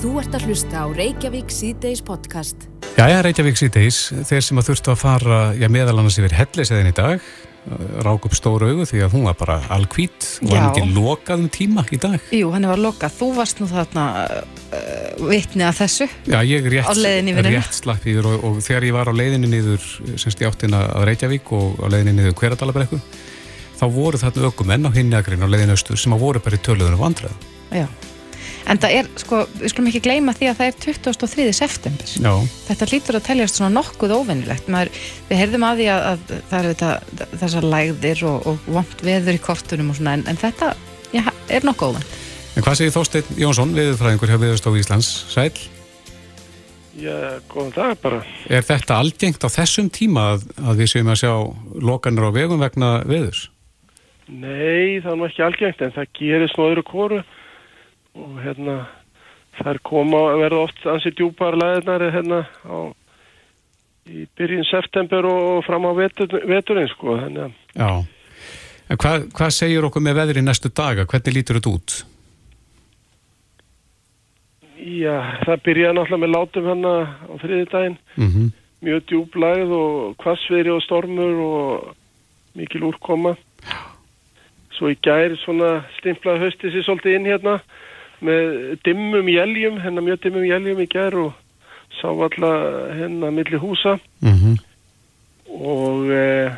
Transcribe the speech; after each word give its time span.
Þú 0.00 0.14
ert 0.16 0.32
að 0.32 0.44
hlusta 0.48 0.80
á 0.80 0.86
Reykjavík 0.96 1.50
C-Days 1.52 2.00
podcast. 2.00 2.62
Jæja, 2.96 3.18
Reykjavík 3.20 3.58
síðdeis, 3.60 3.98
þeir 4.24 4.44
sem 4.46 4.60
að 4.60 4.70
þurftu 4.70 4.92
að 4.94 4.96
fara, 5.02 5.40
já, 5.52 5.66
meðal 5.68 5.98
annars 6.00 6.16
yfir 6.16 6.32
helliseðin 6.38 6.88
í 6.88 6.94
dag, 6.96 7.26
rák 8.00 8.24
upp 8.24 8.32
stóru 8.32 8.70
augu 8.70 8.86
því 8.88 9.02
að 9.04 9.18
hún 9.18 9.26
var 9.28 9.36
bara 9.36 9.58
alkvít 9.76 10.24
og 10.40 10.54
Já. 10.54 10.54
hann 10.56 10.70
ekki 10.70 10.94
lokað 10.96 11.44
um 11.44 11.50
tíma 11.52 11.84
í 11.92 12.00
dag. 12.00 12.16
Jú, 12.32 12.48
hann 12.54 12.64
var 12.70 12.80
lokað. 12.80 13.12
Þú 13.18 13.28
varst 13.36 13.60
nú 13.60 13.68
þarna 13.68 14.04
uh, 14.24 15.28
vitni 15.28 15.68
að 15.68 15.82
þessu. 15.82 16.08
Já, 16.32 16.38
ég 16.48 16.72
rétt, 16.72 16.92
leiðinni 16.96 17.36
í 17.36 17.44
rétt 17.50 17.76
slapp 17.76 18.06
yfir 18.08 18.32
og, 18.32 18.46
og 18.48 18.60
þegar 18.64 18.88
ég 18.88 18.96
var 18.96 19.12
á 19.12 19.18
leiðinni 19.20 19.52
niður, 19.52 19.84
semst 20.16 20.40
í 20.40 20.48
áttina 20.48 20.86
að 20.94 21.10
Reykjavík 21.10 21.52
og 21.60 21.76
á 21.84 21.86
leiðinni 21.92 22.16
niður 22.22 22.38
Hveradalabrekku, 22.40 23.04
þá 23.76 23.84
voru 23.92 24.24
þarna 24.24 24.48
ökumenn 24.48 24.88
á 24.88 24.96
hinniagrin 24.96 25.44
á 25.44 25.48
leiðin 25.52 25.76
austur 25.76 26.00
sem 26.00 26.16
að 26.16 26.24
voru 26.24 26.40
bara 26.40 26.56
í 26.56 26.64
töluðunum 26.64 27.04
vandræð. 27.04 27.36
Já. 27.68 27.84
En 28.70 28.78
það 28.78 28.92
er, 29.00 29.08
sko, 29.18 29.40
við 29.58 29.72
skulum 29.72 29.88
ekki 29.90 30.02
gleyma 30.04 30.32
því 30.36 30.46
að 30.46 30.60
það 30.60 30.68
er 30.68 30.76
23. 30.84 31.46
september. 31.58 32.12
Já, 32.22 32.34
Þetta 32.68 32.86
hlýtur 32.92 33.18
að 33.18 33.24
teljast 33.26 33.58
svona 33.58 33.72
nokkuð 33.74 34.14
óvennilegt. 34.14 34.68
Maður, 34.70 34.92
við 35.26 35.40
heyrðum 35.40 35.66
að 35.66 35.80
því 35.80 35.88
að, 35.90 36.06
að 36.10 36.22
það 36.52 36.58
eru 36.60 36.76
þetta, 36.76 37.26
þessar 37.42 37.66
lægðir 37.74 38.22
og, 38.30 38.46
og 38.46 38.68
vont 38.76 39.02
veður 39.08 39.38
í 39.40 39.42
kortunum 39.42 39.90
og 39.90 39.98
svona, 39.98 40.14
en, 40.14 40.22
en 40.30 40.38
þetta 40.38 40.70
já, 41.10 41.24
er 41.50 41.66
nokkuð 41.66 41.96
óvenn. 41.96 42.14
en 42.54 42.66
hvað 42.66 42.78
segir 42.78 42.94
Þorsteinn 42.94 43.42
Jónsson, 43.42 43.74
viðurfræðingur 43.74 44.30
hjá 44.30 44.38
Viðurstofu 44.44 44.82
Íslands, 44.84 45.10
sæl? 45.34 45.50
Já, 47.00 47.40
góðan 47.50 47.74
dag 47.74 47.98
bara. 48.04 48.22
Er 48.50 48.62
þetta 48.66 49.00
algengt 49.02 49.42
á 49.42 49.48
þessum 49.50 49.90
tíma 49.90 50.28
að, 50.36 50.46
að 50.62 50.84
við 50.84 50.92
séum 50.94 51.10
að 51.10 51.20
sjá 51.24 51.32
lokanir 51.90 52.30
á 52.30 52.36
vegum 52.38 52.62
vegna 52.62 53.00
veðurs? 53.08 53.48
Nei, 54.30 55.00
það 55.02 55.10
er 55.10 55.18
nú 55.18 55.26
ekki 55.26 55.42
algengt 55.42 55.82
en 55.82 55.94
það 55.96 56.10
gerist 56.20 56.58
nú 56.58 56.66
öðru 56.70 56.86
kóru 56.86 57.22
og 58.18 58.38
hérna 58.44 58.76
þær 59.60 59.80
koma 59.86 60.22
að 60.32 60.42
verða 60.44 60.62
oft 60.66 60.86
ansið 60.94 61.16
djúpar 61.18 61.58
læðinar 61.60 62.06
hérna 62.14 62.44
á 62.66 62.78
í 64.10 64.24
byrjun 64.38 64.66
september 64.66 65.28
og 65.28 65.64
fram 65.66 65.86
á 65.86 65.92
vetur, 65.94 66.32
veturinn 66.48 66.88
sko 66.90 67.18
þannig 67.20 67.50
að 67.50 67.52
Já. 67.76 67.90
En 68.90 68.98
hvað, 68.98 69.28
hvað 69.36 69.52
segir 69.54 69.84
okkur 69.86 70.02
með 70.02 70.16
veðri 70.18 70.42
næstu 70.42 70.70
daga? 70.74 71.04
Hvernig 71.06 71.36
lítur 71.36 71.60
þetta 71.60 71.74
út? 71.76 72.00
já, 74.80 75.36
það 75.44 75.60
byrjaði 75.66 75.94
náttúrulega 75.94 76.22
með 76.22 76.32
látum 76.34 76.68
hérna 76.70 76.94
á 77.28 77.32
þriðidaginn 77.42 77.98
Mm 78.16 78.48
mjög 78.80 79.02
djúplæð 79.10 79.72
og 79.76 80.14
kvassveri 80.20 80.72
og 80.72 80.82
stormur 80.84 81.40
og 81.44 81.90
mikil 82.56 82.86
úrkoma 82.88 83.34
svo 84.76 84.88
í 84.88 84.96
gær 85.04 85.34
svona 85.42 85.82
stimplaði 85.98 86.46
hösti 86.46 86.72
sér 86.72 86.86
svolítið 86.86 87.18
inn 87.18 87.28
hérna 87.28 87.58
með 88.24 88.80
dimmum 88.84 89.28
jæljum 89.28 89.78
hérna 89.80 90.04
mjög 90.04 90.24
dimmum 90.24 90.46
jæljum 90.48 90.82
í 90.82 90.88
gær 90.90 91.16
og 91.20 91.32
sá 92.00 92.08
alla 92.08 92.52
hérna 92.96 93.30
milli 93.30 93.58
húsa. 93.58 93.98
-hmm. 94.22 94.56
og 95.50 96.10
e, 96.10 96.50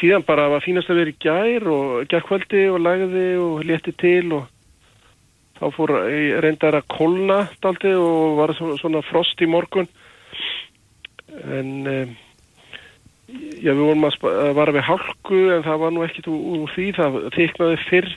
síðan 0.00 0.24
bara 0.26 0.48
var 0.48 0.64
fínast 0.64 0.90
að 0.90 0.98
vera 1.00 1.10
í 1.10 1.20
gær 1.20 1.68
og 1.68 2.06
gærkvöldi 2.08 2.68
og 2.70 2.80
lagði 2.80 3.36
og 3.36 3.64
létti 3.64 3.92
til 3.92 4.32
og 4.32 4.46
þá 5.60 5.70
fór 5.76 5.90
ég 6.10 6.40
reyndar 6.42 6.74
að 6.74 6.88
kolna 6.88 7.48
daldi 7.62 7.94
og 7.94 8.36
var 8.36 8.54
svona, 8.54 9.02
frost 9.02 9.40
í 9.40 9.46
morgun. 9.46 9.88
En 11.44 11.86
e, 11.86 11.96
já 13.62 13.72
við 13.72 13.84
vorum 13.86 14.04
að, 14.04 14.16
vara 14.54 14.72
við 14.72 14.88
hálku 14.88 15.40
en 15.54 15.64
það 15.64 15.78
var 15.78 15.92
nú 15.94 16.04
ekkit 16.04 16.28
úr 16.28 16.68
því 16.74 16.92
það 16.98 17.18
þyknaði 17.36 17.78
fyrr 17.88 18.10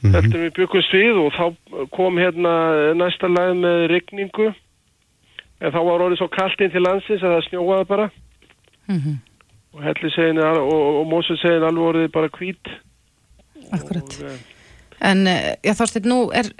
Mhm. 0.00 0.14
heldur 0.16 0.44
við 0.46 0.52
byggumst 0.56 0.92
við 0.96 1.18
og 1.20 1.32
þá 1.36 1.88
kom 1.92 2.16
hérna 2.16 2.52
næsta 2.96 3.28
lag 3.28 3.56
með 3.56 3.86
rigningu 3.92 4.52
en 5.60 5.72
þá 5.72 5.80
var 5.84 6.04
orðið 6.06 6.22
svo 6.22 6.28
kallt 6.28 6.60
inn 6.60 6.72
til 6.72 6.82
landsins 6.82 7.22
að 7.22 7.36
það 7.36 7.48
snjóaði 7.48 7.90
bara 7.90 8.10
Mm 8.88 9.18
og 9.70 9.82
hellisegin 9.86 10.40
og, 10.42 10.56
og, 10.66 10.86
og 11.00 11.04
mósusegin 11.10 11.62
alveg 11.66 11.90
orðið 11.90 12.08
bara 12.14 12.30
hvít 12.34 12.72
Akkurat. 13.70 14.16
og, 14.18 14.24
eh, 14.26 14.38
En, 15.00 15.26
eh, 15.26 15.54
já, 15.64 15.72
Þorsteinn, 15.72 16.08
nú 16.10 16.18
er, 16.36 16.50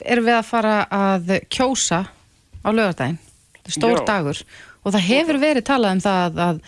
er 0.00 0.22
við 0.24 0.36
að 0.38 0.46
fara 0.48 0.76
að 0.88 1.34
kjósa 1.52 2.06
á 2.64 2.70
er 3.66 3.74
stór 3.74 3.98
Já. 3.98 4.06
dagur 4.06 4.40
og 4.84 4.94
það 4.94 5.06
hefur 5.08 5.40
verið 5.42 5.66
talað 5.68 5.92
um 5.92 6.00
það 6.00 6.40
að 6.46 6.62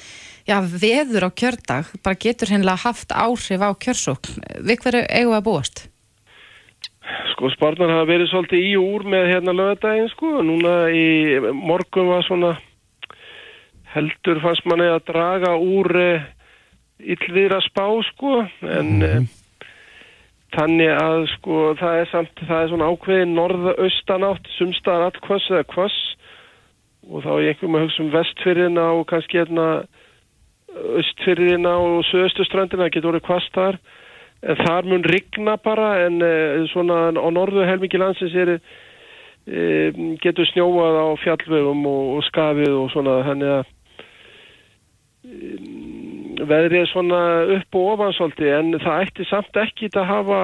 já, 0.44 0.56
veður 0.60 1.26
á 1.28 1.30
kjördag 1.30 1.84
bara 2.02 2.20
getur 2.20 2.52
hennilega 2.52 2.84
haft 2.84 3.14
áhrif 3.14 3.62
á 3.64 3.70
kjörsókn. 3.72 4.42
Við 4.60 4.82
hverju 4.82 5.06
eigum 5.08 5.32
við 5.32 5.38
að 5.38 5.46
búast? 5.46 5.88
Sko 7.32 7.50
spárnar 7.54 7.92
hafa 7.96 8.08
verið 8.10 8.30
svolítið 8.30 8.66
í 8.68 8.72
úr 8.80 9.06
með 9.08 9.28
hérna 9.32 9.56
lögadaginn 9.56 10.10
sko. 10.12 10.32
Núna 10.46 10.76
í 10.94 11.06
morgun 11.56 12.10
var 12.12 12.26
svona 12.26 12.54
heldur 13.92 14.40
fannst 14.44 14.66
manni 14.70 14.88
að 14.88 15.04
draga 15.10 15.54
úr 15.60 15.90
uh, 16.00 16.26
illviðra 17.02 17.60
spá 17.66 17.86
sko. 18.12 18.42
En 18.62 18.98
mm 18.98 19.30
þannig 20.52 20.90
að 20.92 21.26
sko 21.36 21.58
það 21.80 21.98
er 21.98 22.10
samt 22.10 22.42
það 22.44 22.58
er 22.58 22.70
svona 22.72 22.88
ákveðin 22.92 23.34
norðaustanátt 23.36 24.50
sumstaðar 24.58 25.08
allkvass 25.08 25.48
eða 25.50 25.69
kvass 25.70 25.98
og 27.08 27.24
þá 27.24 27.30
er 27.32 27.46
einhverjum 27.52 27.78
að 27.78 27.84
hugsa 27.86 28.02
um 28.04 28.12
vestfyrðina 28.12 28.86
og 28.98 29.06
kannski 29.10 29.40
hérna 29.40 29.66
austfyrðina 30.98 31.72
og 31.80 32.04
söðustuströndina 32.10 32.84
það 32.84 32.94
getur 32.96 33.12
orðið 33.12 33.26
kvast 33.28 33.56
þar 33.56 33.80
þar 34.42 34.88
mun 34.91 35.04
rigna 35.06 35.56
bara 35.62 35.92
en 36.06 36.19
uh, 36.22 36.64
svona 36.72 37.12
á 37.14 37.28
norðu 37.30 37.62
helmingi 37.66 38.00
landsins 38.00 38.34
er 38.34 38.56
uh, 38.56 40.00
getur 40.22 40.48
snjóað 40.50 40.98
á 40.98 41.06
fjallvegum 41.22 41.86
og, 41.86 42.03
og 42.16 42.26
skafið 42.26 42.75
og 42.75 42.91
svona 42.94 43.20
þannig 43.28 43.54
að 43.54 43.70
um, 45.31 46.44
veðrið 46.50 46.81
er 46.81 46.91
svona 46.91 47.22
upp 47.58 47.78
og 47.78 47.88
ofan 47.94 48.16
svolítið 48.19 48.54
en 48.58 48.78
það 48.82 49.06
ætti 49.06 49.28
samt 49.31 49.62
ekki 49.62 49.92
að 49.94 50.10
hafa 50.10 50.42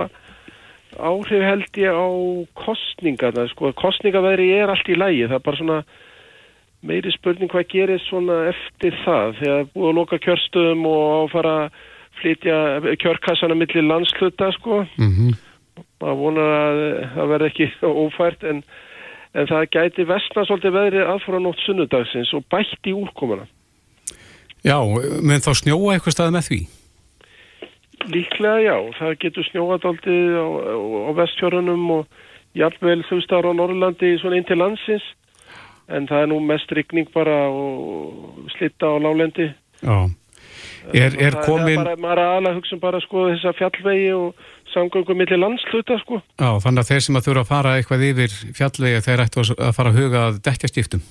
áhrif 0.99 1.45
held 1.45 1.83
ég 1.83 1.93
á 1.99 2.09
kostningarna 2.57 3.49
sko, 3.51 3.75
kostningaveðri 3.77 4.53
er 4.57 4.71
allt 4.73 4.89
í 4.89 4.97
lægi 4.97 5.27
það 5.27 5.41
er 5.41 5.47
bara 5.51 5.61
svona 5.61 5.83
meiri 6.87 7.11
spurning 7.13 7.51
hvað 7.51 7.71
gerir 7.75 8.03
svona 8.07 8.45
eftir 8.53 8.95
það 9.03 9.39
þegar 9.43 9.71
búið 9.75 9.89
að 9.91 9.97
loka 9.99 10.23
kjörstöðum 10.23 10.87
og 10.87 11.33
fara 11.35 11.55
að 11.65 11.87
flytja 12.21 12.57
kjörkassana 13.03 13.57
millir 13.59 13.87
landsluta 13.87 14.53
sko. 14.59 14.85
Mm 15.01 15.37
maður 15.99 16.17
vonar 16.19 16.49
að 16.57 16.81
það 17.15 17.29
verði 17.33 17.49
ekki 17.53 17.67
ófært 18.05 18.45
en, 18.47 18.63
en 19.35 19.51
það 19.51 19.69
gæti 19.77 20.07
vestna 20.09 20.45
svolítið 20.47 20.75
veðri 20.75 21.05
aðfóra 21.05 21.41
nótt 21.43 21.63
sunnudagsins 21.63 22.33
og 22.35 22.47
bætti 22.51 22.95
úrkomuna. 22.95 23.47
Já, 24.67 24.79
menn 25.23 25.45
þá 25.45 25.53
snjóa 25.55 25.95
eitthvað 25.95 26.17
stað 26.17 26.35
með 26.35 26.51
því? 26.51 26.61
líklega 28.09 28.61
já, 28.63 28.77
það 28.99 29.17
getur 29.23 29.47
snjóað 29.49 29.87
aldrei 29.91 30.19
á, 30.39 30.47
á, 30.47 31.11
vestfjörunum 31.19 31.89
og 31.97 32.07
jafnvel 32.57 33.01
þú 33.09 33.19
staðar 33.25 33.51
á 33.53 33.59
Norrlandi 33.59 34.13
svona 34.21 34.39
inn 34.39 34.47
til 34.49 34.59
landsins. 34.61 35.05
En 35.89 36.07
það 36.09 36.23
er 36.23 36.31
nú 36.31 36.39
mest 36.45 36.73
rigning 36.77 37.09
bara 37.15 37.49
og 37.49 38.49
slitta 38.57 38.93
á 38.93 38.97
lálendi 39.01 39.49
Já. 39.81 40.09
Er, 40.95 41.17
er 41.21 41.35
Það- 41.37 41.45
komin, 41.47 41.81
það 41.81 41.85
bara, 41.85 42.01
maður 42.05 42.19
er 42.23 42.29
aðalega 42.29 42.53
að 42.55 42.59
hugsa 42.61 42.75
um 42.77 42.81
bara 42.81 43.01
sko 43.05 43.25
þessa 43.29 43.53
fjallvegi 43.59 44.11
og 44.17 44.45
samgöngum 44.73 45.19
millir 45.21 45.41
landsluta 45.41 45.99
sko 46.03 46.21
já, 46.23 46.49
þannig 46.65 46.83
að 46.85 46.91
þeir 46.93 47.05
sem 47.07 47.19
að 47.19 47.27
þurfa 47.29 47.45
að 47.45 47.51
fara 47.53 47.75
eitthvað 47.79 48.07
yfir 48.09 48.37
fjallvegi 48.61 49.03
þeir 49.09 49.25
ættu 49.25 49.43
að 49.45 49.53
að 49.69 49.75
fara 49.77 49.93
að 49.93 49.99
huga 50.03 50.23
að 50.29 50.41
dekkjastiftum. 50.49 51.03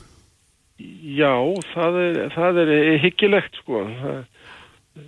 Já, 1.17 1.33
það 1.73 2.01
er, 2.05 2.17
það 2.35 2.59
er 2.63 2.73
hyggilegt 3.01 3.61
sko. 3.63 3.85
Það 4.01 4.17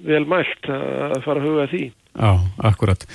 Vel 0.05 0.25
mælt 0.29 0.67
að 0.69 1.23
fara 1.25 1.41
að 1.41 1.47
huga 1.47 1.63
að 1.65 1.71
því. 1.73 1.81
Já, 2.19 2.29
akkurat. 2.69 3.05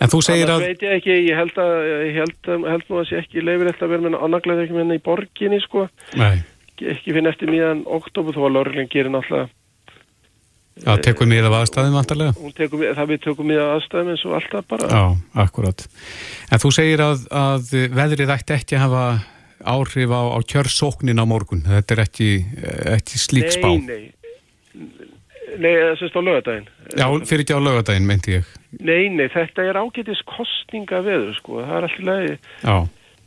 En 0.00 0.10
þú 0.12 0.20
segir 0.24 0.52
að, 0.52 0.64
veit 0.68 0.84
ég 0.84 0.94
ekki, 0.98 1.16
ég 1.28 1.38
held, 1.38 1.58
að, 1.60 1.74
ég 1.90 2.16
held, 2.20 2.50
held 2.70 2.86
nú 2.88 3.00
að 3.00 3.08
sé 3.10 3.18
ekki 3.20 3.44
leifir 3.44 3.70
eftir 3.70 3.86
að 3.86 3.94
vera 3.94 4.04
með 4.06 4.16
annarglega 4.26 4.64
ekki 4.64 4.76
með 4.76 4.94
í 4.96 5.02
borginni 5.04 5.60
sko. 5.64 5.88
nei, 6.20 6.42
Ekki 6.74 7.14
finn 7.14 7.30
eftir 7.30 7.52
miðan 7.52 7.84
oktober 7.86 8.34
þó 8.34 8.48
að 8.48 8.54
laurlinn 8.56 8.88
gerir 8.90 9.12
náttúrulega. 9.14 9.46
Já, 10.82 10.96
tekur 11.04 11.28
mið 11.30 11.46
af 11.50 11.54
aðstæðum 11.60 11.98
mið- 12.82 12.96
það 12.98 13.12
við 13.12 13.20
tökum 13.28 13.46
miða 13.52 13.66
aðstæðum 13.76 14.10
eins 14.14 14.24
og 14.26 14.34
alltaf 14.40 14.66
bara. 14.72 14.88
Já, 14.90 15.04
akkurat. 15.44 15.86
En 16.50 16.58
þú 16.64 16.72
segir 16.74 17.04
að, 17.04 17.24
að 17.30 17.70
veðrið 17.94 18.34
ætti 18.34 18.56
ekki 18.58 18.76
að 18.78 18.84
hafa 18.88 19.04
áhrif 19.64 20.10
á, 20.12 20.22
á 20.34 20.38
kjörsóknin 20.44 21.22
á 21.22 21.24
morgun. 21.24 21.62
Þetta 21.64 21.94
er 21.96 22.02
ekki, 22.04 22.30
ekki 22.98 23.20
slík 23.22 23.54
spá. 23.54 23.70
Nei, 23.70 23.86
nei. 23.86 24.12
Nei, 25.54 25.70
það 25.70 25.98
sést 26.00 26.16
á 26.18 26.22
lögadaginn. 26.26 26.66
Já, 26.98 27.06
fyrir 27.30 27.44
ekki 27.44 27.54
á 27.54 27.60
laugadaginn, 27.62 28.06
meinti 28.08 28.32
ég. 28.40 28.48
Nei, 28.82 29.06
nei, 29.14 29.28
þetta 29.30 29.62
er 29.70 29.78
ágætis 29.78 30.18
kostninga 30.26 30.98
veður 31.06 31.36
sko. 31.38 31.60
Það 31.62 31.76
er 31.78 31.86
alltaf 31.86 32.06
leiði. 32.08 32.36
Já, 32.64 32.74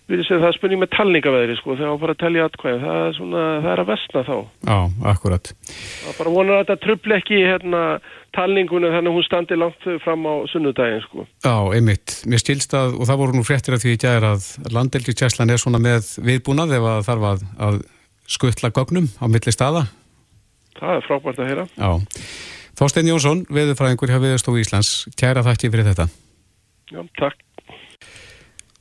við 0.07 0.24
séum 0.24 0.39
það 0.42 0.50
er 0.50 0.56
spurning 0.56 0.81
með 0.81 0.92
talningaveðri 0.95 1.57
sko, 1.59 1.75
þegar 1.75 1.92
á 1.92 2.01
bara 2.04 2.15
að 2.15 2.21
telja 2.21 2.45
atkvæði, 2.48 2.80
það 2.83 3.00
er 3.01 3.18
svona, 3.18 3.44
það 3.63 3.71
er 3.74 3.81
að 3.81 3.89
vestna 3.92 4.24
þá. 4.27 4.36
Já, 4.69 4.77
akkurat. 5.12 5.51
Það 5.68 6.12
er 6.12 6.18
bara 6.21 6.33
vonar 6.38 6.56
að 6.56 6.63
þetta 6.63 6.77
trubli 6.86 7.18
ekki 7.18 7.42
hérna 7.44 7.83
talningunum 8.38 8.94
þannig 8.94 9.12
að 9.12 9.18
hún 9.18 9.25
standi 9.27 9.57
langt 9.57 9.88
fram 10.04 10.27
á 10.30 10.33
sunnudagin 10.51 11.04
sko. 11.06 11.27
Já, 11.44 11.56
einmitt. 11.75 12.18
Mér 12.30 12.44
stilst 12.44 12.75
að, 12.77 12.98
og 12.98 13.09
það 13.09 13.21
voru 13.24 13.38
nú 13.38 13.45
fréttir 13.48 13.75
af 13.75 13.83
því 13.83 13.95
í 13.95 14.01
gæðir 14.04 14.27
að 14.31 14.50
landeldi 14.75 15.15
Tjæslan 15.18 15.54
er 15.54 15.62
svona 15.62 15.81
með 15.83 16.12
viðbúnað 16.24 16.75
ef 16.77 16.89
að 16.92 17.01
þarf 17.07 17.27
að, 17.31 17.48
að 17.68 17.81
skuttla 18.38 18.71
gögnum 18.75 19.09
á 19.19 19.25
milli 19.31 19.56
staða. 19.56 19.88
Það 20.77 20.94
er 21.00 21.07
frábært 21.07 21.42
að 21.42 21.51
heyra. 21.51 21.68
Já. 21.74 21.92
Þorstein 22.77 23.09
Jónsson, 23.09 23.42
veðurfræðingur 23.50 24.13
hjá 24.13 24.21
Veðurstofu 24.21 24.62
Íslands, 24.62 24.94
kæra 25.18 25.42
þakki 25.48 25.71
fyrir 25.74 25.89
þetta. 25.89 26.06
Já, 26.94 27.01
takk. 27.18 27.46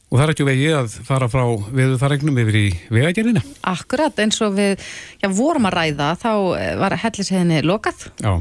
Og 0.07 0.21
það 0.21 0.25
er 0.25 0.33
ekki 0.37 0.47
vegið 0.47 0.77
að 0.79 0.93
fara 1.09 1.27
frá 1.31 1.43
viðurfræðingnum 1.75 2.37
yfir 2.45 2.59
í 2.61 2.67
vegagerðina. 2.95 3.43
Akkurat, 3.67 4.21
eins 4.23 4.39
og 4.45 4.55
við 4.55 4.77
já, 5.19 5.27
vorum 5.35 5.67
að 5.67 5.77
ræða, 5.81 6.11
þá 6.23 6.31
var 6.79 6.95
hellisheginni 7.03 7.59
lokað. 7.67 8.07
Já. 8.23 8.37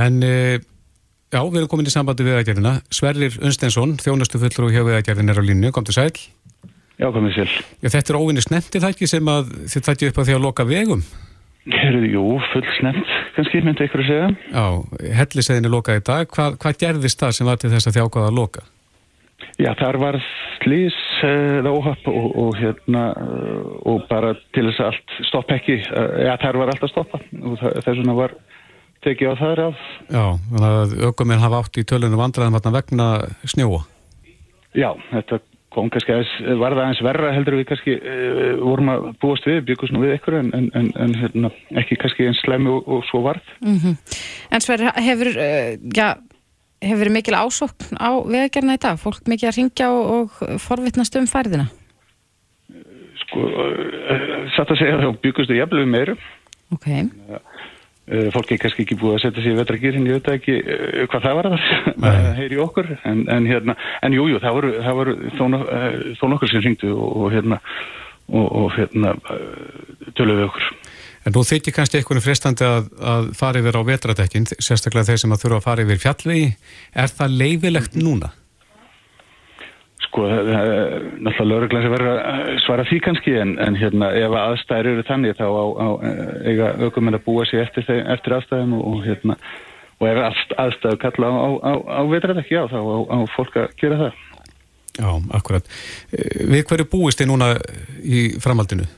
En 0.00 0.22
e, 0.24 0.32
já, 1.28 1.40
við 1.42 1.60
erum 1.60 1.70
komin 1.74 1.90
í 1.90 1.92
sambandi 1.92 2.24
við 2.24 2.38
vegagerðina. 2.38 2.78
Sverrir 2.88 3.36
Unstensson, 3.44 3.98
þjónustu 4.00 4.40
fullur 4.40 4.70
og 4.70 4.76
hjá 4.78 4.86
vegagerðin 4.88 5.34
er 5.34 5.42
á 5.42 5.44
línu, 5.44 5.74
kom 5.76 5.84
til 5.84 5.98
sæl. 5.98 6.14
Já, 7.00 7.08
komið 7.12 7.36
sér. 7.36 7.54
Já, 7.84 7.92
þetta 7.98 8.14
er 8.14 8.20
óvinni 8.20 8.44
snemti 8.44 8.80
það 8.80 8.96
ekki 8.96 9.12
sem 9.12 9.28
að 9.32 9.54
þið 9.72 9.86
tætti 9.90 10.08
upp 10.08 10.18
á 10.20 10.22
því 10.24 10.38
að 10.38 10.44
loka 10.48 10.68
vegum. 10.68 11.04
Herðu, 11.68 12.08
jú, 12.08 12.26
full 12.54 12.66
snemt, 12.78 13.14
kannski, 13.36 13.60
myndi 13.64 13.84
ykkur 13.84 14.06
að 14.06 14.08
segja. 14.08 14.28
Já, 14.56 14.66
helliseginni 15.20 15.70
lokaði 15.72 16.00
í 16.00 16.04
dag. 16.08 16.28
Hva, 16.32 16.52
hvað 16.60 16.80
gerðist 16.80 17.20
það 17.20 17.36
sem 17.36 17.48
var 17.48 17.60
til 17.60 17.72
þess 17.72 17.90
að 17.90 18.00
þjákaða 18.00 18.30
að 18.32 18.38
loka? 18.40 18.64
Já, 19.60 19.74
þar 19.76 19.98
var 20.00 20.18
slís 20.60 20.96
eða 21.26 21.72
uh, 21.72 21.78
óhapp 21.80 22.08
og, 22.08 22.30
og 22.42 22.56
hérna 22.60 23.10
uh, 23.12 23.74
og 23.90 24.06
bara 24.10 24.32
til 24.54 24.66
þess 24.70 24.80
að 24.80 24.90
allt 24.92 25.18
stopp 25.28 25.52
ekki, 25.56 25.78
uh, 25.90 26.16
já, 26.26 26.34
þar 26.40 26.60
var 26.62 26.72
allt 26.72 26.86
að 26.86 26.92
stoppa 26.94 27.20
og 27.20 27.60
þess 27.60 27.92
vegna 27.92 28.16
var 28.16 28.36
tekið 29.04 29.32
á 29.32 29.34
þar 29.40 29.62
af. 29.68 29.84
Já, 30.08 30.24
þannig 30.50 30.80
að 30.80 30.96
aukuminn 31.08 31.44
hafa 31.44 31.62
átt 31.62 31.80
í 31.80 31.86
tölunum 31.88 32.20
vandræðum 32.20 32.74
vegna 32.76 33.08
snjóa. 33.48 33.84
Já, 34.76 34.92
þetta 35.10 35.40
kom 35.70 35.90
kannski 35.92 36.14
aðeins, 36.14 36.32
var 36.58 36.74
það 36.74 36.82
aðeins 36.84 37.02
verra 37.06 37.32
heldur 37.34 37.56
við 37.60 37.68
kannski 37.70 37.94
uh, 37.98 38.56
vorum 38.58 38.90
að 38.92 39.06
búast 39.22 39.46
við, 39.46 39.60
byggust 39.68 39.94
nú 39.94 40.02
við 40.02 40.16
ykkur 40.16 40.40
en, 40.40 40.50
en, 40.56 40.90
en 40.98 41.14
hérna, 41.20 41.52
ekki 41.78 41.98
kannski 42.00 42.26
eins 42.26 42.40
slemmi 42.42 42.72
og, 42.72 42.88
og 42.90 43.04
svo 43.10 43.22
varð. 43.28 43.52
Mm 43.62 43.78
-hmm. 43.78 43.94
En 44.50 44.64
Sverri, 44.64 44.90
hefur, 45.06 45.30
uh, 45.36 45.72
já, 45.94 46.08
hefur 46.80 47.02
verið 47.02 47.16
mikil 47.18 47.36
ásokn 47.38 48.00
á 48.00 48.10
veðgerna 48.24 48.76
í 48.78 48.82
dag? 48.82 49.00
Fólk 49.00 49.28
mikið 49.30 49.50
að 49.50 49.58
ringja 49.58 49.90
og, 49.92 50.32
og 50.40 50.60
forvittnast 50.62 51.18
um 51.20 51.28
færðina? 51.30 51.68
Sko, 53.24 53.46
uh, 53.46 54.48
satt 54.56 54.72
að 54.72 54.80
segja 54.82 55.00
þá 55.02 55.10
byggustu 55.22 55.58
jafnlega 55.58 55.90
meiru. 55.90 56.16
Ok. 56.74 56.88
Fólk 58.34 58.48
er 58.50 58.58
kannski 58.58 58.82
ekki 58.82 58.96
búið 58.98 59.12
að 59.16 59.20
setja 59.22 59.42
sér 59.44 59.52
í 59.52 59.58
vetragýrin, 59.60 60.06
ég 60.08 60.16
veit 60.18 60.28
ekki 60.32 60.54
hvað 61.12 61.26
það 61.28 61.36
var 61.38 61.48
að 61.52 61.58
heyri 62.40 62.56
okkur, 62.58 62.88
en, 63.06 63.20
en 63.30 63.46
hérna, 63.46 63.76
en 64.02 64.16
jújú, 64.16 64.32
jú, 64.32 64.40
það 64.42 64.56
voru, 64.56 64.70
það 64.82 64.96
voru 64.98 65.14
þó, 65.36 66.24
nokkur 66.32 66.50
sem 66.50 66.64
ringdu 66.64 66.90
og, 66.90 67.12
og 67.20 67.28
hérna, 67.36 67.60
og, 68.32 68.48
og 68.48 68.74
hérna, 68.74 69.12
töluðu 70.18 70.48
okkur. 70.48 70.66
En 71.28 71.34
nú 71.36 71.42
þykir 71.44 71.74
kannski 71.76 71.98
einhvern 72.00 72.22
frestandi 72.24 72.64
að, 72.64 72.86
að 73.04 73.26
fara 73.36 73.60
yfir 73.60 73.76
á 73.76 73.82
vetradekkin, 73.84 74.46
sérstaklega 74.56 75.10
þeir 75.10 75.22
sem 75.22 75.34
að 75.34 75.42
þurfa 75.42 75.58
að 75.58 75.66
fara 75.66 75.82
yfir 75.84 76.04
fjallvegi. 76.04 76.52
Er 76.96 77.12
það 77.12 77.34
leifilegt 77.42 77.98
núna? 78.00 78.30
Sko, 80.06 80.24
er 80.26 80.48
náttúrulega 81.20 81.48
lögurglæs 81.50 81.86
að 81.86 81.92
vera 81.94 82.14
svara 82.64 82.86
því 82.88 83.00
kannski, 83.04 83.34
en, 83.42 83.52
en 83.62 83.76
hérna, 83.78 84.08
ef 84.16 84.36
aðstæður 84.40 84.88
eru 84.94 85.04
þannig, 85.10 85.36
þá 85.38 85.44
á, 85.44 85.64
á 85.76 85.88
eiga 86.48 86.70
aukuminn 86.80 87.18
að 87.18 87.26
búa 87.28 87.44
sér 87.46 87.66
eftir, 87.66 87.84
eftir 88.00 88.34
aðstæðum 88.38 88.72
og, 88.78 88.86
og 88.88 89.04
hérna, 89.04 89.36
og 90.00 90.08
ef 90.08 90.22
aðstæðu 90.64 91.00
kalla 91.04 91.30
á, 91.30 91.48
á, 91.62 91.72
á 92.00 92.02
vetradekki, 92.10 92.56
já, 92.56 92.64
þá 92.72 92.80
á 92.80 93.18
fólk 93.36 93.60
að 93.60 93.76
gera 93.82 94.00
það. 94.00 94.24
Já, 94.96 95.10
akkurat. 95.36 95.68
Við 96.10 96.64
hverju 96.66 96.88
búist 96.90 97.20
þið 97.20 97.30
núna 97.30 97.52
í 98.02 98.24
framhaldinu? 98.42 98.88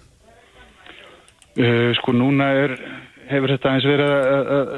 Uh, 1.52 1.90
sko 1.98 2.14
núna 2.16 2.48
er, 2.62 2.76
hefur 3.28 3.52
þetta 3.52 3.68
aðeins 3.68 3.88
verið 3.90 4.12
að, 4.16 4.70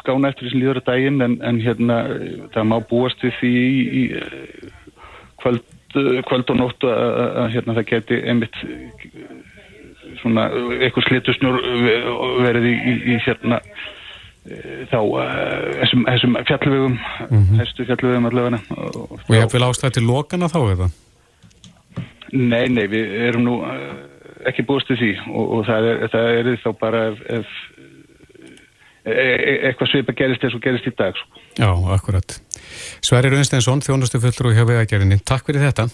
skána 0.00 0.30
eftir 0.32 0.48
þessum 0.48 0.62
líður 0.62 0.80
að 0.80 0.88
daginn 0.88 1.22
en, 1.22 1.36
en 1.46 1.60
hérna 1.62 1.98
það 2.54 2.64
má 2.66 2.76
búast 2.90 3.22
við 3.22 3.36
því 3.38 3.50
í, 3.56 3.76
í 4.00 4.02
kvöld, 5.42 5.62
kvöld 6.26 6.50
og 6.50 6.58
nótt 6.58 6.86
að, 6.90 7.52
hérna 7.54 7.76
það 7.78 7.86
geti 7.92 8.18
einmitt 8.26 8.58
svona 10.20 10.48
eitthvað 10.80 11.06
slitusnjór 11.06 11.60
verið 12.42 12.66
í, 12.66 12.74
í, 12.74 12.96
í 13.14 13.20
hérna 13.22 13.60
þá 14.90 14.98
þessum, 15.80 16.04
þessum 16.06 16.36
fjallvegum 16.50 16.98
mm 16.98 17.30
-hmm. 17.30 17.62
hæstu 17.62 17.86
fjallvegum 17.86 18.28
allavega 18.30 18.60
og, 18.76 19.16
ég 19.34 19.48
vil 19.52 19.64
ástæða 19.66 19.94
til 19.96 20.06
lokana 20.06 20.50
þá 20.50 20.60
eða? 20.74 20.90
Nei, 22.32 22.66
nei, 22.68 22.86
við 22.90 23.16
erum 23.30 23.46
nú 23.46 23.56
ekki 24.50 24.66
búist 24.66 24.88
til 24.90 24.98
því 25.00 25.12
og, 25.32 25.44
og 25.58 25.66
það 25.68 25.90
er, 25.90 26.02
það 26.12 26.30
er 26.38 26.50
þá 26.62 26.68
bara 26.80 27.02
ef, 27.10 27.22
ef 27.38 27.54
e, 29.04 29.12
e, 29.12 29.54
eitthvað 29.70 29.92
svipa 29.92 30.16
gerist 30.18 30.46
eins 30.46 30.58
og 30.58 30.64
gerist 30.64 30.88
í 30.88 30.94
dag 30.98 31.16
sko. 31.18 31.44
Já, 31.56 31.70
akkurat. 31.96 32.38
Sverri 33.04 33.32
Raunnsteinsson 33.32 33.84
þjónustu 33.86 34.20
fullur 34.22 34.52
og 34.52 34.58
hjá 34.58 34.66
vegagerðinni. 34.68 35.22
Takk 35.26 35.48
fyrir 35.48 35.68
þetta. 35.68 35.88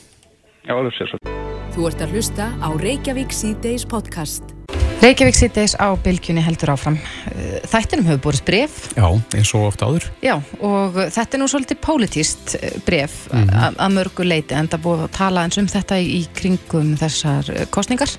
Já, 0.63 0.75
alveg 0.79 0.97
sér 0.99 1.13
svo. 1.13 1.23
Þú 1.73 1.87
ert 1.89 2.03
að 2.05 2.19
hlusta 2.19 2.51
á 2.61 2.69
Reykjavík 2.83 3.33
C-Days 3.33 3.89
podcast. 3.89 4.62
Reykjavík 5.03 5.35
C-Days 5.35 5.73
á 5.83 5.99
bylgjunni 5.99 6.45
heldur 6.47 6.71
áfram. 6.77 6.95
Þættinum 7.67 8.07
hefur 8.07 8.21
búið 8.29 8.43
bref. 8.47 8.77
Já, 8.95 9.09
eins 9.35 9.51
og 9.59 9.65
ofta 9.73 9.89
áður. 9.91 10.07
Já, 10.23 10.37
og 10.63 10.95
þetta 11.11 11.35
er 11.35 11.43
nú 11.43 11.49
svolítið 11.51 11.81
pólitíst 11.83 12.55
bref 12.87 13.17
mm 13.33 13.49
-hmm. 13.49 13.81
að 13.83 13.97
mörgu 13.97 14.23
leiti 14.23 14.55
en 14.55 14.71
það 14.71 14.85
búið 14.87 15.03
að 15.03 15.17
tala 15.19 15.43
eins 15.43 15.59
um 15.59 15.67
þetta 15.67 15.99
í 15.99 16.23
kringum 16.39 16.95
þessar 16.97 17.67
kostningar. 17.75 18.11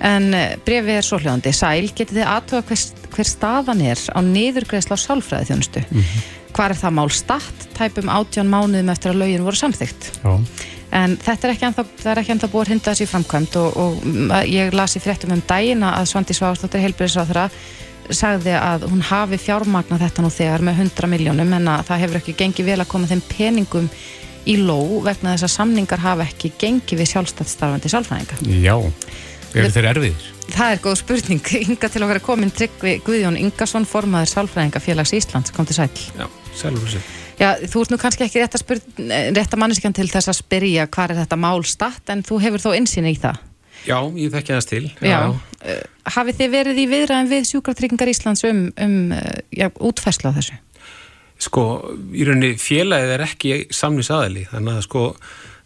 En 0.00 0.36
brefið 0.64 0.96
er 0.98 1.02
svo 1.02 1.18
hljóðandi. 1.18 1.52
Sæl, 1.52 1.88
getið 1.96 2.18
þið 2.18 2.32
aðtöða 2.36 2.62
hver, 2.68 2.80
hver 3.16 3.24
staðan 3.24 3.80
er 3.80 3.98
á 4.12 4.20
niðurgreðsla 4.20 5.00
á 5.00 5.04
sálfræði 5.06 5.48
þjónustu? 5.48 5.80
Mm 5.90 6.00
-hmm. 6.00 6.20
Hvar 6.52 6.70
er 6.70 6.76
það 6.76 6.92
mál 6.92 7.10
statt? 7.10 7.58
Tæpum 7.72 8.08
átján 8.08 8.52
mánuðum 8.52 8.90
eftir 8.90 9.12
að 9.12 9.20
lögin 9.24 9.44
voru 9.44 9.56
samþygt. 9.56 10.12
Já. 10.24 10.44
En 10.94 11.18
þetta 11.20 11.48
er 11.48 11.52
ekki 11.52 11.66
ennþá, 11.68 11.84
er 12.08 12.20
ekki 12.22 12.32
ennþá 12.34 12.48
búið 12.52 12.62
að 12.62 12.70
hrinda 12.70 12.92
þessi 12.94 13.08
framkvæmt 13.10 13.58
og, 13.60 13.76
og 13.76 14.46
ég 14.48 14.72
lasi 14.76 15.02
fréttum 15.04 15.34
um 15.34 15.42
daginn 15.48 15.84
að 15.84 16.06
Svandi 16.08 16.36
Svárstóttir 16.36 16.84
heilbyrðisráþara 16.86 17.48
sagði 18.14 18.54
að 18.56 18.86
hún 18.88 19.02
hafi 19.04 19.36
fjármagna 19.40 19.98
þetta 20.00 20.24
nú 20.24 20.30
þegar 20.32 20.64
með 20.64 20.80
100 20.86 21.10
miljónum 21.12 21.52
en 21.58 21.68
að 21.74 21.84
það 21.90 22.02
hefur 22.04 22.20
ekki 22.22 22.36
gengið 22.38 22.70
vel 22.70 22.78
að 22.80 22.90
koma 22.94 23.10
þeim 23.10 23.22
peningum 23.28 23.90
í 24.48 24.56
ló 24.62 24.78
vegna 25.04 25.34
þess 25.34 25.48
að 25.48 25.54
samningar 25.58 26.00
hafa 26.00 26.24
ekki 26.24 26.54
gengið 26.60 27.02
við 27.02 27.10
sjálfstættstarfandi 27.12 27.92
sálfræðinga. 27.92 28.40
Já, 28.64 28.76
eru 29.52 29.72
þeir 29.74 29.90
erfiðir? 29.92 30.26
Það 30.48 30.72
er 30.72 30.82
góð 30.86 30.98
spurning. 31.02 31.54
Inga 31.68 31.92
til 31.92 32.04
okkar 32.06 32.20
er 32.22 32.24
komin 32.24 32.54
Tryggvi 32.54 32.98
Guðjón 33.04 33.36
Ingarsson, 33.40 33.88
formaður 33.88 34.32
sálfræðingafélags 34.32 35.12
Íslands, 35.18 35.52
kom 35.52 35.68
til 35.68 35.76
sæl. 35.76 35.90
Já, 36.16 36.28
sælur 36.56 36.88
sér. 36.88 37.04
Já, 37.38 37.52
þú 37.70 37.82
ert 37.84 37.92
nú 37.92 37.98
kannski 38.02 38.24
ekki 38.26 38.42
rétt 38.42 38.56
að, 38.58 39.58
manneskjan 39.60 39.94
til 39.94 40.08
þess 40.10 40.30
að 40.32 40.40
spyrja 40.40 40.88
hvað 40.90 41.12
er 41.14 41.20
þetta 41.22 41.38
mál 41.38 41.60
statt 41.66 42.10
en 42.10 42.24
þú 42.26 42.40
hefur 42.42 42.64
þó 42.64 42.70
einsýn 42.74 43.06
í 43.06 43.14
það. 43.18 43.38
Já, 43.86 43.98
ég 44.18 44.32
þekki 44.34 44.56
þess 44.56 44.68
til. 44.68 44.84
Já. 44.98 45.10
Já. 45.12 45.20
Uh, 45.58 45.82
hafið 46.14 46.40
þið 46.40 46.54
verið 46.54 46.80
í 46.82 46.86
viðræðin 46.90 47.30
við 47.30 47.46
sjúkratryggingar 47.52 48.10
Íslands 48.10 48.42
um, 48.48 48.64
um 48.82 48.96
já, 49.54 49.68
útfæsla 49.70 50.32
á 50.34 50.36
þessu? 50.38 50.58
Sko, 51.38 51.64
í 52.10 52.26
rauninni 52.26 52.58
félagið 52.58 53.14
er 53.14 53.24
ekki 53.28 53.52
samnins 53.74 54.10
aðali, 54.10 54.42
þannig 54.50 54.80
að 54.80 54.86
sko 54.88 55.04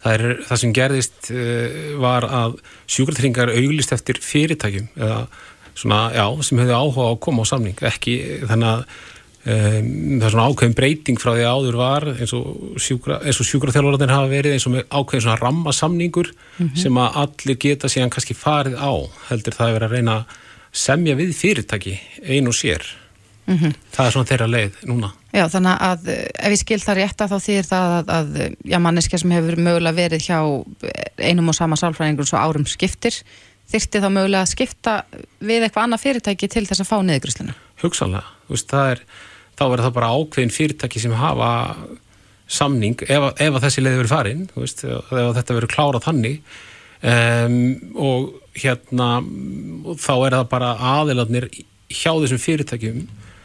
það, 0.03 0.11
er, 0.13 0.25
það 0.49 0.61
sem 0.61 0.75
gerðist 0.77 1.31
uh, 1.33 1.79
var 2.03 2.27
að 2.29 2.59
sjúkratryggingar 2.85 3.53
auglist 3.55 3.95
eftir 3.97 4.21
fyrirtækjum 4.21 4.91
eða 4.99 5.23
svona, 5.73 6.03
já, 6.13 6.27
sem 6.45 6.61
hefði 6.61 6.77
áhuga 6.77 7.09
á 7.09 7.11
að 7.15 7.19
koma 7.25 7.45
á 7.45 7.49
samning, 7.49 7.85
ekki 7.89 8.17
þannig 8.45 8.69
að 8.75 8.85
Um, 9.43 10.19
það 10.21 10.25
er 10.29 10.31
svona 10.31 10.43
ákveðin 10.47 10.75
breyting 10.77 11.19
frá 11.19 11.33
því 11.33 11.41
að 11.43 11.57
áður 11.57 11.75
var 11.75 12.05
eins 12.13 12.31
og 12.37 12.77
sjúkra, 12.79 13.17
sjúkraþjálfurarnir 13.27 14.13
hafa 14.13 14.29
verið 14.31 14.53
eins 14.55 14.65
og 14.69 14.77
ákveðin 14.87 15.25
svona 15.25 15.41
rammasamningur 15.41 16.29
mm 16.31 16.69
-hmm. 16.69 16.77
sem 16.79 16.95
að 16.95 17.17
allir 17.23 17.57
geta 17.59 17.89
síðan 17.91 18.13
kannski 18.13 18.37
farið 18.39 18.77
á 18.79 18.93
heldur 19.27 19.53
það 19.57 19.67
að 19.67 19.73
vera 19.73 19.85
að 19.89 19.95
reyna 19.97 20.13
að 20.15 20.23
semja 20.71 21.15
við 21.19 21.33
fyrirtæki 21.35 21.99
ein 22.23 22.47
og 22.47 22.55
sér 22.55 22.87
mm 23.45 23.57
-hmm. 23.57 23.73
það 23.91 24.05
er 24.05 24.11
svona 24.11 24.29
þeirra 24.31 24.47
leið 24.47 24.73
núna 24.87 25.11
Já 25.33 25.47
þannig 25.49 25.77
að 25.81 26.07
ef 26.39 26.51
ég 26.51 26.59
skil 26.59 26.79
það 26.79 26.95
rétt 26.95 27.21
að 27.21 27.31
þá 27.31 27.39
þýr 27.47 27.63
það 27.67 27.89
að, 27.97 28.09
að 28.09 28.55
já, 28.63 28.79
manneska 28.79 29.17
sem 29.17 29.31
hefur 29.31 29.55
mögulega 29.59 29.95
verið 29.95 30.21
hjá 30.23 30.39
einum 31.17 31.49
og 31.49 31.55
sama 31.55 31.75
sálfræðingur 31.75 32.25
svo 32.25 32.37
árum 32.37 32.65
skiptir 32.65 33.13
þyrti 33.67 33.99
þá 33.99 34.09
mögulega 34.09 34.41
að 34.41 34.53
skipta 34.55 35.03
við 35.39 35.63
eitthvað 35.63 35.83
annað 35.83 36.03
fyrirtæki 36.03 36.47
til 36.47 36.65
þess 36.65 36.79
að 36.79 36.87
fá 36.87 36.97
niðurgrisluna 37.03 37.53
Þá 39.53 39.63
verður 39.67 39.85
það 39.87 39.97
bara 39.97 40.11
ákveðin 40.17 40.53
fyrirtæki 40.53 41.01
sem 41.03 41.15
hafa 41.17 41.49
samning 42.49 42.99
ef, 43.05 43.29
ef 43.39 43.55
að 43.57 43.63
þessi 43.67 43.83
leiði 43.83 44.01
verið 44.01 44.13
farin 44.13 44.45
veist, 44.55 44.83
ef, 44.83 45.11
þetta 45.37 45.57
verið 45.57 45.71
klárað 45.73 46.07
þannig 46.07 46.55
um, 47.13 47.57
og 47.95 48.57
hérna 48.59 49.09
þá 50.01 50.13
er 50.15 50.35
það 50.37 50.49
bara 50.51 50.73
aðiladnir 50.93 51.49
hjá 51.93 52.11
þessum 52.11 52.41
fyrirtækjum 52.43 53.01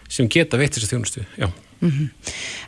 sem 0.08 0.28
geta 0.32 0.58
veitt 0.60 0.76
þessu 0.76 0.90
þjónustu, 0.90 1.24
já 1.38 1.50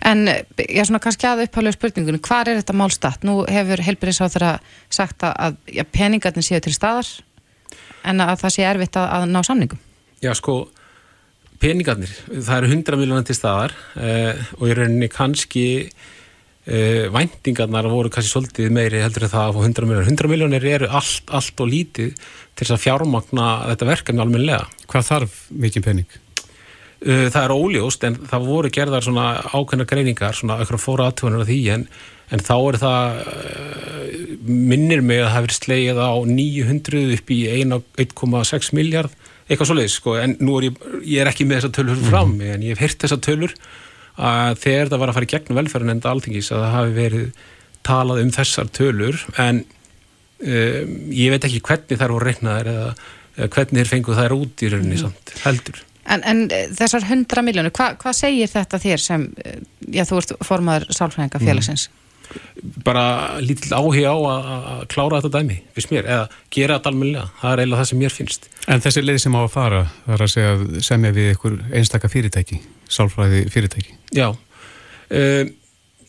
En 0.07 0.29
ég 0.29 0.79
er 0.79 0.87
svona 0.87 1.01
kannski 1.03 1.27
að 1.27 1.45
upphæflega 1.47 1.75
spurningunni, 1.75 2.21
hvar 2.23 2.47
er 2.47 2.61
þetta 2.61 2.77
málstatt? 2.79 3.25
Nú 3.27 3.41
hefur 3.51 3.83
helbriðs 3.83 4.21
á 4.23 4.27
þeirra 4.31 4.51
sagt 4.93 5.25
að, 5.27 5.33
að 5.35 5.57
já, 5.75 5.85
peningarnir 5.91 6.47
séu 6.47 6.61
til 6.63 6.75
staðar 6.77 7.09
en 8.07 8.23
að 8.23 8.37
það 8.45 8.55
sé 8.55 8.67
erfitt 8.69 8.99
að, 9.01 9.09
að 9.17 9.27
ná 9.33 9.41
samningum. 9.47 9.81
Já, 10.23 10.31
sko, 10.39 10.57
peningarnir, 11.61 12.13
það 12.31 12.57
eru 12.57 12.73
100 12.73 12.99
miljónar 13.01 13.27
til 13.29 13.37
staðar 13.37 13.75
eh, 14.01 14.41
og 14.59 14.71
í 14.71 14.77
rauninni 14.77 15.11
kannski 15.13 15.67
eh, 15.85 17.07
væntingarnar 17.13 17.89
voru 17.93 18.13
kannski 18.13 18.33
svolítið 18.33 18.73
meiri 18.75 19.03
heldur 19.05 19.27
en 19.27 19.33
það 19.35 19.47
að 19.49 19.59
fá 19.59 19.67
100 19.69 19.91
miljónar. 19.91 20.09
100 20.09 20.33
miljónir 20.33 20.67
eru 20.73 20.89
allt, 20.89 21.29
allt 21.29 21.61
og 21.61 21.71
lítið 21.71 22.15
til 22.17 22.65
þess 22.65 22.77
að 22.77 22.83
fjármagna 22.87 23.51
þetta 23.73 23.91
verkefni 23.91 24.25
almenlega. 24.25 24.67
Hvað 24.91 25.09
þarf 25.11 25.39
mikið 25.67 25.87
pening? 25.89 26.19
Uh, 27.01 27.29
það 27.33 27.43
er 27.43 27.57
óljóst 27.57 28.03
en 28.05 28.17
það 28.29 28.49
voru 28.49 28.73
gerðar 28.77 29.05
svona 29.05 29.29
ákveðna 29.55 29.89
greiningar, 29.89 30.37
svona 30.37 30.59
eitthvað 30.61 30.83
fóra 30.85 31.07
aðtöðunar 31.09 31.47
af 31.47 31.49
því 31.49 31.61
en, 31.73 31.87
en 32.29 32.43
þá 32.45 32.57
er 32.59 32.79
það 32.83 33.21
uh, 33.23 34.11
minnir 34.45 35.01
mig 35.01 35.23
að 35.23 35.31
það 35.31 35.37
hefur 35.39 35.57
slegið 35.57 36.01
á 36.05 36.13
900 36.29 37.07
upp 37.17 37.33
í 37.33 37.41
1,6 37.55 38.73
miljard 38.77 39.17
eitthvað 39.51 39.71
svoleiðis 39.71 39.99
sko 39.99 40.17
en 40.21 40.37
nú 40.41 40.57
er 40.59 40.69
ég, 40.69 40.83
ég 41.03 41.23
er 41.23 41.31
ekki 41.31 41.47
með 41.49 41.61
þessar 41.61 41.77
tölur 41.81 42.03
fram 42.07 42.35
mm. 42.37 42.55
en 42.55 42.67
ég 42.67 42.77
hef 42.77 42.85
hirt 42.87 43.05
þessar 43.05 43.23
tölur 43.27 43.55
að 44.21 44.63
þegar 44.63 44.93
það 44.93 45.03
var 45.03 45.13
að 45.13 45.19
fara 45.19 45.29
í 45.29 45.33
gegnum 45.35 45.61
velferðin 45.61 45.95
enda 45.97 46.15
alþingis 46.15 46.51
að 46.55 46.65
það 46.65 46.75
hafi 46.77 46.97
verið 46.97 47.45
talað 47.91 48.25
um 48.25 48.33
þessar 48.37 48.73
tölur 48.77 49.21
en 49.41 49.63
um, 49.65 50.97
ég 51.17 51.35
veit 51.35 51.47
ekki 51.49 51.63
hvernig 51.67 52.01
þær 52.01 52.17
voru 52.17 52.31
reiknaðar 52.31 52.73
eða, 52.75 52.91
eða 53.37 53.53
hvernig 53.57 53.81
þeir 53.81 53.93
fenguð 53.95 54.21
þær 54.21 54.37
út 54.37 54.67
í 54.67 54.75
rauninni 54.75 54.99
mm. 54.99 55.07
samt 55.07 55.39
heldur 55.45 55.87
En, 56.11 56.23
en 56.27 56.47
þessar 56.75 57.05
100 57.07 57.45
miljónu, 57.47 57.71
hva, 57.77 57.93
hvað 58.01 58.17
segir 58.19 58.51
þetta 58.51 58.81
þér 58.83 59.03
sem, 59.03 59.27
já 59.93 60.03
þú 60.09 60.21
ert 60.23 60.33
formadur 60.47 60.97
sálfræðinga 60.97 61.41
félagsins? 61.43 61.87
Mm. 61.91 61.97
Bara 62.87 63.05
lítill 63.43 63.75
áhuga 63.75 64.15
á 64.15 64.19
að 64.19 64.83
klára 64.91 65.21
þetta 65.21 65.41
dæmi, 65.41 65.59
fyrst 65.77 65.93
mér, 65.95 66.07
eða 66.07 66.27
gera 66.55 66.79
þetta 66.79 66.93
almennilega, 66.93 67.27
það 67.41 67.53
er 67.53 67.63
eiginlega 67.63 67.83
það 67.83 67.91
sem 67.91 68.03
mér 68.03 68.15
finnst. 68.17 68.49
En 68.71 68.83
þessi 68.83 69.03
leið 69.03 69.23
sem 69.25 69.35
á 69.35 69.41
að 69.43 69.53
fara, 69.55 69.81
er 70.07 70.23
að 70.23 70.31
segja 70.31 70.83
semja 70.87 71.11
við 71.15 71.33
einhver 71.33 71.57
einstaka 71.75 72.11
fyrirtæki, 72.11 72.61
sálfræði 72.91 73.43
fyrirtæki. 73.51 73.97
Já, 74.15 74.29
um, 74.31 75.51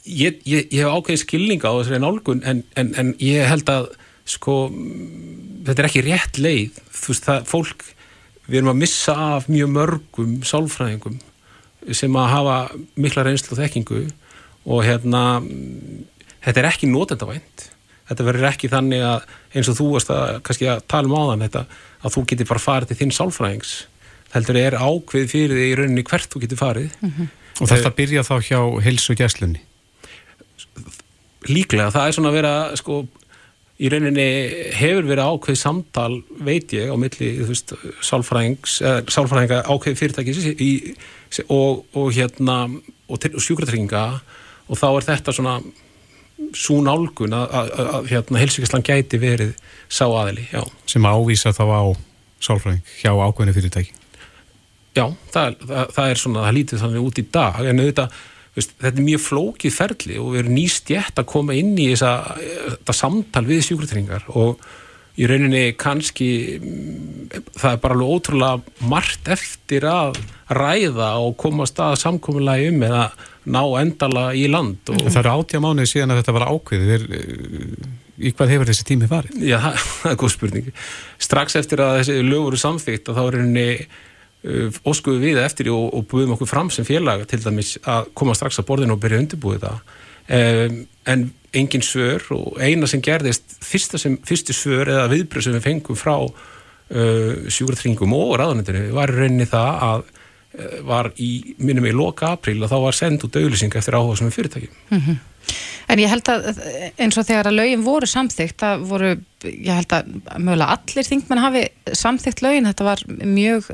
ég, 0.06 0.38
ég, 0.46 0.68
ég 0.70 0.84
hef 0.84 0.92
ákveðið 0.94 1.24
skilninga 1.24 1.72
á 1.72 1.78
þessari 1.80 2.02
nálgun 2.04 2.44
en, 2.46 2.62
en, 2.78 2.94
en 3.02 3.16
ég 3.22 3.50
held 3.50 3.72
að 3.74 3.90
sko, 4.30 4.60
þetta 5.66 5.82
er 5.82 5.90
ekki 5.90 6.06
rétt 6.06 6.38
leið, 6.42 6.78
þú 6.94 7.16
veist 7.16 7.28
það, 7.28 7.50
fólk 7.50 7.90
við 8.48 8.62
erum 8.62 8.74
að 8.74 8.82
missa 8.84 9.18
af 9.38 9.50
mjög 9.52 9.74
mörgum 9.76 10.40
sálfræðingum 10.46 11.20
sem 11.98 12.18
að 12.20 12.32
hafa 12.36 12.58
mikla 13.00 13.26
reynslu 13.26 13.56
og 13.56 13.62
þekkingu 13.62 14.02
og 14.70 14.84
hérna 14.86 15.24
þetta 16.46 16.62
er 16.62 16.70
ekki 16.70 16.90
nótendavænt 16.90 17.71
þetta 18.12 18.28
verður 18.28 18.50
ekki 18.52 18.70
þannig 18.72 19.08
að 19.08 19.26
eins 19.56 19.72
og 19.72 19.80
þú 19.80 19.88
varst 19.96 20.14
að 20.14 20.36
kannski 20.48 20.70
að 20.70 20.86
tala 20.92 21.10
um 21.10 21.18
áðan 21.18 21.48
þetta 21.48 21.66
að 22.02 22.16
þú 22.16 22.26
getur 22.32 22.52
bara 22.52 22.66
farið 22.68 22.92
til 22.92 23.00
þinn 23.02 23.18
sálfræðings. 23.18 23.74
Heldur 24.36 24.62
er 24.62 24.78
ákveð 24.80 25.28
fyrir 25.32 25.58
því 25.58 25.66
í 25.68 25.76
rauninni 25.80 26.06
hvert 26.08 26.32
þú 26.32 26.46
getur 26.46 26.62
farið. 26.62 26.94
Mm 27.02 27.12
-hmm. 27.18 27.28
og 27.60 27.70
þetta 27.72 27.96
byrja 27.96 28.24
þá 28.28 28.36
hjá 28.48 28.60
heilsu 28.86 29.16
gæslunni 29.16 29.66
líklega, 31.50 31.90
það 31.94 32.08
er 32.08 32.16
svona 32.16 32.32
að 32.32 32.38
vera 32.38 32.54
sko 32.78 33.00
í 33.82 33.90
rauninni 33.90 34.28
hefur 34.78 35.08
verið 35.10 35.30
ákveð 35.32 35.58
samtal, 35.58 36.12
veit 36.46 36.74
ég, 36.76 36.92
á 36.94 36.96
milli 37.02 37.32
veist, 37.48 37.74
sálfræðings, 38.06 38.78
sálfræðinga 39.10 39.64
ákveð 39.66 39.98
fyrirtækis 39.98 40.50
í, 40.54 40.72
og, 41.48 41.88
og 41.98 42.12
hérna 42.14 42.60
og, 42.68 43.18
og 43.18 43.42
sjúkratrygginga. 43.42 44.04
Og 44.72 44.78
þá 44.78 44.88
er 44.92 45.08
þetta 45.10 45.34
svona 45.36 45.56
svo 46.58 46.80
nálgun 46.86 47.36
að, 47.38 48.10
hérna, 48.10 48.42
helsvíkislan 48.42 48.86
gæti 48.86 49.20
verið 49.22 49.56
sá 49.92 50.06
aðili, 50.08 50.48
já. 50.52 50.64
Sem 50.90 51.06
ávísa 51.08 51.54
þá 51.56 51.64
á 51.68 51.84
sálfræðing 52.42 52.94
hjá 53.02 53.12
ákveðinu 53.14 53.56
fyrirtæki. 53.58 53.96
Já, 54.98 55.06
það, 55.32 55.58
það, 55.64 55.96
það 55.96 56.06
er 56.10 56.20
svona, 56.20 56.46
það 56.46 56.58
lítið 56.58 56.84
þannig 56.84 57.08
út 57.08 57.22
í 57.22 57.28
dag, 57.32 57.66
en 57.66 57.84
auðvitað 57.84 58.22
Veist, 58.52 58.74
þetta 58.82 59.00
er 59.00 59.06
mjög 59.08 59.22
flókið 59.24 59.72
ferli 59.72 60.18
og 60.20 60.34
við 60.34 60.42
erum 60.42 60.56
nýstjætt 60.58 61.20
að 61.22 61.28
koma 61.32 61.56
inn 61.56 61.72
í 61.80 61.86
þessa, 61.94 62.10
þetta 62.74 62.96
samtal 62.98 63.46
við 63.48 63.62
sjúkriðringar 63.64 64.26
og 64.36 64.66
í 65.20 65.28
rauninni 65.28 65.64
kannski 65.80 66.30
það 67.60 67.74
er 67.74 67.82
bara 67.84 67.98
alveg 67.98 68.14
ótrúlega 68.16 68.88
margt 68.92 69.32
eftir 69.32 69.88
að 69.90 70.20
ræða 70.52 71.14
og 71.24 71.36
koma 71.40 71.68
að 71.68 71.98
samkominlega 72.02 72.70
um 72.72 72.86
eða 72.88 73.08
ná 73.52 73.62
endala 73.82 74.28
í 74.38 74.46
land. 74.52 74.86
Það 74.86 75.20
eru 75.24 75.34
átja 75.34 75.64
mánuði 75.64 75.90
síðan 75.90 76.14
að 76.14 76.22
þetta 76.22 76.38
var 76.38 76.48
ákveðið. 76.52 77.08
Í 78.22 78.32
hvað 78.38 78.54
hefur 78.54 78.70
þessi 78.70 78.86
tími 78.86 79.10
farið? 79.10 79.42
Já, 79.50 79.58
það 80.04 80.14
er 80.14 80.22
góð 80.22 80.34
spurning. 80.36 80.72
Strax 81.22 81.58
eftir 81.60 81.82
að 81.84 82.00
þessi 82.02 82.22
lög 82.28 82.48
voru 82.48 82.62
samþýtt 82.62 83.12
að 83.12 83.20
þá 83.20 83.26
er 83.26 83.38
rauninni 83.40 83.68
Uh, 84.42 84.74
óskuðu 84.90 85.20
við 85.22 85.38
eftir 85.38 85.68
og, 85.70 85.92
og 85.94 86.08
búðum 86.10 86.32
okkur 86.34 86.48
fram 86.50 86.72
sem 86.74 86.82
félag 86.82 87.28
til 87.30 87.38
dæmis 87.44 87.76
að 87.86 88.08
koma 88.18 88.34
strax 88.34 88.58
að 88.58 88.66
borðinu 88.72 88.96
og 88.96 89.02
byrja 89.04 89.20
undirbúið 89.22 89.68
það 89.68 89.92
um, 90.34 90.80
en 91.14 91.26
engin 91.54 91.84
svör 91.84 92.24
og 92.36 92.62
eina 92.64 92.88
sem 92.88 93.02
gerðist 93.04 93.58
sem, 93.62 94.18
fyrstu 94.24 94.56
svör 94.56 94.92
eða 94.92 95.10
viðbröð 95.12 95.48
sem 95.48 95.58
við 95.58 95.68
fengum 95.68 96.00
frá 96.00 96.16
uh, 96.22 96.32
sjúkratringum 97.52 98.16
og 98.16 98.38
ráðanendinu 98.40 98.92
var 98.96 99.12
rauninni 99.12 99.48
það 99.50 99.84
að 99.88 100.06
uh, 100.06 100.78
var 100.88 101.12
í, 101.18 101.32
minnum 101.60 101.90
í 101.90 101.96
loka 101.96 102.34
april 102.38 102.62
og 102.62 102.72
þá 102.72 102.78
var 102.86 102.98
sendt 102.98 103.28
út 103.28 103.42
auðlýsing 103.42 103.76
eftir 103.76 104.00
áhuga 104.00 104.20
sem 104.20 104.32
er 104.32 104.38
fyrirtækjum 104.38 104.80
mm 104.90 105.04
-hmm. 105.04 105.20
En 105.92 106.00
ég 106.00 106.08
held 106.08 106.30
að 106.30 106.62
eins 107.02 107.18
og 107.18 107.26
þegar 107.28 107.50
að 107.50 107.58
lögin 107.58 107.84
voru 107.84 108.08
samþygt, 108.08 108.58
það 108.62 108.84
voru, 108.88 109.10
ég 109.44 109.74
held 109.74 109.96
að 109.98 110.12
mögulega 110.38 110.78
allir 110.78 111.08
þingmenn 111.10 111.42
hafi 111.44 111.64
samþygt 111.92 112.44
lögin, 112.46 112.70
þetta 112.70 112.88
var 112.88 113.04
mjög 113.10 113.72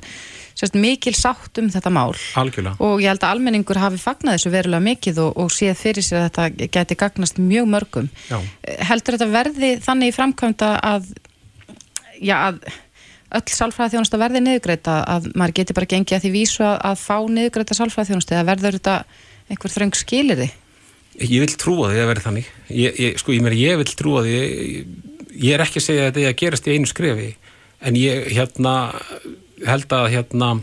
sérst, 0.58 0.78
mikil 0.78 1.14
sátt 1.18 1.62
um 1.62 1.70
þetta 1.74 1.92
mál 1.94 2.16
Algjörlega. 2.40 2.76
og 2.82 3.04
ég 3.04 3.12
held 3.12 3.24
að 3.24 3.36
almenningur 3.36 3.80
hafi 3.82 4.02
fagnat 4.02 4.38
þessu 4.38 4.54
verulega 4.54 4.86
mikið 4.88 5.22
og, 5.26 5.38
og 5.44 5.54
séð 5.54 5.78
fyrir 5.78 6.06
sér 6.06 6.24
að 6.24 6.28
þetta 6.28 6.70
geti 6.78 6.98
gagnast 6.98 7.40
mjög 7.42 7.70
mörgum 7.76 8.10
já. 8.30 8.40
heldur 8.90 9.18
þetta 9.18 9.30
verði 9.36 9.72
þannig 9.86 10.12
í 10.12 10.18
framkvæmda 10.18 10.74
að 10.82 11.10
já 12.18 12.36
að 12.40 12.62
öll 13.38 13.52
sálfræðarþjónusta 13.52 14.20
verði 14.22 14.44
niðugreita 14.44 15.02
að 15.04 15.32
maður 15.36 15.58
geti 15.60 15.76
bara 15.76 15.90
gengið 15.92 16.18
að 16.18 16.24
því 16.26 16.32
vísu 16.34 16.64
að, 16.64 16.78
að 16.90 17.02
fá 17.02 17.18
niðugreita 17.28 17.76
sálfræðarþjónusta 17.78 18.38
eða 18.38 18.48
verður 18.48 18.78
þetta 18.80 18.96
einhver 19.52 19.74
þröng 19.74 19.98
skilir 20.00 20.40
því? 20.40 20.48
Ég 21.18 21.44
vil 21.44 21.58
trúa 21.60 21.92
því 21.92 22.02
að 22.04 22.10
verði 22.12 22.24
þannig 22.28 22.50
ég, 22.72 23.02
ég, 23.02 23.20
sko 23.20 23.34
ég, 23.36 23.44
mér, 23.44 23.58
ég 23.58 23.82
vil 23.82 23.90
trúa 24.00 24.24
því 24.24 24.38
ég, 24.38 24.96
ég 25.34 25.58
er 25.58 25.66
ekki 25.66 25.82
að 25.82 25.88
segja 25.90 26.06
að 26.06 26.10
þetta 26.10 26.24
er 26.24 26.32
að 26.32 26.40
gerast 26.44 26.70
í 26.70 26.78
einu 26.78 26.90
skrefi 26.90 27.28
en 27.88 28.00
ég 28.00 28.32
hérna 28.32 28.76
held 29.66 29.94
að 29.94 30.10
hérna 30.14 30.58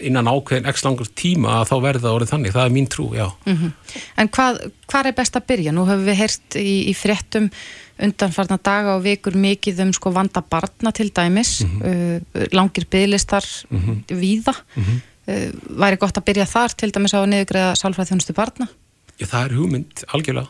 innan 0.00 0.28
ákveðin 0.28 0.66
ekki 0.70 0.86
langur 0.86 1.08
tíma 1.16 1.58
að 1.60 1.70
þá 1.70 1.74
verða 1.84 2.12
orðið 2.16 2.30
þannig, 2.32 2.52
það 2.54 2.66
er 2.66 2.74
mín 2.74 2.86
trú, 2.90 3.06
já. 3.14 3.26
Mm 3.44 3.56
-hmm. 3.56 3.72
En 4.16 4.28
hvað, 4.28 4.60
hvað 4.88 5.06
er 5.06 5.16
best 5.18 5.36
að 5.36 5.46
byrja? 5.46 5.72
Nú 5.72 5.84
hefur 5.84 6.04
við 6.04 6.20
heyrt 6.22 6.56
í, 6.56 6.74
í 6.90 6.94
fréttum 6.96 7.50
undanfarnar 7.98 8.58
daga 8.62 8.96
og 8.96 9.04
vikur 9.04 9.36
mikið 9.36 9.82
um 9.84 9.92
sko 9.92 10.10
vanda 10.10 10.42
barna 10.42 10.92
til 10.92 11.10
dæmis, 11.10 11.62
mm 11.62 11.80
-hmm. 11.80 12.20
uh, 12.34 12.46
langir 12.52 12.86
bygglistar 12.90 13.44
mm 13.70 13.78
-hmm. 13.78 14.16
víða. 14.16 14.54
Mhm. 14.74 15.00
Uh, 15.26 15.50
væri 15.80 15.96
gott 15.96 16.18
að 16.18 16.24
byrja 16.24 16.44
þar 16.46 16.76
til 16.76 16.90
dæmis 16.90 17.14
á 17.14 17.18
að 17.20 17.28
niðugræða 17.28 17.74
sálfræð 17.74 18.08
þjónustu 18.08 18.32
barna? 18.32 18.68
Já, 19.18 19.26
það 19.26 19.44
er 19.44 19.54
hugmynd, 19.54 20.04
algjörlega. 20.08 20.48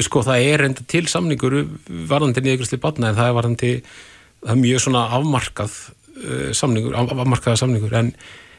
Sko 0.00 0.22
það 0.22 0.38
er 0.42 0.64
enda 0.64 0.82
til 0.86 1.06
samningur 1.06 1.68
varðandi 1.88 2.40
niðugræðsli 2.40 2.78
barna 2.78 3.08
en 3.08 3.16
það 3.16 3.28
er 3.28 3.34
varðandi, 3.34 3.82
það 4.44 4.50
er 4.50 4.56
mjög 4.56 4.80
svona 4.80 5.08
afmarkað 5.08 5.70
uh, 5.70 5.97
samningur, 6.52 6.96
afmarkaða 6.98 7.56
samningur. 7.62 7.94
En, 7.98 8.12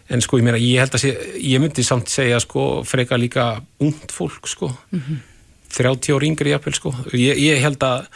en 0.10 0.22
sko 0.25 0.39
ég 0.39 0.46
meina, 0.48 0.62
ég 0.62 0.82
held 0.82 0.96
að 0.96 1.04
sé, 1.06 1.13
ég 1.44 1.62
myndi 1.62 1.86
samt 1.86 2.10
segja 2.10 2.39
sko 2.39 2.84
freka 2.88 3.18
líka 3.18 3.51
ungt 3.80 4.12
fólk 4.16 4.48
sko. 4.48 4.72
Mm 4.92 5.01
-hmm. 5.01 5.25
30 5.70 6.16
ári 6.16 6.28
yngri 6.28 6.50
jafnvel 6.50 6.74
sko. 6.74 6.94
Ég, 7.13 7.38
ég 7.38 7.62
held 7.62 7.84
að 7.84 8.08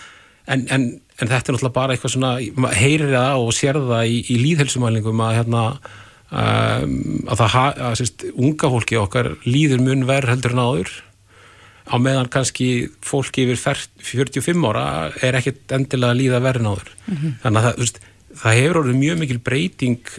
en, 0.47 0.65
en, 0.69 0.87
en 1.19 1.27
þetta 1.27 1.51
er 1.51 1.55
náttúrulega 1.55 1.75
bara 1.75 1.95
eitthvað 1.95 2.15
svona 2.15 2.73
heyrir 2.75 3.13
það 3.13 3.43
og 3.43 3.53
sér 3.55 3.79
það 3.79 4.11
í, 4.11 4.19
í 4.33 4.37
líðhelsumælingum 4.41 5.23
að 5.23 5.35
hérna 5.39 5.63
um, 6.33 6.93
að 7.29 7.41
það 7.43 7.57
að 7.87 7.97
sérst, 8.01 8.27
unga 8.33 8.71
fólki 8.75 8.99
okkar 8.99 9.33
líður 9.47 9.83
mun 9.85 10.07
verð 10.09 10.33
heldur 10.33 10.55
en 10.55 10.63
áður. 10.63 10.93
Á 11.83 11.95
meðan 11.99 12.31
kannski 12.31 12.69
fólki 13.03 13.43
yfir 13.43 13.59
45 13.59 14.67
ára 14.69 15.11
er 15.21 15.35
ekkit 15.39 15.73
endilega 15.75 16.15
að 16.15 16.21
líða 16.21 16.41
verð 16.43 16.63
en 16.63 16.71
áður. 16.71 16.91
Mm 17.05 17.15
-hmm. 17.17 17.37
þannig 17.43 17.59
að 17.59 17.65
það, 17.67 17.73
þú 17.73 17.85
veist 17.85 18.01
það 18.41 18.59
hefur 18.59 18.81
orðið 18.81 18.99
mjög 19.01 19.19
mikil 19.21 19.39
breyting 19.43 20.13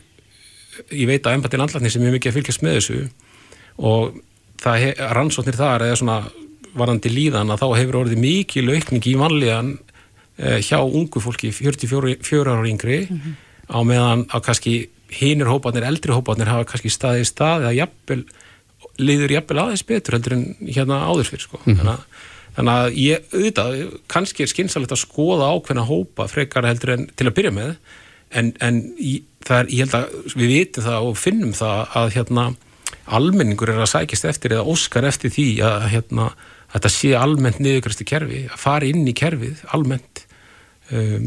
ég 0.91 1.09
veit 1.09 1.27
að 1.27 1.39
ennbættin 1.39 1.65
allarni 1.65 1.91
sem 1.93 2.03
mjög 2.03 2.19
mikið 2.19 2.31
að 2.31 2.39
fylgjast 2.39 2.65
með 2.65 2.79
þessu 2.79 3.01
og 3.91 4.19
það 4.63 4.87
rannsóknir 5.17 5.59
þar 5.59 5.87
eða 5.89 6.01
svona 6.01 6.19
varandi 6.75 7.11
líðan 7.13 7.53
að 7.55 7.63
þá 7.63 7.69
hefur 7.79 8.01
orðið 8.03 8.23
mikið 8.25 8.69
laukning 8.69 9.07
í 9.07 9.15
vanlíðan 9.19 9.73
uh, 9.77 10.59
hjá 10.65 10.79
ungu 10.83 11.23
fólki 11.23 11.53
44 11.55 12.55
ára 12.55 12.69
yngri 12.69 13.05
mm 13.05 13.21
-hmm. 13.21 13.35
á 13.71 13.79
meðan 13.87 14.27
að 14.31 14.45
kannski 14.49 14.75
hinnir 15.15 15.51
hópanir, 15.51 15.87
eldri 15.87 16.15
hópanir 16.15 16.51
hafa 16.51 16.67
kannski 16.71 16.91
staðið 16.91 17.29
stað 17.29 17.67
eða 17.67 17.75
jafnvel, 17.79 18.25
liður 18.99 19.35
jafnvel 19.37 19.61
aðeins 19.63 19.87
betur 19.87 20.17
heldur 20.17 20.37
en 20.39 20.47
hérna 20.61 21.05
áður 21.07 21.29
fyrir 21.31 21.45
sko. 21.47 21.61
mm 21.61 21.65
-hmm. 21.65 21.79
þannig, 21.79 21.95
að, 21.95 22.05
þannig 22.57 22.75
að 22.75 22.99
ég 23.03 23.29
auðvitað, 23.35 23.79
kannski 24.11 24.45
er 24.45 24.53
skynsalegt 24.53 24.95
að 24.95 25.03
skoða 25.03 25.51
ákveðna 25.55 25.87
hópa 25.89 26.29
frekar 26.31 26.69
heldur 26.69 26.95
en 26.97 27.07
til 27.15 27.29
að 27.29 27.37
byrja 27.39 27.55
með. 27.55 27.73
En, 28.35 28.51
en 28.65 28.81
er, 28.99 29.71
ég 29.71 29.85
held 29.85 29.97
að 29.99 30.35
við 30.35 30.53
vitum 30.53 30.87
það 30.87 31.09
og 31.09 31.19
finnum 31.21 31.55
það 31.55 31.97
að 32.01 32.13
hérna 32.17 32.47
almenningur 33.05 33.73
er 33.73 33.83
að 33.85 33.93
sækist 33.93 34.27
eftir 34.29 34.57
eða 34.57 34.69
óskar 34.71 35.07
eftir 35.09 35.33
því 35.35 35.49
að 35.67 35.89
hérna, 35.93 36.29
þetta 36.75 36.93
sé 36.93 37.15
almennt 37.19 37.61
niðugræstu 37.63 38.07
kerfi, 38.09 38.45
að 38.49 38.61
fara 38.61 38.89
inn 38.89 39.05
í 39.07 39.17
kerfið 39.17 39.65
almennt 39.77 40.25
um, 40.91 41.27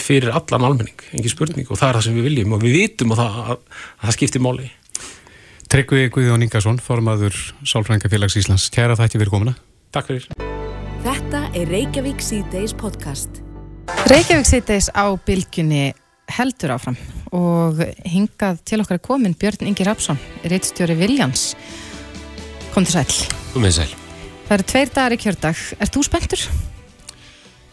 fyrir 0.00 0.34
allan 0.34 0.68
almenning, 0.70 1.04
engi 1.14 1.32
spurning 1.32 1.68
og 1.68 1.80
það 1.80 1.90
er 1.90 1.98
það 2.00 2.08
sem 2.08 2.18
við 2.18 2.28
viljum 2.30 2.56
og 2.56 2.64
við 2.64 2.80
vitum 2.80 3.14
að 3.14 3.22
það, 3.22 3.38
að, 3.44 3.84
að 4.00 4.08
það 4.08 4.18
skiptir 4.18 4.44
máli. 4.44 4.72
Tryggvi 5.74 6.08
Guðjón 6.14 6.44
Ingarsson, 6.46 6.82
formadur 6.82 7.38
Sálfrængafélags 7.66 8.38
Íslands, 8.38 8.68
kæra 8.74 8.98
ekki 8.98 9.22
verið 9.22 9.38
komuna. 9.38 9.56
Takk 9.94 10.12
fyrir 10.12 10.53
er 11.54 11.68
Reykjavík 11.70 12.18
C-Days 12.18 12.74
podcast. 12.74 13.40
Reykjavík 14.10 14.48
C-Days 14.48 14.88
á 14.90 15.06
bylgjunni 15.26 15.92
heldur 16.34 16.74
áfram 16.74 16.98
og 17.30 17.78
hingað 18.10 18.58
til 18.66 18.82
okkar 18.82 18.98
komin 18.98 19.36
Björn 19.38 19.62
Ingi 19.68 19.86
Rapsson, 19.86 20.18
reittstjóri 20.42 20.96
Viljans 20.98 21.52
kom 22.74 22.82
til 22.82 22.96
sæl. 22.96 23.30
Komið 23.54 23.78
sæl. 23.78 23.94
Það 24.48 24.54
eru 24.58 24.68
tveir 24.72 24.92
dagar 24.98 25.14
í 25.14 25.20
kjördag, 25.22 25.64
er 25.78 25.94
þú 25.94 26.04
spenntur? 26.08 26.44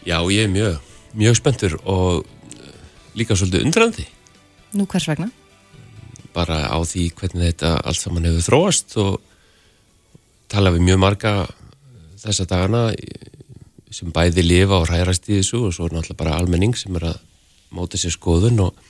Já, 0.06 0.18
ég 0.30 0.46
er 0.46 0.52
mjög, 0.54 0.78
mjög 1.18 1.38
spenntur 1.42 1.78
og 1.82 2.22
eh, 2.22 2.74
líka 3.18 3.34
svolítið 3.34 3.66
undrandi. 3.66 4.06
Nú 4.78 4.86
hvers 4.86 5.10
vegna? 5.10 5.32
bara 6.32 6.64
á 6.68 6.78
því 6.80 7.10
hvernig 7.16 7.52
þetta 7.52 7.74
allt 7.84 8.00
saman 8.00 8.24
hefur 8.28 8.46
þróast 8.46 8.96
og 9.00 9.18
tala 10.52 10.72
við 10.72 10.86
mjög 10.88 11.02
marga 11.02 11.32
þessa 12.22 12.46
dagana 12.48 12.86
sem 13.92 14.12
bæði 14.14 14.44
lifa 14.46 14.80
og 14.80 14.88
hrærast 14.88 15.28
í 15.28 15.38
þessu 15.40 15.66
og 15.68 15.76
svo 15.76 15.88
er 15.88 15.96
náttúrulega 15.96 16.20
bara 16.22 16.38
almenning 16.40 16.76
sem 16.78 16.96
er 16.96 17.10
að 17.12 17.20
móta 17.72 18.00
sér 18.00 18.14
skoðun 18.14 18.60
og 18.64 18.80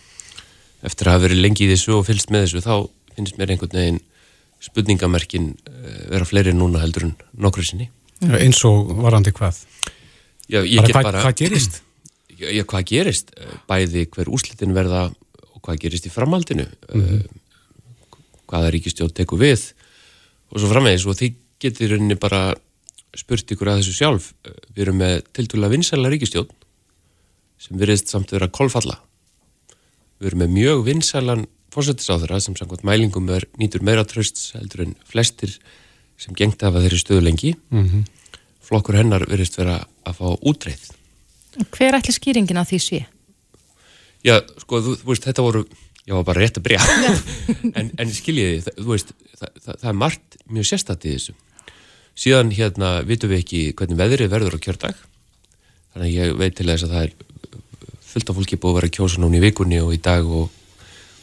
eftir 0.86 1.08
að 1.08 1.16
hafa 1.16 1.26
verið 1.26 1.42
lengi 1.42 1.66
í 1.66 1.70
þessu 1.72 1.96
og 1.98 2.06
fylgst 2.06 2.32
með 2.34 2.46
þessu 2.46 2.64
þá 2.64 2.74
finnst 3.16 3.38
mér 3.38 3.54
einhvern 3.54 3.78
veginn 3.78 4.00
spurningamerkin 4.62 5.48
eh, 5.66 6.02
vera 6.12 6.26
fleiri 6.28 6.54
núna 6.54 6.82
heldur 6.82 7.08
en 7.08 7.16
nokkru 7.34 7.64
sinni. 7.66 7.88
Ja, 8.22 8.38
eins 8.38 8.62
og 8.68 8.92
varandi 9.02 9.32
hvað? 9.34 9.58
Já, 10.46 10.60
bara, 10.62 10.86
hvað, 10.86 11.06
bara, 11.08 11.22
hvað 11.26 11.38
gerist? 11.42 11.80
Já, 12.42 12.62
hvað 12.66 12.86
gerist? 12.90 13.34
Bæði 13.70 14.06
hver 14.14 14.30
úslitin 14.30 14.74
verða 14.74 15.08
og 15.52 15.62
hvað 15.62 15.84
gerist 15.84 16.06
í 16.06 16.12
framhaldinu 16.14 16.66
mm 16.66 17.02
-hmm. 17.02 17.22
hvaða 18.50 18.72
ríkistjóð 18.74 19.14
teku 19.14 19.38
við 19.38 19.72
og 20.50 20.60
svo 20.60 20.70
framvegis 20.70 21.06
og 21.06 21.18
því 21.18 21.34
getur 21.62 21.94
rauninni 21.94 22.18
bara 22.18 22.54
spurt 23.18 23.52
ykkur 23.52 23.70
að 23.72 23.82
þessu 23.82 23.94
sjálf 23.96 24.28
við 24.72 24.84
erum 24.86 25.00
með 25.02 25.18
tiltúrlega 25.36 25.74
vinsæla 25.76 26.12
ríkistjóð 26.12 26.52
sem 27.62 27.78
veriðst 27.78 28.10
samt 28.10 28.32
vera 28.32 28.48
kolfalla. 28.50 28.96
Við 30.18 30.32
erum 30.32 30.42
með 30.44 30.54
mjög 30.56 30.82
vinsælan 30.86 31.44
fórsættisáðara 31.72 32.40
sem 32.42 32.56
samkvæmt 32.58 32.84
mælingum 32.86 33.30
er 33.32 33.46
nýtur 33.60 33.84
meira 33.86 34.04
tröst 34.08 34.40
heldur 34.56 34.86
en 34.86 34.96
flestir 35.08 35.54
sem 36.20 36.34
gengt 36.38 36.62
af 36.62 36.74
að 36.74 36.86
þeirri 36.86 37.00
stöðu 37.00 37.24
lengi. 37.26 37.54
Mm 37.70 37.86
-hmm. 37.88 38.02
Flokkur 38.62 38.96
hennar 38.96 39.24
veriðst 39.28 39.58
vera 39.58 39.80
að 40.06 40.18
fá 40.18 40.26
útreið. 40.40 40.90
Hver 41.70 41.98
ætli 41.98 42.12
skýringin 42.14 42.60
á 42.60 42.64
því 42.64 42.78
sé? 42.80 43.06
Já, 44.22 44.38
sko, 44.62 44.80
þú, 44.80 44.96
þú 45.00 45.08
veist, 45.10 45.24
þetta 45.26 45.42
voru, 45.42 45.64
ég 46.06 46.14
var 46.14 46.24
bara 46.24 46.40
rétt 46.40 46.58
að 46.58 46.62
bregja, 46.62 47.16
en, 47.78 47.90
en 47.98 48.12
skiljiði, 48.14 48.62
þú 48.78 48.88
veist, 48.92 49.12
það, 49.34 49.48
það, 49.64 49.74
það 49.80 49.88
er 49.90 49.98
margt 49.98 50.36
mjög 50.46 50.68
sérstatið 50.70 51.16
þessu. 51.16 51.34
Síðan 52.18 52.52
hérna 52.52 52.94
vitum 53.08 53.32
við 53.32 53.42
ekki 53.42 53.60
hvernig 53.76 54.00
veðrið 54.00 54.32
verður 54.32 54.56
á 54.60 54.64
kjördag, 54.64 55.04
þannig 55.94 56.08
að 56.08 56.16
ég 56.16 56.34
veit 56.40 56.56
til 56.58 56.68
þess 56.68 56.86
að 56.86 56.96
það 56.96 57.06
er 57.06 57.14
fullt 58.12 58.32
af 58.32 58.38
fólki 58.38 58.58
búið 58.60 58.72
að 58.72 58.78
vera 58.80 58.94
kjósa 58.98 59.22
núna 59.22 59.38
í 59.38 59.44
vikunni 59.46 59.78
og 59.80 59.94
í 59.96 60.00
dag 60.02 60.26
og, 60.28 60.50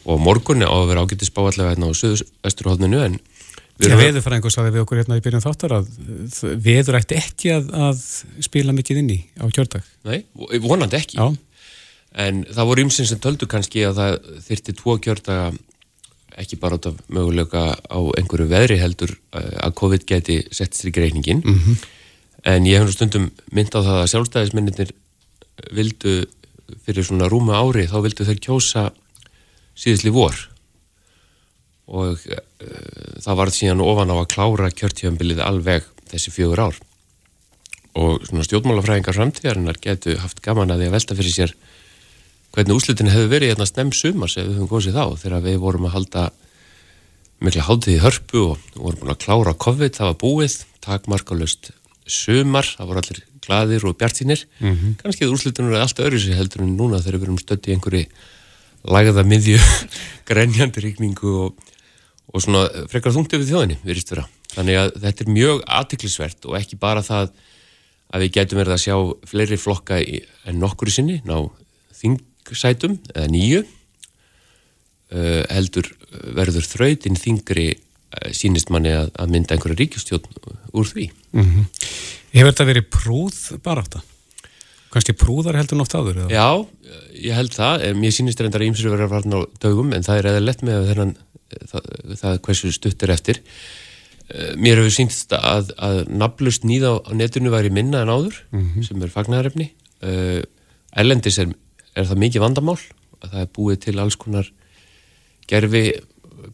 og 0.09 0.21
morgunni 0.23 0.65
á 0.65 0.73
að 0.73 0.87
vera 0.89 1.03
ágættis 1.05 1.33
báallega 1.35 1.73
hérna 1.73 1.91
á 1.93 1.99
söðusturhóðninu 1.99 3.03
en 3.05 3.19
við 3.79 3.91
erum... 3.91 4.01
Veður 4.01 4.25
fara 4.25 4.39
einhvers 4.39 4.57
aðeins 4.57 4.75
við 4.75 4.83
okkur 4.85 5.01
hérna 5.03 5.19
í 5.19 5.23
byrjun 5.25 5.45
þáttar 5.45 5.75
að 5.77 5.91
veður 6.65 6.99
ætti 6.99 7.19
ekki 7.19 7.53
að, 7.53 7.69
að 7.89 8.01
spila 8.49 8.75
mikið 8.75 9.03
inn 9.03 9.13
í 9.13 9.19
á 9.37 9.45
kjördag. 9.45 9.85
Nei, 10.09 10.25
vonandi 10.65 10.99
ekki. 10.99 11.21
Já. 11.21 11.29
En 12.19 12.41
það 12.49 12.69
voru 12.71 12.85
ymsinn 12.87 13.07
sem 13.07 13.21
töldu 13.21 13.45
kannski 13.49 13.85
að 13.85 13.99
það 14.01 14.15
þyrti 14.47 14.77
tvo 14.81 14.97
kjördaga 15.05 15.51
ekki 16.39 16.59
bara 16.59 16.79
át 16.79 16.89
af 16.89 16.97
möguleika 17.11 17.63
á 17.75 17.99
einhverju 18.17 18.47
veðri 18.49 18.79
heldur 18.79 19.11
eh, 19.35 19.55
að 19.65 19.75
COVID 19.81 20.05
geti 20.07 20.41
sett 20.51 20.77
sér 20.77 20.91
í 20.91 20.95
greiningin. 20.95 21.43
Mm 21.45 21.59
-hmm. 21.59 21.87
En 22.47 22.65
ég 22.65 22.79
hef 22.79 22.87
nú 22.87 22.95
stundum 22.95 23.31
mynd 23.51 23.75
á 23.75 23.79
það 23.83 23.97
að 23.99 24.09
sjálfstæðismennir 24.11 24.91
vildu 25.75 26.25
fyrir 26.85 27.05
svona 27.05 27.29
rúma 27.29 27.59
ári 27.59 27.87
þá 27.89 27.97
vildu 28.05 28.25
þeir 28.27 28.39
kjósa 28.43 28.89
síðusli 29.79 30.13
vor 30.13 30.35
og 31.89 32.21
uh, 32.29 32.43
það 33.23 33.39
var 33.39 33.51
síðan 33.53 33.83
ofan 33.83 34.13
á 34.13 34.15
að 34.19 34.29
klára 34.35 34.69
kjörtífambilið 34.71 35.41
alveg 35.41 35.87
þessi 36.11 36.33
fjögur 36.33 36.61
ár 36.69 36.77
og 37.99 38.27
svona 38.27 38.45
stjórnmálafræðingar 38.45 39.17
framtíðarinnar 39.17 39.79
getur 39.81 40.21
haft 40.21 40.43
gaman 40.45 40.71
að 40.71 40.83
því 40.83 40.89
að 40.89 40.95
velta 40.97 41.17
fyrir 41.17 41.35
sér 41.35 41.55
hvernig 42.55 42.75
úslutin 42.75 43.11
hefur 43.11 43.31
verið 43.31 43.53
hérna 43.53 43.67
snem 43.69 43.91
sumars 43.93 44.37
ef 44.37 44.47
við 44.47 44.57
höfum 44.57 44.71
góðsið 44.71 44.97
þá 44.97 45.05
þegar 45.23 45.45
við 45.45 45.57
vorum 45.63 45.87
að 45.89 45.95
halda 45.97 46.23
mikla 47.39 47.67
haldið 47.67 47.95
í 47.95 48.01
hörpu 48.03 48.41
og 48.43 48.63
vorum 48.75 49.03
búin 49.03 49.13
að 49.13 49.21
klára 49.23 49.53
COVID, 49.65 49.95
það 49.95 50.09
var 50.09 50.17
búið 50.23 50.55
takmarkalust 50.83 51.71
sumar, 52.09 52.67
það 52.67 52.89
voru 52.89 53.03
allir 53.03 53.21
gladir 53.45 53.85
og 53.87 53.95
bjartínir 53.97 54.43
mm 54.59 54.75
-hmm. 54.75 54.97
kannski 55.01 55.25
að 55.25 55.33
úrslutunum 55.33 55.73
er 55.73 55.81
alltaf 55.81 56.13
sér 56.13 56.35
heldur 56.35 56.61
en 56.61 56.77
núna 56.77 57.01
þegar 57.01 57.19
við 57.19 57.23
erum 57.23 57.39
stött 57.39 57.67
í 57.67 57.73
einhverju 57.73 58.05
lagða 58.83 59.23
miðju 59.23 59.59
grenjandi 60.29 60.81
ríkningu 60.81 61.31
og, 61.45 61.55
og 62.33 62.41
svona 62.41 62.67
frekar 62.89 63.13
þungti 63.13 63.39
við 63.39 63.51
þjóðinni 63.51 63.77
virðist 63.83 64.11
vera. 64.11 64.27
Þannig 64.55 64.75
að 64.75 64.91
þetta 65.03 65.23
er 65.23 65.31
mjög 65.31 65.63
aðtiklisvert 65.67 66.45
og 66.45 66.57
ekki 66.57 66.75
bara 66.75 67.01
það 67.01 67.31
að 68.09 68.21
við 68.23 68.31
getum 68.37 68.59
verið 68.59 68.73
að 68.73 68.83
sjá 68.83 68.95
fleiri 69.29 69.57
flokka 69.57 69.99
en 70.45 70.59
nokkuru 70.59 70.91
sinni 70.91 71.21
ná 71.25 71.49
þingsætum 72.49 72.97
eða 73.13 73.29
nýju 73.33 73.63
uh, 73.63 75.43
heldur 75.49 75.89
verður 76.35 76.67
þrautinn 76.67 77.19
þingri 77.19 77.67
uh, 77.75 78.29
sínist 78.35 78.71
manni 78.73 78.93
að, 78.95 79.11
að 79.15 79.33
mynda 79.35 79.55
einhverja 79.55 79.79
ríkjastjón 79.79 80.25
úr 80.73 80.87
því. 80.89 81.09
Mm 81.33 81.45
-hmm. 81.45 81.67
Hefur 82.33 82.51
þetta 82.51 82.69
verið 82.69 82.89
prúð 82.93 83.41
bara 83.63 83.83
átta? 83.85 84.01
Kanski 84.89 85.13
prúðar 85.13 85.57
heldur 85.57 85.77
nátt 85.77 85.93
áður? 85.93 86.23
Eða? 86.25 86.29
Já, 86.33 86.49
ég 87.13 87.35
held 87.37 87.53
það. 87.53 87.83
Mér 87.93 88.13
sýnist 88.13 88.39
reyndar 88.41 88.61
að 88.63 88.71
ímsur 88.71 88.89
verið 88.89 89.05
að 89.05 89.13
varna 89.13 89.37
á 89.37 89.41
dögum 89.61 89.93
en 89.93 90.05
það 90.05 90.17
er 90.17 90.29
eða 90.31 90.45
lett 90.45 90.63
með 90.65 90.87
þennan, 90.89 91.11
það, 91.69 91.91
það 92.21 92.39
hversu 92.47 92.71
stuttir 92.73 93.13
eftir. 93.13 93.41
Eh, 94.29 94.53
mér 94.61 94.77
hefur 94.77 94.93
sýnst 94.93 95.33
að, 95.33 95.71
að 95.81 96.03
naflust 96.09 96.65
nýða 96.65 96.99
á 97.01 97.11
netinu 97.17 97.49
væri 97.53 97.71
minna 97.73 98.03
en 98.03 98.13
áður 98.13 98.35
mm 98.49 98.65
-hmm. 98.65 98.83
sem 98.85 99.01
er 99.01 99.13
fagnarefni. 99.13 99.71
Eh, 100.01 100.41
Erlendis 100.93 101.37
er, 101.41 101.53
er 101.95 102.07
það 102.09 102.23
mikið 102.23 102.45
vandamál 102.45 102.79
að 103.19 103.33
það 103.33 103.41
er 103.41 103.51
búið 103.55 103.81
til 103.85 103.97
alls 103.99 104.17
konar 104.19 104.49
gerfi 105.49 105.83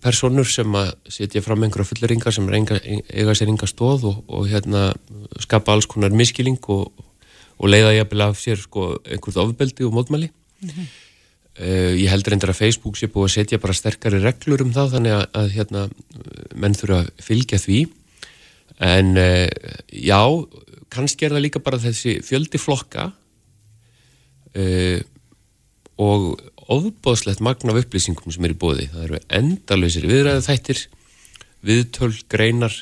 personur 0.03 0.47
sem 0.49 0.77
að 0.77 0.91
setja 1.13 1.43
fram 1.45 1.63
einhverja 1.65 1.89
fulleringar 1.91 2.33
sem 2.33 2.47
enga, 2.57 2.77
eiga 2.81 3.35
sér 3.37 3.51
enga 3.51 3.67
stóð 3.69 4.07
og, 4.09 4.21
og 4.27 4.47
hérna 4.49 4.87
skapa 5.43 5.75
alls 5.75 5.87
konar 5.89 6.15
miskiling 6.15 6.59
og, 6.73 6.91
og 7.59 7.71
leiða 7.71 7.95
jafnvel 7.99 8.25
af 8.27 8.39
sér 8.39 8.61
sko, 8.61 8.95
einhvert 9.05 9.41
ofbeldi 9.43 9.85
og 9.87 9.93
mótmæli 9.95 10.29
mm 10.29 10.69
-hmm. 10.69 10.87
uh, 11.61 11.93
ég 11.95 12.09
heldur 12.09 12.33
endur 12.33 12.49
að 12.49 12.61
Facebook 12.61 12.97
sé 12.97 13.07
búið 13.07 13.25
að 13.25 13.35
setja 13.35 13.57
bara 13.57 13.73
sterkari 13.73 14.19
reglur 14.19 14.61
um 14.61 14.73
það 14.73 14.91
þannig 14.93 15.11
að, 15.11 15.25
að 15.33 15.49
hérna 15.51 15.89
menn 16.55 16.73
þurfa 16.73 16.99
að 16.99 17.11
fylgja 17.19 17.57
því 17.57 17.87
en 18.79 19.17
uh, 19.17 19.49
já 19.91 20.21
kannski 20.89 21.25
er 21.25 21.31
það 21.31 21.45
líka 21.45 21.59
bara 21.59 21.77
þessi 21.77 22.21
fjöldi 22.23 22.57
flokka 22.57 23.11
uh, 24.55 24.99
og 26.01 26.41
ofbóðslegt 26.71 27.43
magna 27.45 27.73
af 27.73 27.83
upplýsingum 27.83 28.33
sem 28.33 28.45
er 28.47 28.55
í 28.55 28.59
bóði. 28.59 28.89
Það 28.91 29.07
eru 29.07 29.21
endalöysir 29.39 30.07
viðræðu 30.09 30.45
þættir, 30.47 30.81
viðtöl, 31.65 32.11
greinar. 32.31 32.75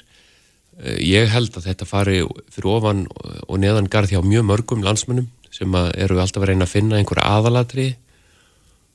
Eh, 0.81 0.99
ég 1.05 1.31
held 1.33 1.57
að 1.57 1.69
þetta 1.69 1.89
fari 1.89 2.21
fyrir 2.53 2.71
ofan 2.73 3.05
og 3.47 3.59
neðan 3.61 3.91
garð 3.91 4.15
hjá 4.15 4.21
mjög 4.25 4.47
mörgum 4.49 4.85
landsmönnum 4.85 5.29
sem 5.53 5.75
eru 5.75 6.17
alltaf 6.17 6.41
að 6.41 6.49
reyna 6.49 6.65
að 6.65 6.73
finna 6.73 6.97
einhverja 6.97 7.29
aðalatri 7.29 7.91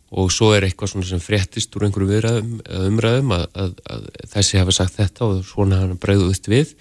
og 0.09 0.33
svo 0.33 0.54
er 0.57 0.64
eitthvað 0.66 1.04
sem 1.07 1.20
fréttist 1.20 1.74
úr 1.76 1.85
einhverju 1.87 2.09
viðræðum 2.09 2.54
umræðum 2.88 3.35
að, 3.37 3.44
að, 3.52 3.74
að 3.92 4.09
þessi 4.33 4.59
hafa 4.59 4.74
sagt 4.74 4.96
þetta 4.96 5.26
og 5.28 5.44
svona 5.46 5.83
hann 5.83 6.00
bregðuðist 6.00 6.48
við 6.48 6.72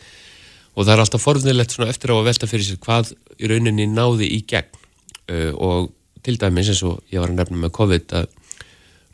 og 0.78 0.86
það 0.86 0.94
er 0.94 1.04
alltaf 1.04 1.26
forðunilegt 1.26 1.76
svona 1.76 1.92
eftir 1.92 2.14
á 2.14 2.16
að 2.16 2.28
velta 2.30 2.50
fyrir 2.50 2.68
sér 2.68 2.82
hvað 2.86 3.12
í 3.38 3.52
rauninni 3.52 3.88
náði 3.92 4.30
í 4.32 4.40
gegn 4.48 4.80
uh, 4.80 5.52
og 5.54 5.92
til 6.28 6.36
dæmis 6.42 6.68
eins 6.74 6.84
og 6.84 7.00
ég 7.14 7.24
var 7.24 7.32
að 7.32 7.40
nefna 7.40 7.64
með 7.64 7.76
COVID 7.78 8.16
að 8.20 8.30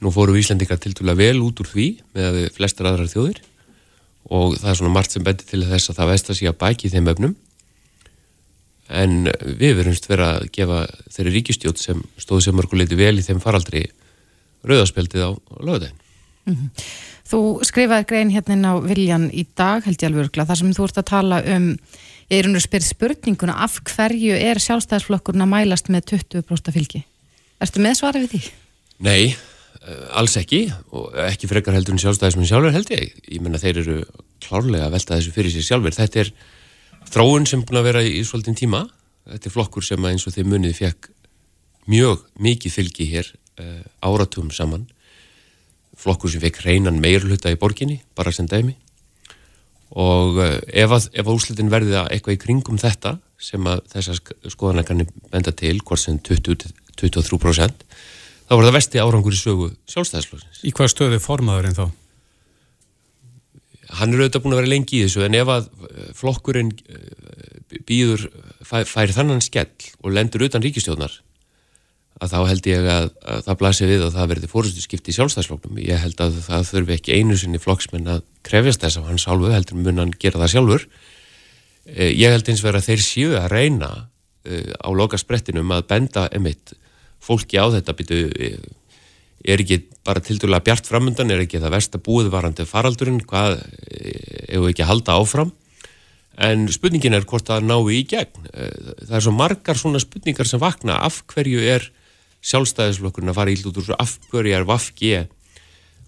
nú 0.04 0.12
fóru 0.12 0.36
Íslandika 0.39 0.80
til 0.82 0.95
dæla 0.97 1.15
vel 1.15 1.38
út 1.45 1.62
úr 1.62 1.69
því 1.69 1.88
með 2.17 2.39
flestar 2.56 2.89
aðrar 2.89 3.12
þjóðir 3.12 3.41
og 4.34 4.58
það 4.58 4.69
er 4.71 4.80
svona 4.80 4.93
margt 4.95 5.13
sem 5.13 5.26
betur 5.26 5.49
til 5.49 5.63
þess 5.67 5.91
að 5.91 5.99
það 5.99 6.12
vest 6.13 6.32
að 6.32 6.39
sé 6.39 6.49
að 6.49 6.60
bæki 6.63 6.91
þeim 6.91 7.10
öfnum 7.13 7.36
en 8.93 9.17
við 9.30 9.78
verðumst 9.80 10.10
vera 10.10 10.30
að 10.38 10.49
gefa 10.56 10.84
þeirri 11.13 11.36
ríkistjótt 11.38 11.82
sem 11.82 12.02
stóði 12.19 12.47
sem 12.47 12.58
mörguleiti 12.58 12.97
vel 12.99 13.15
í 13.19 13.26
þeim 13.26 13.41
faraldri 13.43 13.86
rauðarspjaldið 14.67 15.28
á 15.28 15.32
lögðegin. 15.60 15.99
Mm 16.43 16.56
-hmm. 16.56 16.88
Þú 17.23 17.39
skrifaði 17.63 18.06
grein 18.08 18.32
hérna 18.34 18.76
á 18.76 18.84
Viljan 18.84 19.30
í 19.32 19.45
dag 19.56 19.86
held 19.86 20.02
ég 20.02 20.10
alveg 20.10 20.26
örgla 20.26 20.45
þar 20.45 20.60
sem 20.60 20.73
þú 20.76 20.84
ert 20.84 20.97
að 20.97 21.12
tala 21.12 21.38
um 21.56 21.67
ég 22.34 22.43
er 22.43 22.50
um 22.50 22.58
að 22.58 22.65
spyrja 22.65 22.89
spurninguna 22.89 23.56
af 23.63 23.80
hverju 23.88 24.38
er 24.38 24.62
sjálfstæðisflokkurna 24.63 25.48
mælast 25.50 25.91
með 25.93 26.15
20% 26.15 26.74
fylgi? 26.76 27.04
Erstu 27.62 27.84
með 27.84 28.00
svarið 28.00 28.26
við 28.26 28.34
því? 28.34 28.41
Nei, 29.06 29.22
eh, 29.30 30.04
alls 30.17 30.36
ekki 30.41 30.65
og 30.91 31.13
ekki 31.28 31.50
frekar 31.52 31.78
heldur 31.78 31.96
en 31.96 32.04
sjálfstæðismenn 32.04 32.50
sjálfur 32.50 32.76
held 32.76 32.91
ég. 32.96 33.13
Ég 33.30 33.46
menna 33.46 33.62
þeir 33.62 33.84
eru 33.84 34.02
klárlega 34.43 34.89
að 34.89 34.98
velta 34.98 35.17
þessu 35.19 35.36
fyrir 35.36 35.54
sér 35.54 35.69
sjálfur. 35.69 35.96
Þetta 35.96 36.26
er 36.26 36.34
þróun 37.13 37.48
sem 37.48 37.63
búin 37.63 37.82
að 37.82 37.89
vera 37.91 38.04
í 38.04 38.26
svolítinn 38.26 38.58
tíma 38.58 38.86
þetta 39.30 39.50
er 39.50 39.56
flokkur 39.56 39.86
sem 39.86 40.10
eins 40.10 40.26
og 40.28 40.36
þeir 40.36 40.50
munið 40.52 40.76
fekk 40.80 41.10
mjög 41.91 42.24
mikið 42.43 42.76
fylgi 42.78 43.08
hér 43.12 43.30
uh, 43.60 43.84
áratum 44.04 44.52
saman 44.56 44.88
flokkur 46.00 46.32
sem 46.32 46.43
fekk 46.43 46.63
reynan 46.65 47.00
meirluta 47.02 47.52
í 47.54 47.60
borginni, 47.60 48.02
bara 48.15 48.34
sem 48.36 48.48
dæmi 48.50 48.76
og 49.93 50.39
uh, 50.41 50.58
ef 50.67 50.95
að, 50.95 51.10
að 51.21 51.34
úslitin 51.36 51.71
verði 51.73 51.97
að 51.99 52.12
eitthvað 52.15 52.38
í 52.38 52.41
kringum 52.41 52.79
þetta 52.82 53.17
sem 53.43 53.65
að 53.69 53.84
þessar 53.93 54.21
skoðanakarnir 54.53 55.10
benda 55.34 55.53
til, 55.56 55.75
hvort 55.86 56.01
sem 56.01 56.19
20-23% 56.23 57.84
þá 58.43 58.53
var 58.53 58.65
það 58.67 58.77
vesti 58.77 59.01
árangur 59.01 59.36
í 59.36 59.39
sögu 59.39 59.69
sjálfstæðslósins. 59.89 60.63
Í 60.65 60.71
hvað 60.75 60.93
stöðu 60.93 61.19
formaður 61.23 61.69
en 61.69 61.77
þá? 61.77 61.86
hann 63.99 64.13
er 64.13 64.23
auðvitað 64.23 64.43
búin 64.43 64.56
að 64.56 64.62
vera 64.62 64.71
lengi 64.71 64.99
í 64.99 65.03
þessu 65.06 65.25
en 65.25 65.38
ef 65.38 65.51
að 65.53 65.67
eh, 65.89 66.10
flokkurinn 66.17 66.71
eh, 66.89 67.77
býður, 67.88 68.25
fær, 68.65 68.88
fær 68.89 69.13
þannan 69.15 69.43
skell 69.43 69.69
og 70.01 70.13
lendur 70.15 70.45
utan 70.47 70.63
ríkistjónar 70.63 71.19
að 72.21 72.34
þá 72.34 72.38
held 72.49 72.69
ég 72.69 72.88
að, 72.93 73.10
að 73.26 73.41
það 73.47 73.60
blasir 73.62 73.89
við 73.89 74.06
að 74.06 74.13
það 74.17 74.30
verði 74.34 74.52
fórhustu 74.52 74.84
skipti 74.84 75.12
í 75.12 75.17
sjálfstæðsflokknum. 75.17 75.82
Ég 75.82 76.04
held 76.04 76.21
að 76.23 76.38
það 76.45 76.69
þurfi 76.69 76.95
ekki 76.97 77.17
einu 77.17 77.38
sinni 77.39 77.62
flokksmenn 77.62 78.12
að 78.13 78.23
krefjast 78.45 78.86
þess 78.86 79.02
af 79.02 79.10
hans 79.10 79.28
hálfu, 79.30 79.52
heldur 79.54 79.82
mun 79.82 80.04
hann 80.04 80.13
gera 80.21 80.43
það 80.43 80.54
sjálfur. 80.54 80.88
Eh, 81.89 82.12
ég 82.13 82.34
held 82.36 82.54
eins 82.54 82.63
verið 82.63 82.84
að 82.84 82.89
þeir 82.91 83.06
séu 83.08 83.38
að 83.39 83.49
reyna 83.54 83.91
á 84.43 84.89
loka 84.91 85.15
sprettinum 85.15 85.71
að 85.71 85.86
benda 85.88 86.28
emitt 86.36 86.73
fólki 87.23 87.56
á 87.56 87.71
þetta. 87.71 87.95
Byrju 87.95 88.21
er 89.43 89.63
ekki 89.63 89.80
bara 90.08 90.23
til 90.23 90.38
dæla 90.39 90.62
bjart 90.63 90.88
framundan, 90.88 91.32
er 91.32 91.43
ekki 91.43 91.62
það 91.63 91.76
versta 91.78 91.99
búið 92.04 92.32
varandi 92.34 92.65
faraldurinn, 92.67 93.23
hvað 93.28 93.60
hefur 94.49 94.69
ekki 94.71 94.86
að 94.86 94.91
halda 94.91 95.17
áfram? 95.19 95.52
En 96.43 96.65
spurningin 96.71 97.13
er 97.13 97.28
hvort 97.30 97.45
það 97.45 97.67
ná 97.67 97.76
í 97.93 98.02
gegn. 98.10 98.47
Eh, 98.54 98.93
það 99.06 99.17
er 99.19 99.26
svo 99.26 99.34
margar 99.38 99.78
svona 99.78 100.02
spurningar 100.02 100.49
sem 100.49 100.62
vakna, 100.62 100.97
af 101.06 101.21
hverju 101.30 101.62
er 101.62 101.91
sjálfstæðisflokkurinn 102.43 103.32
að 103.34 103.39
fara 103.39 103.53
íld 103.53 103.67
út 103.69 103.79
úr 103.82 103.93
af 103.97 104.17
hverju 104.32 104.56
er 104.58 104.67
Vafg 104.67 105.03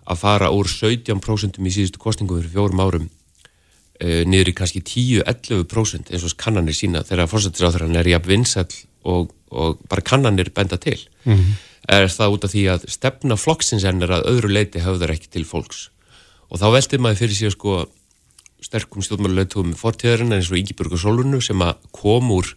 að 0.05 0.19
fara 0.21 0.51
úr 0.53 0.69
17% 0.69 1.57
í 1.57 1.71
síðustu 1.73 2.01
kostningum 2.01 2.41
fyrir 2.41 2.53
fjórum 2.53 2.81
árum 2.83 3.05
e, 3.97 4.21
niður 4.27 4.51
í 4.51 4.57
kannski 4.59 4.83
10-11% 4.85 6.11
eins 6.13 6.25
og 6.27 6.35
kannanir 6.37 6.77
sína 6.77 7.01
þegar 7.07 7.31
fórsættisáþrann 7.31 7.97
er 7.97 8.11
í 8.11 8.13
að 8.13 8.29
vinsall 8.29 8.69
og, 9.01 9.31
og 9.49 9.79
bara 9.89 10.05
kannanir 10.05 10.51
benda 10.53 10.77
til? 10.77 10.99
Mm 11.23 11.39
-hmm 11.39 11.55
er 11.87 12.09
það 12.09 12.35
út 12.35 12.47
af 12.47 12.53
því 12.53 12.63
að 12.73 12.87
stefna 12.91 13.37
flokksins 13.37 13.85
ennir 13.85 14.13
að 14.13 14.27
öðru 14.31 14.51
leiti 14.53 14.81
höfðar 14.83 15.13
ekki 15.15 15.29
til 15.35 15.45
fólks? 15.47 15.89
Og 16.49 16.61
þá 16.61 16.67
veldir 16.73 17.01
maður 17.01 17.21
fyrir 17.23 17.37
sig 17.37 17.53
sko 17.53 17.77
sterkum 18.65 19.05
stjórnmálulegtum 19.05 19.73
fortíðarinn 19.77 20.33
eins 20.33 20.49
og 20.49 20.59
Ígiburg 20.59 20.95
og 20.95 21.01
Solunu 21.01 21.41
sem 21.43 21.61
að 21.61 21.77
kom 21.93 22.31
úr 22.33 22.49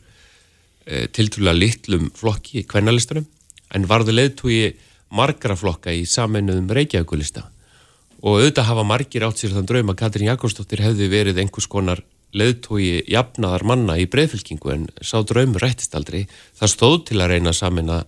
e, 0.88 1.06
tiltúrlega 1.12 1.58
litlum 1.58 2.08
flokki 2.16 2.62
í 2.62 2.68
kvennalistanum 2.68 3.28
en 3.74 3.88
varðu 3.88 4.14
leðtúi 4.16 4.58
margra 5.14 5.56
flokka 5.56 5.94
í 5.94 6.04
sameinuðum 6.08 6.68
Reykjavíkulista 6.78 7.46
og 8.18 8.40
auðvitað 8.40 8.68
hafa 8.68 8.84
margir 8.86 9.24
átt 9.26 9.40
sér 9.40 9.54
þann 9.54 9.68
draum 9.68 9.92
að 9.92 10.00
Katrín 10.00 10.30
Jakobsdóttir 10.32 10.82
hefði 10.82 11.10
verið 11.12 11.42
einhvers 11.42 11.68
konar 11.70 12.02
leðtúi 12.36 13.04
jafnaðar 13.08 13.64
manna 13.68 13.96
í 13.98 14.08
breyðfylkingu 14.10 14.72
en 14.74 14.88
sá 15.00 15.20
draumur 15.24 15.62
rættist 15.64 15.94
aldrei. 15.96 16.26
Það 16.58 16.72
stóð 16.74 16.96
til 17.08 17.20
að 17.22 17.30
reyna 17.32 17.54
að 17.54 17.60
sameina 17.60 17.98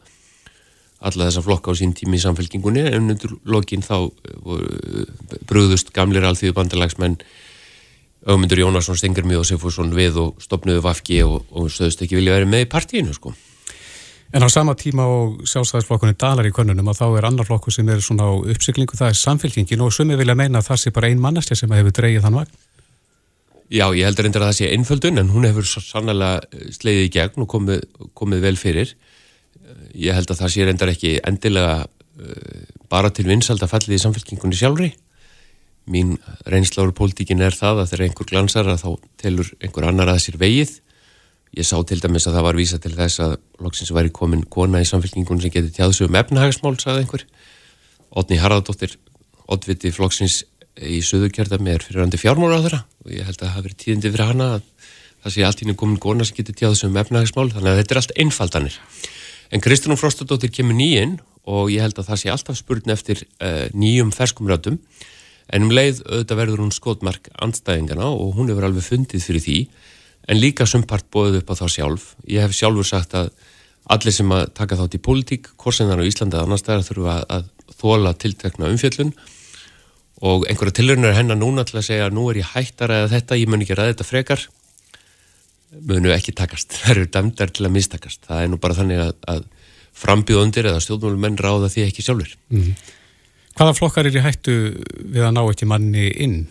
alla 1.01 1.29
þessa 1.29 1.45
flokka 1.45 1.73
á 1.73 1.79
sín 1.79 1.95
tími 1.97 2.19
í 2.19 2.25
samfélkingunni 2.25 2.83
en 2.91 3.15
undir 3.15 3.33
lokin 3.49 3.85
þá 3.85 4.11
eh, 4.11 5.39
brúðust 5.49 5.95
gamlir 5.97 6.27
alþjóðu 6.29 6.59
bandalagsmenn 6.59 7.17
augmyndur 8.29 8.61
Jónasson, 8.61 8.99
Stengarmi 9.01 9.39
og 9.39 9.47
Sefusson 9.49 9.95
við 9.97 10.19
og 10.21 10.43
stopnuðu 10.45 10.83
Vafki 10.85 11.23
og, 11.25 11.47
og 11.57 11.71
söðust 11.73 12.05
ekki 12.05 12.19
vilja 12.19 12.37
verið 12.37 12.53
með 12.53 12.67
í 12.67 12.69
partíinu 12.75 13.17
sko. 13.17 13.33
En 14.31 14.47
á 14.47 14.49
sama 14.49 14.77
tíma 14.79 15.03
og 15.11 15.41
sjálfstæðisflokkunni 15.51 16.15
dalar 16.15 16.47
í 16.47 16.53
konunum 16.55 16.87
að 16.93 17.01
þá 17.01 17.07
er 17.19 17.27
annar 17.27 17.47
flokku 17.49 17.73
sem 17.75 17.89
er 17.91 18.03
svona 18.05 18.29
á 18.31 18.33
uppsyklingu, 18.39 18.95
það 18.95 19.11
er 19.11 19.19
samfélkingin 19.19 19.81
og 19.83 19.91
sumið 19.91 20.21
vilja 20.23 20.37
meina 20.39 20.61
að 20.61 20.69
það 20.69 20.83
sé 20.83 20.93
bara 20.95 21.09
ein 21.11 21.23
mannastja 21.23 21.57
sem 21.59 21.73
hefur 21.75 21.97
dreyið 21.97 22.23
þann 22.23 22.37
vagn. 22.39 22.53
Já, 23.71 23.87
ég 23.95 24.07
heldur 24.07 24.29
endur 24.29 24.45
að 24.45 24.53
það 24.53 24.59
sé 24.61 24.69
einföldun 24.75 25.19
en 25.19 25.33
hún 25.35 25.47
hefur 25.49 25.67
sannlega 25.67 26.31
sleiðið 26.77 27.09
í 27.09 27.11
gegn 27.17 27.43
og 27.43 27.49
komið, 27.51 27.83
komið 28.19 28.45
vel 28.47 28.57
fyrir. 28.59 28.93
Ég 29.99 30.15
held 30.15 30.31
að 30.31 30.43
það 30.45 30.53
sé 30.55 30.67
reyndar 30.69 30.93
ekki 30.95 31.13
endilega 31.27 31.75
uh, 31.87 32.63
bara 32.91 33.11
til 33.15 33.27
vinsald 33.27 33.63
að 33.67 33.73
fallið 33.75 33.97
í 33.99 34.03
samfélkingunni 34.05 34.59
sjálfri. 34.59 34.93
Mín 35.91 36.15
reynsláru 36.47 36.95
pólitíkin 36.95 37.43
er 37.43 37.55
það 37.59 37.83
að 37.83 37.91
þegar 37.93 38.07
einhver 38.07 38.31
glansar 38.31 38.71
að 38.71 38.85
þá 38.85 38.91
telur 39.23 39.51
einhver 39.59 39.89
annar 39.91 40.15
að 40.15 40.23
sér 40.27 40.39
vegið 40.39 40.77
ég 41.57 41.67
sá 41.67 41.77
til 41.87 41.99
dæmis 42.03 42.29
að 42.29 42.37
það 42.39 42.47
var 42.47 42.59
vísa 42.59 42.79
til 42.83 42.95
þess 42.95 43.23
að 43.25 43.37
loksins 43.63 43.93
væri 43.95 44.13
komin 44.15 44.45
kona 44.47 44.83
í 44.83 44.89
samfélkingunni 44.89 45.47
sem 45.47 45.55
geti 45.55 45.75
tjáðs 45.75 46.03
um 46.07 46.19
efnahagsmál, 46.21 46.77
sagði 46.79 47.05
einhver. 47.05 47.27
Otni 48.11 48.39
Haraldóttir 48.41 48.97
Otviti 49.51 49.91
flokksins 49.91 50.45
í 50.79 51.01
söðurkjörðami 51.03 51.73
er 51.75 51.83
fyrir 51.83 52.05
randi 52.05 52.21
fjármára 52.21 52.61
á 52.61 52.65
þeirra 52.65 52.81
og 53.03 53.15
ég 53.15 53.27
held 53.27 53.41
að 53.41 53.47
það 53.47 53.55
hafi 53.55 53.67
verið 53.67 53.81
tíðindi 53.83 54.13
fyrir 54.13 54.31
hana 54.31 54.47
að 54.57 54.69
það 55.21 55.35
sé 55.35 55.47
allt 55.47 55.63
í 55.63 55.67
nýjum 55.67 55.81
komin 55.81 56.03
kona 56.05 56.27
sem 56.27 56.37
geti 56.39 56.55
tjáðs 56.61 56.85
um 56.87 57.01
efnahagsmál 57.01 57.51
þannig 57.51 57.73
að 57.73 57.81
þetta 57.81 57.95
er 57.95 58.01
allt 58.01 58.15
einfaldanir. 58.25 58.77
En 59.51 59.65
Kristján 59.65 59.99
Frostadóttir 59.99 60.53
kemur 60.55 60.79
nýinn 60.79 61.19
og 61.51 61.73
ég 61.75 61.83
held 61.83 61.99
að 61.99 62.13
það 62.13 62.21
sé 62.23 62.31
alltaf 62.31 62.61
spurn 62.61 62.95
eftir 62.95 63.25
uh, 63.43 63.67
nýjum 63.75 64.15
ferskumröðum 64.15 64.79
en 65.51 65.67
um 65.67 65.75
leið 65.75 66.05
auðvitað 66.07 66.41
verður 66.45 66.63
hún 66.63 66.75
skotmark 66.75 67.31
andstæðingana 67.43 68.07
og 68.15 68.37
hún 68.39 68.53
hefur 68.53 68.69
alveg 68.69 68.87
fundið 68.87 69.27
fyrir 69.27 69.45
því 69.45 69.59
en 70.29 70.41
líka 70.41 70.67
sumpart 70.69 71.07
bóðið 71.13 71.41
upp 71.41 71.51
á 71.53 71.59
þá 71.61 71.67
sjálf. 71.77 72.15
Ég 72.29 72.45
hef 72.45 72.57
sjálfur 72.57 72.87
sagt 72.87 73.17
að 73.19 73.33
allir 73.91 74.15
sem 74.15 74.33
að 74.35 74.53
taka 74.55 74.79
þátt 74.79 74.97
í 74.97 75.03
pólitík, 75.03 75.51
korsinnar 75.57 76.01
á 76.01 76.05
Íslandi 76.07 76.39
að 76.39 76.47
annars 76.47 76.65
stæðar 76.65 76.87
þurfa 76.87 77.17
að, 77.17 77.25
að 77.37 77.77
þóla 77.81 78.15
tiltekna 78.15 78.71
umfjöllun 78.71 79.13
og 80.21 80.45
einhverja 80.51 80.77
tilhörnur 80.77 81.17
hennar 81.17 81.39
núna 81.41 81.65
til 81.65 81.81
að 81.81 81.87
segja 81.89 82.07
að 82.11 82.17
nú 82.19 82.27
er 82.31 82.43
ég 82.43 82.53
hættar 82.53 82.93
eða 82.93 83.09
þetta, 83.15 83.39
ég 83.41 83.49
mun 83.51 83.65
ekki 83.65 83.79
ræða 83.79 83.95
þetta 83.95 84.09
frekar 84.09 84.47
munu 85.87 86.13
ekki 86.15 86.35
takast, 86.37 86.73
það 86.77 86.95
eru 86.95 87.11
dæmdar 87.17 87.53
til 87.55 87.67
að 87.67 87.75
mistakast, 87.79 88.23
það 88.29 88.45
er 88.45 88.53
nú 88.53 88.61
bara 88.63 88.79
þannig 88.79 89.03
að, 89.07 89.13
að 89.35 89.45
frambíðundir 90.01 90.71
eða 90.71 90.83
stjórnmálumenn 90.85 91.39
ráða 91.41 91.71
því 91.73 91.87
ekki 91.89 92.07
sjálfur 92.07 92.35
mm 92.51 92.63
-hmm. 92.63 92.97
Hvaða 93.59 93.75
flokkar 93.77 94.07
er 94.07 94.17
í 94.17 94.23
hættu 94.25 94.53
við 95.13 95.25
að 95.27 95.35
ná 95.35 95.41
ekki 95.43 95.67
manni 95.67 96.07
inn? 96.23 96.49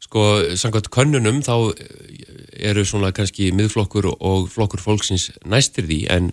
Sko, 0.00 0.40
samkvæmt 0.56 0.88
könnunum 0.90 1.42
þá 1.44 1.54
eru 2.58 2.84
svona 2.86 3.12
kannski 3.14 3.50
miðflokkur 3.56 4.10
og 4.14 4.48
flokkur 4.52 4.82
fólksins 4.82 5.30
næstir 5.46 5.86
því 5.88 6.00
en 6.14 6.32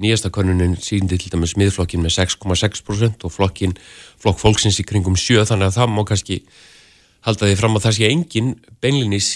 nýjasta 0.00 0.30
könnunin 0.32 0.76
síndi 0.80 1.18
til 1.20 1.32
dæmis 1.32 1.56
miðflokkin 1.60 2.02
með 2.04 2.16
6,6% 2.18 3.26
og 3.26 3.32
flokkin, 3.32 3.74
flokk 4.22 4.40
fólksins 4.40 4.78
í 4.80 4.86
kringum 4.86 5.16
7 5.18 5.44
þannig 5.50 5.70
að 5.70 5.76
það 5.78 5.92
má 5.92 6.02
kannski 6.08 6.38
halda 7.24 7.48
því 7.48 7.56
fram 7.56 7.78
að 7.78 7.86
það 7.86 7.96
sé 7.96 8.08
engin 8.12 8.50
beinlinis 8.84 9.28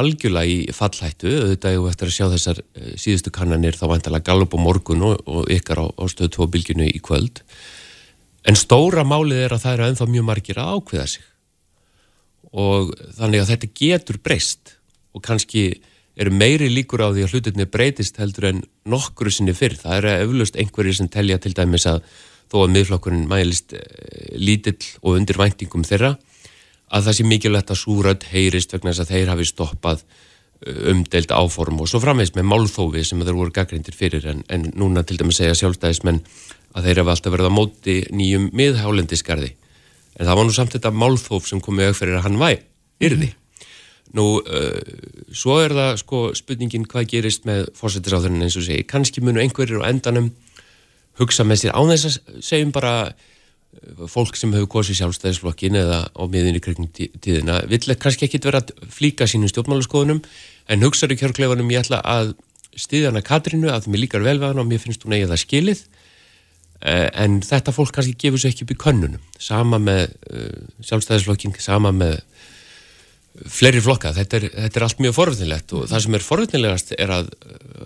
algjörlega 0.00 0.48
í 0.48 0.72
fallhættu. 0.72 1.32
Auðvitað 1.42 1.78
og 1.80 1.88
eftir 1.90 2.10
að 2.10 2.16
sjá 2.16 2.26
þessar 2.32 2.60
eh, 2.62 2.94
síðustu 3.00 3.32
kannanir 3.34 3.76
þá 3.76 3.84
vantalega 3.92 4.28
gallup 4.30 4.56
á 4.56 4.58
morgun 4.64 5.04
og, 5.10 5.20
og 5.28 5.50
ykkar 5.52 5.82
á, 5.84 5.86
á 5.92 6.04
stöðu 6.08 6.32
tvo 6.38 6.48
bylginu 6.54 6.88
í 6.88 7.02
kvöld. 7.04 7.42
En 8.48 8.56
stóra 8.60 9.04
málið 9.08 9.44
er 9.44 9.56
að 9.56 9.64
það 9.64 9.76
eru 9.76 9.88
ennþá 9.90 10.08
mjög 10.14 10.26
margir 10.30 10.60
að 10.60 10.72
ákveða 10.78 11.06
sig. 11.14 11.28
Og 12.54 12.94
þannig 13.18 13.42
að 13.42 13.52
þetta 13.52 13.72
getur 13.80 14.20
breyst 14.24 14.74
og 15.14 15.22
kannski 15.24 15.64
eru 16.14 16.30
meiri 16.34 16.68
líkur 16.70 17.02
á 17.02 17.10
því 17.10 17.24
að 17.24 17.34
hlutinni 17.34 17.66
breytist 17.70 18.20
heldur 18.22 18.50
en 18.50 18.60
nokkru 18.86 19.32
sinni 19.34 19.54
fyrr. 19.56 19.74
Það 19.78 19.96
eru 19.98 20.12
eflust 20.26 20.58
einhverjir 20.60 20.98
sem 21.00 21.10
telja 21.10 21.40
til 21.42 21.54
dæmis 21.56 21.86
að 21.90 22.04
þó 22.52 22.60
að 22.64 22.74
miðflokkurinn 22.76 23.26
mælist 23.30 23.74
eh, 23.74 24.36
lítill 24.38 24.78
og 25.02 25.18
undir 25.18 25.40
væntingum 25.40 25.86
þeirra 25.86 26.14
að 26.94 27.08
það 27.08 27.16
sé 27.16 27.26
mikilvægt 27.26 27.72
að 27.72 27.80
súröld 27.80 28.26
heyrist 28.30 28.74
vegna 28.74 28.92
þess 28.92 29.02
að 29.02 29.12
þeir 29.14 29.32
hafi 29.32 29.48
stoppað 29.48 30.04
umdeild 30.64 31.32
áform 31.34 31.82
og 31.82 31.88
svo 31.90 32.00
framvegs 32.00 32.32
með 32.36 32.46
málþófi 32.48 33.02
sem 33.04 33.20
þeir 33.20 33.36
voru 33.36 33.52
gaggrindir 33.54 33.96
fyrir. 33.96 34.24
En, 34.30 34.44
en 34.48 34.68
núna 34.78 35.02
til 35.04 35.18
dæmis 35.20 35.40
segja 35.40 35.56
sjálfstæðismenn 35.58 36.22
að 36.74 36.88
þeir 36.88 37.02
hafa 37.02 37.16
alltaf 37.16 37.34
verið 37.34 37.50
á 37.50 37.58
móti 37.58 37.96
nýjum 38.14 38.50
miðhálendisgarði. 38.56 39.50
En 40.14 40.28
það 40.28 40.38
var 40.38 40.46
nú 40.46 40.54
samt 40.54 40.76
þetta 40.76 40.94
málþóf 40.94 41.48
sem 41.50 41.62
komið 41.64 41.90
auk 41.90 41.98
fyrir 41.98 42.20
að 42.20 42.28
hann 42.28 42.40
væ, 42.40 42.50
yrði 43.02 43.32
nú, 44.14 44.26
uh, 44.40 44.80
svo 45.32 45.58
er 45.64 45.74
það 45.76 46.00
sko 46.02 46.24
spurningin 46.36 46.88
hvað 46.90 47.10
gerist 47.14 47.46
með 47.48 47.68
fórsetisráðurinn 47.78 48.44
eins 48.44 48.58
og 48.60 48.66
segi, 48.66 48.86
kannski 48.88 49.24
munu 49.24 49.42
einhverjir 49.42 49.80
á 49.80 49.90
endanum 49.90 50.32
hugsa 51.20 51.46
með 51.46 51.64
sér 51.64 51.78
á 51.78 51.80
þess 51.94 52.10
að 52.10 52.42
segjum 52.44 52.74
bara 52.74 52.94
fólk 54.10 54.36
sem 54.38 54.52
hefur 54.54 54.70
kosið 54.70 55.00
sjálfstæðisflokkin 55.00 55.76
eða 55.80 56.04
á 56.14 56.22
miðinni 56.30 56.60
kring 56.62 56.90
tíðina 56.94 57.62
vill 57.70 57.96
kannski 57.98 58.28
ekki 58.28 58.38
vera 58.44 58.60
að 58.62 58.70
flíka 58.92 59.26
sínum 59.26 59.50
stjórnmálaskoðunum 59.50 60.20
en 60.70 60.84
hugsaður 60.86 61.16
í 61.16 61.20
kjörgleifanum 61.22 61.72
ég 61.74 61.82
ætla 61.82 61.98
að 62.06 62.36
stiðja 62.78 63.10
hana 63.10 63.22
Katrínu 63.24 63.70
að 63.72 63.88
mér 63.90 64.04
líkar 64.04 64.24
vel 64.24 64.38
við 64.38 64.48
hana 64.50 64.64
og 64.64 64.70
mér 64.70 64.82
finnst 64.82 65.04
hún 65.06 65.14
eigið 65.16 65.32
það 65.32 65.42
skilið. 65.44 65.82
Eh, 66.84 67.08
en 67.24 67.38
þetta 67.44 67.74
fólk 67.74 67.94
kannski 67.96 68.16
gefur 68.20 68.42
sér 68.42 68.52
ekki 68.52 68.66
upp 68.66 68.74
í 68.74 68.80
könnunum. 68.84 69.22
Sama 69.40 69.80
með 69.80 70.08
uh, 70.30 70.64
sjálfstæðisflokking 70.84 71.56
sama 71.62 71.94
með 71.94 72.18
fleiri 73.50 73.80
flokka, 73.82 74.12
þetta 74.14 74.38
er, 74.38 74.48
þetta 74.66 74.80
er 74.80 74.86
allt 74.86 75.00
mjög 75.02 75.16
forvöldnilegt 75.16 75.74
og 75.74 75.88
það 75.90 76.04
sem 76.04 76.16
er 76.16 76.26
forvöldnilegast 76.28 76.94
er 76.98 77.14
að 77.16 77.32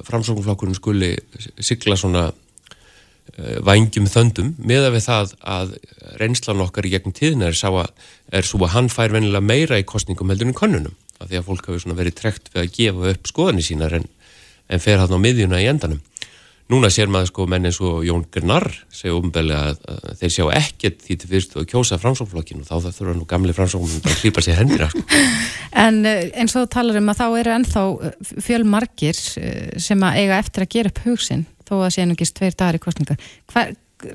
framsóknflokkurinn 0.09 0.77
skuli 0.77 1.15
sigla 1.65 1.97
svona 1.97 2.29
Eh, 3.37 3.59
vangjum 3.63 4.09
þöndum 4.09 4.55
meða 4.67 4.89
við 4.95 5.05
það 5.05 5.33
að 5.47 5.75
reynslan 6.19 6.63
okkar 6.65 6.87
í 6.89 6.91
gegnum 6.95 7.15
tíðina 7.15 7.51
er, 7.51 7.59
að, 7.69 7.91
er 8.35 8.47
svo 8.47 8.63
að 8.65 8.73
hann 8.73 8.89
fær 8.91 9.13
venilega 9.15 9.45
meira 9.45 9.79
í 9.79 9.85
kostningum 9.87 10.33
heldur 10.33 10.49
en 10.49 10.57
konunum 10.57 10.97
af 11.21 11.29
því 11.29 11.39
að 11.39 11.45
fólk 11.51 11.69
hafi 11.69 11.97
verið 11.99 12.17
trekt 12.19 12.49
við 12.55 12.63
að 12.63 12.73
gefa 12.79 13.13
upp 13.13 13.29
skoðanir 13.31 13.67
sínar 13.67 13.95
en, 13.99 14.09
en 14.67 14.83
fer 14.83 15.03
hann 15.03 15.13
á 15.13 15.19
miðjuna 15.21 15.61
í 15.61 15.69
endanum. 15.69 16.01
Núna 16.69 16.91
sér 16.93 17.09
maður 17.09 17.31
sko 17.31 17.45
menn 17.49 17.65
eins 17.65 17.79
og 17.81 18.03
Jón 18.05 18.27
Gurnar 18.29 18.67
segja 18.93 19.15
umbeðlega 19.17 19.71
að, 19.71 20.09
þeir 20.21 20.33
sjá 20.35 20.45
ekkert 20.59 20.99
því 21.07 21.15
til 21.17 21.31
fyrst 21.31 21.57
að 21.57 21.67
kjósa 21.71 21.97
framsóknflokkinu 22.03 22.61
og 22.61 22.69
þá 22.69 22.75
það 22.85 22.99
þurfa 22.99 23.15
nú 23.17 23.29
gamli 23.31 23.55
framsóknum 23.57 24.05
að 24.05 24.19
hlýpa 24.21 24.45
sér 24.45 24.61
hendur 24.61 24.85
sko. 24.93 25.05
En 25.89 26.03
eh, 26.09 26.29
eins 26.37 26.53
og 26.53 26.67
þú 26.67 26.71
talar 26.75 27.01
um 27.01 27.09
að 27.09 27.23
þá 27.23 27.27
eru 27.41 27.55
ennþá 27.55 27.87
eh, 27.89 28.37
fjölmarkir 28.45 29.25
sem 29.81 30.05
að 30.05 30.21
eiga 30.21 30.43
eftir 30.43 30.67
að 30.67 30.73
gera 30.77 30.93
upp 30.93 31.03
hugsin 31.07 31.47
þó 31.65 31.75
að 31.79 31.93
sé 31.97 32.09
núkist 32.09 32.37
tveir 32.37 32.57
dagar 32.61 32.77
í 32.77 32.85
kostningar 32.85 33.29
Hva, 33.49 33.65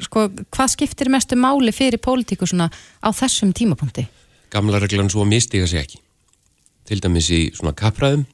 sko, 0.05 0.29
hvað 0.53 0.73
skiptir 0.77 1.09
mestu 1.13 1.39
máli 1.39 1.73
fyrir 1.73 2.01
pólitíku 2.05 2.45
svona 2.49 2.69
á 3.01 3.09
þessum 3.09 3.53
tímapunkti? 3.57 4.05
Gamla 4.53 4.81
reglan 4.83 5.09
svo 5.09 5.25
mistiga 5.25 5.65
sig 5.65 5.81
ekki 5.81 6.03
til 6.85 7.01
dæmis 7.01 7.33
í 7.33 7.47
svona 7.55 7.73
kappræðum 7.77 8.27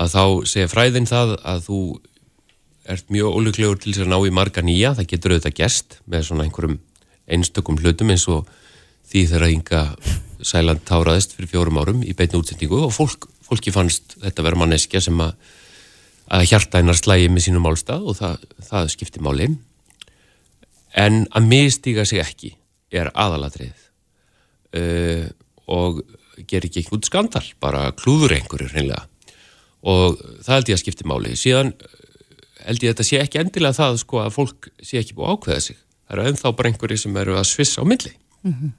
að 0.00 0.14
þá 0.14 0.24
segja 0.48 0.70
fræðin 0.70 1.08
það 1.10 1.36
að 1.42 1.66
þú 1.66 1.80
ert 2.94 3.12
mjög 3.12 3.36
óluglegur 3.38 3.78
til 3.80 3.92
þess 3.94 4.06
að 4.06 4.12
ná 4.12 4.18
í 4.26 4.32
marga 4.34 4.64
nýja, 4.64 4.94
það 4.98 5.10
getur 5.12 5.34
auðvitað 5.36 5.58
gest 5.60 6.00
með 6.10 6.26
svona 6.28 6.46
einhverjum 6.46 6.80
einstökum 7.30 7.78
hlutum 7.80 8.10
eins 8.10 8.26
og 8.30 8.48
því 9.10 9.24
þeirra 9.30 9.50
ynga 9.54 9.82
sæland 10.46 10.82
táraðist 10.88 11.34
fyrir 11.36 11.50
fjórum 11.52 11.80
árum 11.82 12.04
í 12.06 12.14
beitnu 12.16 12.40
útsendingu 12.40 12.84
og 12.86 12.94
fólk, 12.94 13.28
fólki 13.44 13.72
fannst 13.74 14.16
þetta 14.22 14.46
vera 14.46 14.60
manneskja 14.60 15.02
sem 15.04 15.20
að 15.22 15.34
að 16.30 16.46
hjarta 16.46 16.78
hennar 16.78 16.98
slægi 16.98 17.28
með 17.30 17.46
sínum 17.46 17.64
málstað 17.66 18.06
og 18.06 18.16
það, 18.18 18.46
það 18.68 18.88
skiptir 18.94 19.24
máli. 19.26 19.48
En 20.98 21.24
að 21.34 21.48
mistiga 21.50 22.06
sig 22.06 22.22
ekki 22.22 22.52
er 22.94 23.10
aðalatrið 23.14 23.86
uh, 24.78 25.26
og 25.70 26.02
ger 26.50 26.66
ekki 26.66 26.82
eitthvað 26.82 27.06
skandal, 27.08 27.46
bara 27.62 27.90
klúður 27.98 28.36
einhverju 28.38 28.70
reynlega 28.70 29.06
og 29.80 30.18
það 30.44 30.54
held 30.54 30.70
ég 30.70 30.76
að 30.76 30.82
skipti 30.82 31.08
máli. 31.08 31.34
Síðan 31.40 31.72
held 32.66 32.84
ég 32.84 32.90
að 32.90 32.94
þetta 32.94 33.08
sé 33.08 33.20
ekki 33.20 33.40
endilega 33.40 33.78
það 33.78 33.98
sko 34.02 34.22
að 34.22 34.34
fólk 34.36 34.70
sé 34.82 35.00
ekki 35.00 35.16
búið 35.18 35.34
ákveða 35.34 35.64
sig. 35.66 35.80
Það 36.06 36.16
eru 36.16 36.30
ennþá 36.30 36.54
bara 36.58 36.70
einhverju 36.70 37.02
sem 37.02 37.18
eru 37.22 37.36
að 37.38 37.48
svissa 37.50 37.82
á 37.82 37.84
milli. 37.86 38.12
Mm 38.42 38.54
-hmm. 38.54 38.72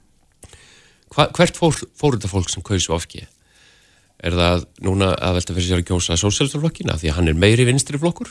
Hva, 1.12 1.28
hvert 1.36 1.56
fór, 1.56 1.76
fór 1.96 2.16
þetta 2.16 2.32
fólk 2.32 2.50
sem 2.50 2.64
kauðs 2.64 2.88
ofkið 2.88 3.28
er 4.22 4.36
það 4.38 4.66
núna 4.86 5.12
að 5.18 5.38
velta 5.38 5.54
fyrir 5.56 5.68
sér 5.68 5.82
að 5.82 5.88
kjósa 5.90 6.16
sósjálfstoflokkina 6.20 6.96
því 7.00 7.10
að 7.10 7.16
hann 7.18 7.28
er 7.28 7.38
meiri 7.38 7.66
vinstri 7.66 7.98
flokkur? 7.98 8.30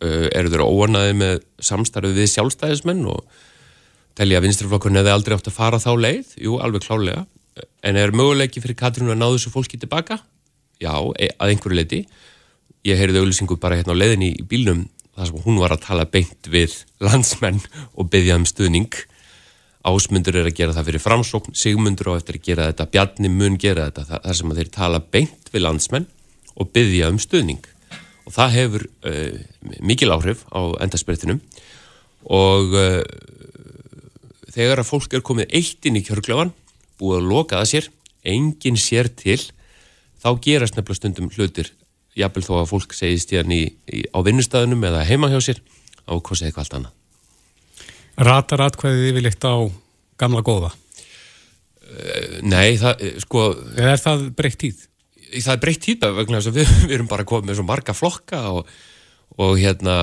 Uh, 0.00 0.28
eru 0.36 0.52
þeir 0.52 0.64
óanaði 0.64 1.16
með 1.16 1.42
samstarfið 1.60 2.20
við 2.20 2.30
sjálfstæðismenn 2.34 3.04
og 3.12 3.24
telja 4.16 4.40
að 4.40 4.46
vinstri 4.46 4.68
flokkurinn 4.68 5.00
hefði 5.00 5.12
aldrei 5.12 5.36
átt 5.36 5.50
að 5.50 5.56
fara 5.56 5.80
þá 5.80 5.92
leið? 5.96 6.34
Jú, 6.40 6.56
alveg 6.60 6.84
klálega 6.86 7.26
en 7.84 7.98
er 8.00 8.12
möguleiki 8.16 8.62
fyrir 8.62 8.78
Katrínu 8.78 9.12
að 9.14 9.20
ná 9.20 9.26
þessu 9.28 9.52
fólki 9.52 9.80
tilbaka? 9.80 10.20
Já, 10.80 10.94
e, 11.20 11.28
að 11.36 11.54
einhverju 11.54 11.76
leiti 11.76 12.00
ég 12.86 12.98
heyrði 13.00 13.22
auðlýsingu 13.22 13.58
bara 13.60 13.78
hérna 13.78 13.96
á 13.96 14.00
leiðinni 14.00 14.32
í 14.40 14.46
bílnum 14.48 14.86
þar 15.16 15.30
sem 15.30 15.42
hún 15.44 15.60
var 15.60 15.74
að 15.74 15.84
tala 15.88 16.08
beint 16.08 16.48
við 16.48 16.78
landsmenn 17.02 17.60
og 17.94 18.08
byggja 18.12 18.38
um 18.40 18.48
stuðning 18.48 18.94
Ásmundur 19.80 20.36
er 20.36 20.48
að 20.50 20.58
gera 20.58 20.74
það 20.76 20.90
fyrir 20.90 21.00
framsókn, 21.00 21.54
Sigmundur 21.56 22.10
á 22.12 22.18
eftir 22.18 22.36
að 22.36 22.48
gera 22.50 22.66
þetta, 22.68 22.86
Bjarni 22.92 23.30
mun 23.32 23.56
gera 23.60 23.86
þetta, 23.88 24.18
þar 24.26 24.36
sem 24.36 24.50
þeir 24.58 24.72
tala 24.74 25.00
beint 25.00 25.48
við 25.54 25.64
landsmenn 25.64 26.06
og 26.60 26.68
byggja 26.74 27.08
um 27.08 27.20
stuðning. 27.22 27.62
Og 28.28 28.34
það 28.34 28.56
hefur 28.58 28.84
uh, 29.08 29.38
mikil 29.80 30.10
áhrif 30.12 30.44
á 30.52 30.60
endarspiritinum 30.84 31.40
og 32.28 32.76
uh, 32.76 33.00
þegar 34.52 34.82
að 34.82 34.90
fólk 34.90 35.16
er 35.16 35.24
komið 35.24 35.56
eitt 35.56 35.88
inn 35.88 35.96
í 35.96 36.04
kjörgljáfan, 36.04 36.52
búið 37.00 37.22
að 37.22 37.30
loka 37.32 37.62
það 37.62 37.72
sér, 37.72 37.90
enginn 38.28 38.76
sér 38.76 39.08
til, 39.16 39.40
þá 40.20 40.30
gerast 40.44 40.76
nefnilega 40.76 41.00
stundum 41.00 41.32
hlutir, 41.32 41.72
jafnvel 42.18 42.44
þó 42.46 42.54
að 42.60 42.70
fólk 42.72 42.94
segist 42.96 43.32
í, 43.32 43.62
í, 43.70 44.02
á 44.10 44.18
vinnustæðunum 44.26 44.86
eða 44.90 45.06
heima 45.08 45.30
hjá 45.32 45.38
sér, 45.44 45.62
á 46.06 46.12
hvað 46.16 46.40
segir 46.40 46.50
eitthvað 46.50 46.64
allt 46.64 46.76
annað. 46.78 46.96
Ratar 48.20 48.64
atkvæðið 48.66 49.08
yfirleitt 49.12 49.46
á 49.46 49.54
gamla 50.20 50.44
góða? 50.44 50.70
Uh, 51.90 52.38
nei, 52.46 52.76
það, 52.78 53.02
eh, 53.06 53.18
sko... 53.22 53.48
Eða 53.74 53.94
er 53.94 54.02
það 54.02 54.28
breytt 54.38 54.60
tíð? 54.60 54.86
Það 55.30 55.52
er 55.54 55.64
breytt 55.64 55.82
tíð, 55.86 56.06
vegna 56.18 56.40
þess 56.40 56.52
að 56.52 56.60
við, 56.60 56.72
við 56.88 56.96
erum 56.98 57.10
bara 57.10 57.26
komið 57.28 57.50
með 57.50 57.60
svo 57.60 57.66
marga 57.70 57.96
flokka 57.96 58.44
og, 58.52 58.70
og 59.40 59.56
hérna, 59.60 59.96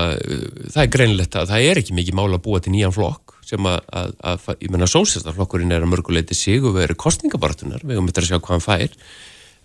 það 0.74 0.84
er 0.84 0.94
greinlegt 0.96 1.40
að 1.40 1.54
það 1.54 1.70
er 1.72 1.82
ekki 1.84 1.98
mikið 1.98 2.20
mála 2.20 2.40
að 2.40 2.46
búa 2.48 2.64
til 2.64 2.74
nýjan 2.76 2.96
flokk 2.96 3.38
sem 3.48 3.68
að, 3.70 3.78
að, 3.96 4.14
að 4.28 4.48
ég 4.66 4.72
menna, 4.74 4.90
sósistaflokkurinn 4.92 5.72
er 5.72 5.86
að 5.86 5.92
mörguleiti 5.94 6.36
sig 6.36 6.64
og 6.64 6.76
við 6.76 6.88
erum 6.88 7.00
kostningabartunar, 7.00 7.84
við 7.86 7.96
erum 7.96 8.10
að 8.12 8.28
sjá 8.28 8.40
hvað 8.40 8.56
hann 8.58 8.66
fær, 8.66 8.98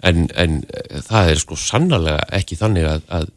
en, 0.03 0.29
en 0.35 0.61
það 1.09 1.33
er 1.33 1.43
sko 1.43 1.59
sannlega 1.59 2.19
ekki 2.35 2.59
þannig 2.61 2.89
að, 2.91 3.07
að 3.09 3.31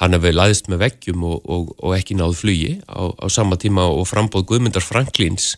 hann 0.00 0.16
hefur 0.16 0.36
laðist 0.36 0.70
með 0.72 0.84
veggjum 0.86 1.26
og, 1.28 1.42
og, 1.44 1.74
og 1.78 1.96
ekki 1.96 2.16
náð 2.18 2.38
flugi 2.40 2.72
á, 2.88 3.12
á 3.12 3.26
sama 3.32 3.58
tíma 3.60 3.88
og 3.92 4.06
frambóð 4.08 4.48
Guðmundar 4.50 4.84
Franklins 4.84 5.54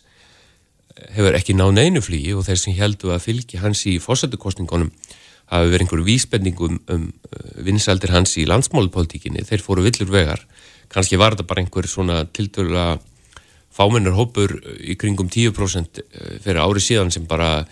hefur 1.15 1.35
ekki 1.35 1.55
náð 1.55 1.75
neinu 1.75 2.03
flugi 2.03 2.33
og 2.35 2.45
þeir 2.47 2.61
sem 2.61 2.75
heldur 2.77 3.15
að 3.15 3.25
fylgi 3.27 3.61
hans 3.61 3.83
í 3.89 3.97
fósættukostningunum 4.03 4.91
hafi 5.51 5.71
verið 5.71 5.85
einhverju 5.85 6.05
vísbendingum 6.07 6.77
um, 6.77 6.85
um 6.95 7.03
uh, 7.29 7.49
vinsaldir 7.65 8.13
hans 8.15 8.33
í 8.41 8.47
landsmálupolítikinni, 8.49 9.45
þeir 9.45 9.61
fóru 9.61 9.83
villur 9.85 10.09
vegar. 10.09 10.41
Kannski 10.89 11.19
var 11.21 11.35
þetta 11.35 11.49
bara 11.49 11.61
einhver 11.61 11.89
svona 11.89 12.23
tiltöla 12.25 12.85
fámennar 13.75 14.15
hópur 14.17 14.55
í 14.81 14.95
kringum 14.97 15.29
10% 15.29 16.01
uh, 16.01 16.31
fyrir 16.41 16.63
ári 16.63 16.81
síðan 16.81 17.13
sem 17.13 17.27
bara 17.29 17.67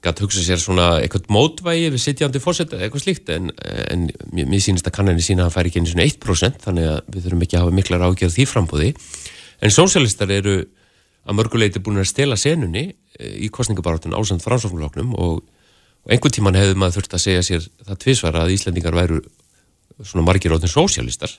gæti 0.00 0.24
hugsa 0.24 0.42
sér 0.44 0.60
svona 0.60 0.86
eitthvað 1.02 1.28
mótvægi 1.32 1.90
við 1.92 2.00
sittjandi 2.00 2.40
fórsett 2.40 2.72
eða 2.72 2.86
eitthvað 2.86 3.04
slíkt 3.04 3.32
en, 3.34 3.50
en 3.92 4.06
mér 4.32 4.62
sínist 4.64 4.88
að 4.88 4.96
kannanir 4.96 5.24
sína 5.24 5.44
að 5.44 5.50
það 5.50 5.56
fær 5.56 5.68
ekki 5.68 5.82
einu 5.82 5.90
svona 5.92 6.06
1% 6.08 6.64
þannig 6.64 6.88
að 6.88 7.00
við 7.12 7.26
þurfum 7.26 7.44
ekki 7.44 7.58
að 7.58 7.64
hafa 7.66 7.76
miklar 7.76 8.04
ágjörð 8.08 8.36
því 8.38 8.46
frambúði 8.48 8.90
en 9.60 9.74
sósialistar 9.74 10.32
eru 10.32 10.56
að 11.28 11.36
mörguleiti 11.36 11.82
búin 11.84 12.00
að 12.00 12.08
stela 12.08 12.38
senunni 12.40 12.86
eh, 12.88 13.36
í 13.44 13.50
kostningabaráttun 13.52 14.16
ásand 14.16 14.44
fransóknuloknum 14.44 15.12
og, 15.20 15.42
og 15.44 16.14
einhvern 16.14 16.36
tíman 16.38 16.56
hefðu 16.56 16.80
maður 16.80 17.00
þurft 17.00 17.16
að 17.18 17.24
segja 17.26 17.46
sér 17.46 17.68
það 17.84 18.02
tvísvara 18.06 18.44
að 18.46 18.56
Íslandingar 18.56 18.96
væru 18.96 19.20
svona 20.00 20.24
margir 20.24 20.56
áttun 20.56 20.72
sósialistar 20.72 21.36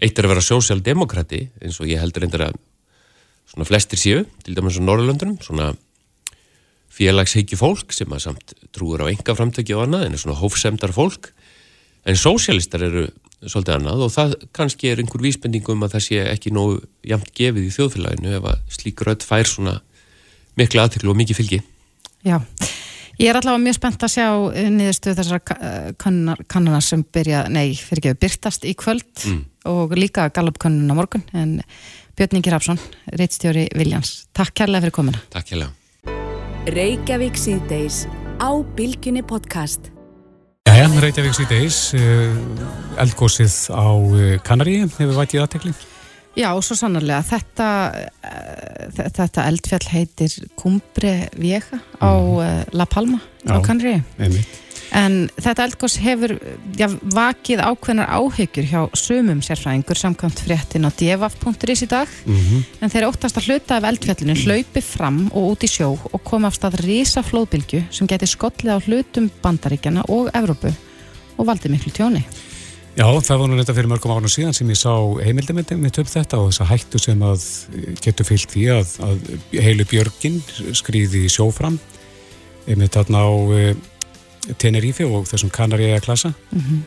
eitt 0.00 0.18
er 0.18 0.28
að 0.28 0.34
vera 0.34 0.44
sósialdemokrati 0.44 1.46
eins 1.64 1.80
og 1.80 1.88
ég 1.88 2.00
heldur 2.00 2.26
eindir 2.26 2.44
að 2.50 2.60
svona 3.50 3.66
flestir 3.66 3.98
séu, 3.98 4.26
til 4.44 4.54
dæmis 4.54 4.78
á 4.78 4.84
Norrlöndunum 4.84 5.40
svona 5.42 5.72
félagsheiki 6.90 7.58
fólk 7.58 7.94
sem 7.94 8.10
að 8.10 8.24
samt 8.26 8.54
trúur 8.74 9.04
á 9.06 9.10
enga 9.10 9.36
framtöki 9.36 9.76
og 9.76 9.86
annað 9.86 10.08
en 10.08 10.16
er 10.16 10.22
svona 10.22 10.40
hófsemdar 10.40 10.92
fólk. 10.94 11.30
En 12.08 12.18
sósialistar 12.18 12.82
eru 12.86 13.06
svolítið 13.40 13.76
annað 13.76 14.02
og 14.04 14.12
það 14.12 14.34
kannski 14.56 14.90
er 14.90 15.00
einhver 15.00 15.22
vísbendingum 15.24 15.86
að 15.86 15.94
það 15.94 16.04
sé 16.06 16.24
ekki 16.28 16.52
nógu 16.52 16.80
jamt 17.06 17.30
gefið 17.36 17.68
í 17.68 17.72
þjóðfélaginu 17.76 18.34
ef 18.36 18.50
að 18.50 18.76
slík 18.76 19.04
rödd 19.06 19.24
fær 19.24 19.48
svona 19.48 19.78
miklu 20.60 20.82
aðtöklu 20.82 21.12
og 21.12 21.18
mikið 21.20 21.40
fylgi. 21.40 21.60
Já, 22.26 22.36
ég 23.16 23.30
er 23.30 23.38
allavega 23.40 23.64
mjög 23.64 23.78
spennt 23.78 24.04
að 24.04 24.14
sjá 24.16 24.26
niðurstu 24.76 25.16
þessar 25.16 25.42
kannana 26.02 26.82
sem 26.84 27.04
byrja, 27.16 27.46
nei, 27.48 27.72
fyrir 27.78 28.02
ekki 28.02 28.12
að 28.12 28.22
byrtast 28.26 28.68
í 28.68 28.76
kvöld 28.76 29.24
mm. 29.24 29.42
og 29.72 29.96
líka 29.96 30.28
Gallup 30.36 30.60
kannuna 30.60 30.98
morgun 30.98 31.24
en 31.32 31.60
Björn 32.18 32.36
Ingi 32.36 32.52
Rapsson, 32.52 32.80
reittstjóri 33.16 33.70
Viljans. 33.72 34.26
Takk 34.36 34.52
kærlega 34.60 34.84
fyrir 34.84 35.00
komina 35.00 35.28
Takk 35.32 35.54
kærlega 35.54 35.79
Reykjavík 36.68 37.38
síðdeis 37.40 38.02
á 38.36 38.52
Bilginni 38.76 39.22
podcast. 39.24 39.88
Jæja, 40.68 40.90
Reykjavík 41.00 41.32
síðdeis, 41.32 41.78
eldgósið 43.00 43.54
á 43.72 43.88
Kanarí 44.44 44.74
hefur 44.84 45.16
vætið 45.16 45.40
aðtekli. 45.46 45.72
Já, 46.36 46.52
svo 46.60 46.76
sannarlega. 46.76 47.24
Þetta, 47.26 47.68
uh, 48.28 49.08
þetta 49.16 49.46
eldfjall 49.48 49.88
heitir 49.88 50.36
Cumbre 50.60 51.14
Vieja 51.40 51.80
á 51.96 52.12
uh, 52.12 52.44
La 52.76 52.84
Palma 52.84 53.22
Já, 53.40 53.56
á 53.56 53.64
Kanri. 53.64 53.96
Einmitt. 54.20 54.60
En 54.96 55.28
þetta 55.38 55.66
eldgós 55.68 55.96
hefur 56.02 56.34
já, 56.78 56.88
vakið 57.14 57.62
ákveðnar 57.62 58.10
áhyggjur 58.10 58.66
hjá 58.66 58.80
sumum 58.98 59.42
sérfræðingur 59.44 59.98
samkvæmt 60.00 60.42
fréttin 60.42 60.86
á 60.86 60.90
devaf.is 60.90 61.84
í 61.86 61.88
dag. 61.90 62.10
Mhm. 62.26 62.64
En 62.82 62.90
þeir 62.90 63.06
óttast 63.06 63.38
að 63.38 63.50
hluta 63.50 63.78
af 63.78 63.86
eldfjallinu 63.86 64.34
hlaupi 64.42 64.82
fram 64.82 65.30
og 65.30 65.54
út 65.54 65.66
í 65.66 65.70
sjó 65.70 65.94
og 65.94 66.24
koma 66.24 66.50
af 66.50 66.58
stað 66.58 66.80
risa 66.82 67.22
flóðbylgju 67.22 67.84
sem 67.90 68.10
geti 68.10 68.26
skollið 68.26 68.74
á 68.74 68.78
hlutum 68.82 69.30
bandaríkjana 69.42 70.06
og 70.08 70.30
Evrópu 70.34 70.74
og 71.38 71.46
valdið 71.46 71.76
miklu 71.76 71.92
tjóni. 71.94 72.24
Já, 72.98 73.06
það 73.06 73.38
var 73.38 73.48
nú 73.48 73.56
reynda 73.56 73.74
fyrir 73.74 73.88
mörgum 73.88 74.12
ánum 74.12 74.28
síðan 74.28 74.56
sem 74.56 74.68
ég 74.68 74.76
sá 74.76 74.90
heimildamöndum 75.22 75.78
mitt 75.78 75.98
um 76.02 76.08
þetta 76.10 76.40
og 76.42 76.50
þess 76.50 76.62
að 76.64 76.70
hættu 76.72 76.98
sem 76.98 77.22
að 77.22 77.44
getur 78.02 78.26
fyllt 78.26 78.50
því 78.50 78.64
að, 78.74 78.96
að 79.06 79.30
heilu 79.54 79.86
björgin 79.88 80.40
skrýði 80.74 81.22
sjófram 81.30 81.78
einmitt 82.66 82.98
þarna 82.98 83.22
á 83.22 83.30
uh, 83.30 83.70
Tenerife 84.58 85.04
og 85.04 85.28
þessum 85.28 85.52
Kanaríja 85.52 86.00
klassa 86.04 86.32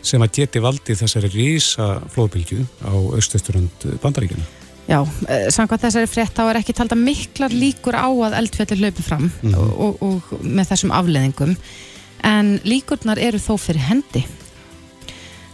sem 0.01 0.21
að 0.25 0.33
geti 0.39 0.61
valdið 0.63 1.03
þessari 1.03 1.29
rísa 1.33 1.87
flóðbylgju 2.13 2.65
á 2.85 2.93
austusturund 3.17 3.87
bandaríkjana. 4.03 4.45
Já, 4.83 4.99
eh, 5.29 5.47
samkvæmt 5.53 5.85
þessari 5.85 6.09
frétt 6.11 6.35
þá 6.35 6.43
er 6.49 6.59
ekki 6.59 6.75
talda 6.75 6.95
miklar 6.99 7.53
líkur 7.55 7.95
á 7.95 8.09
að 8.09 8.37
eldfjallir 8.41 8.81
hlaupi 8.81 9.05
fram 9.05 9.29
og, 9.53 9.69
og, 9.79 10.01
og 10.03 10.43
með 10.43 10.73
þessum 10.73 10.91
afleðingum 10.91 11.55
en 12.27 12.59
líkurnar 12.67 13.21
eru 13.21 13.39
þó 13.39 13.55
fyrir 13.59 13.85
hendi. 13.87 14.25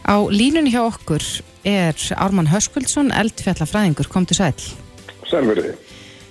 Á 0.09 0.17
línunni 0.33 0.73
hjá 0.73 0.81
okkur 0.87 1.21
er 1.67 1.93
Ármann 2.17 2.49
Höskuldsson, 2.49 3.11
eldfjallafræðingur, 3.13 4.09
kom 4.09 4.25
til 4.25 4.39
sæl. 4.39 4.55
Sælverði. 5.29 5.75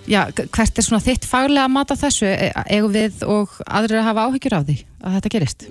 Já, 0.09 0.23
hvert 0.33 0.79
er 0.81 0.85
svona 0.85 1.05
þitt 1.05 1.27
faglega 1.29 1.68
mat 1.68 1.90
af 1.92 2.01
þessu? 2.01 2.29
E- 2.31 2.53
Eigum 2.73 2.92
við 2.94 3.25
og 3.29 3.59
aðrir 3.68 4.01
að 4.01 4.07
hafa 4.07 4.25
áhyggjur 4.29 4.55
af 4.57 4.62
því 4.64 4.77
að 5.05 5.16
þetta 5.16 5.33
gerist? 5.35 5.64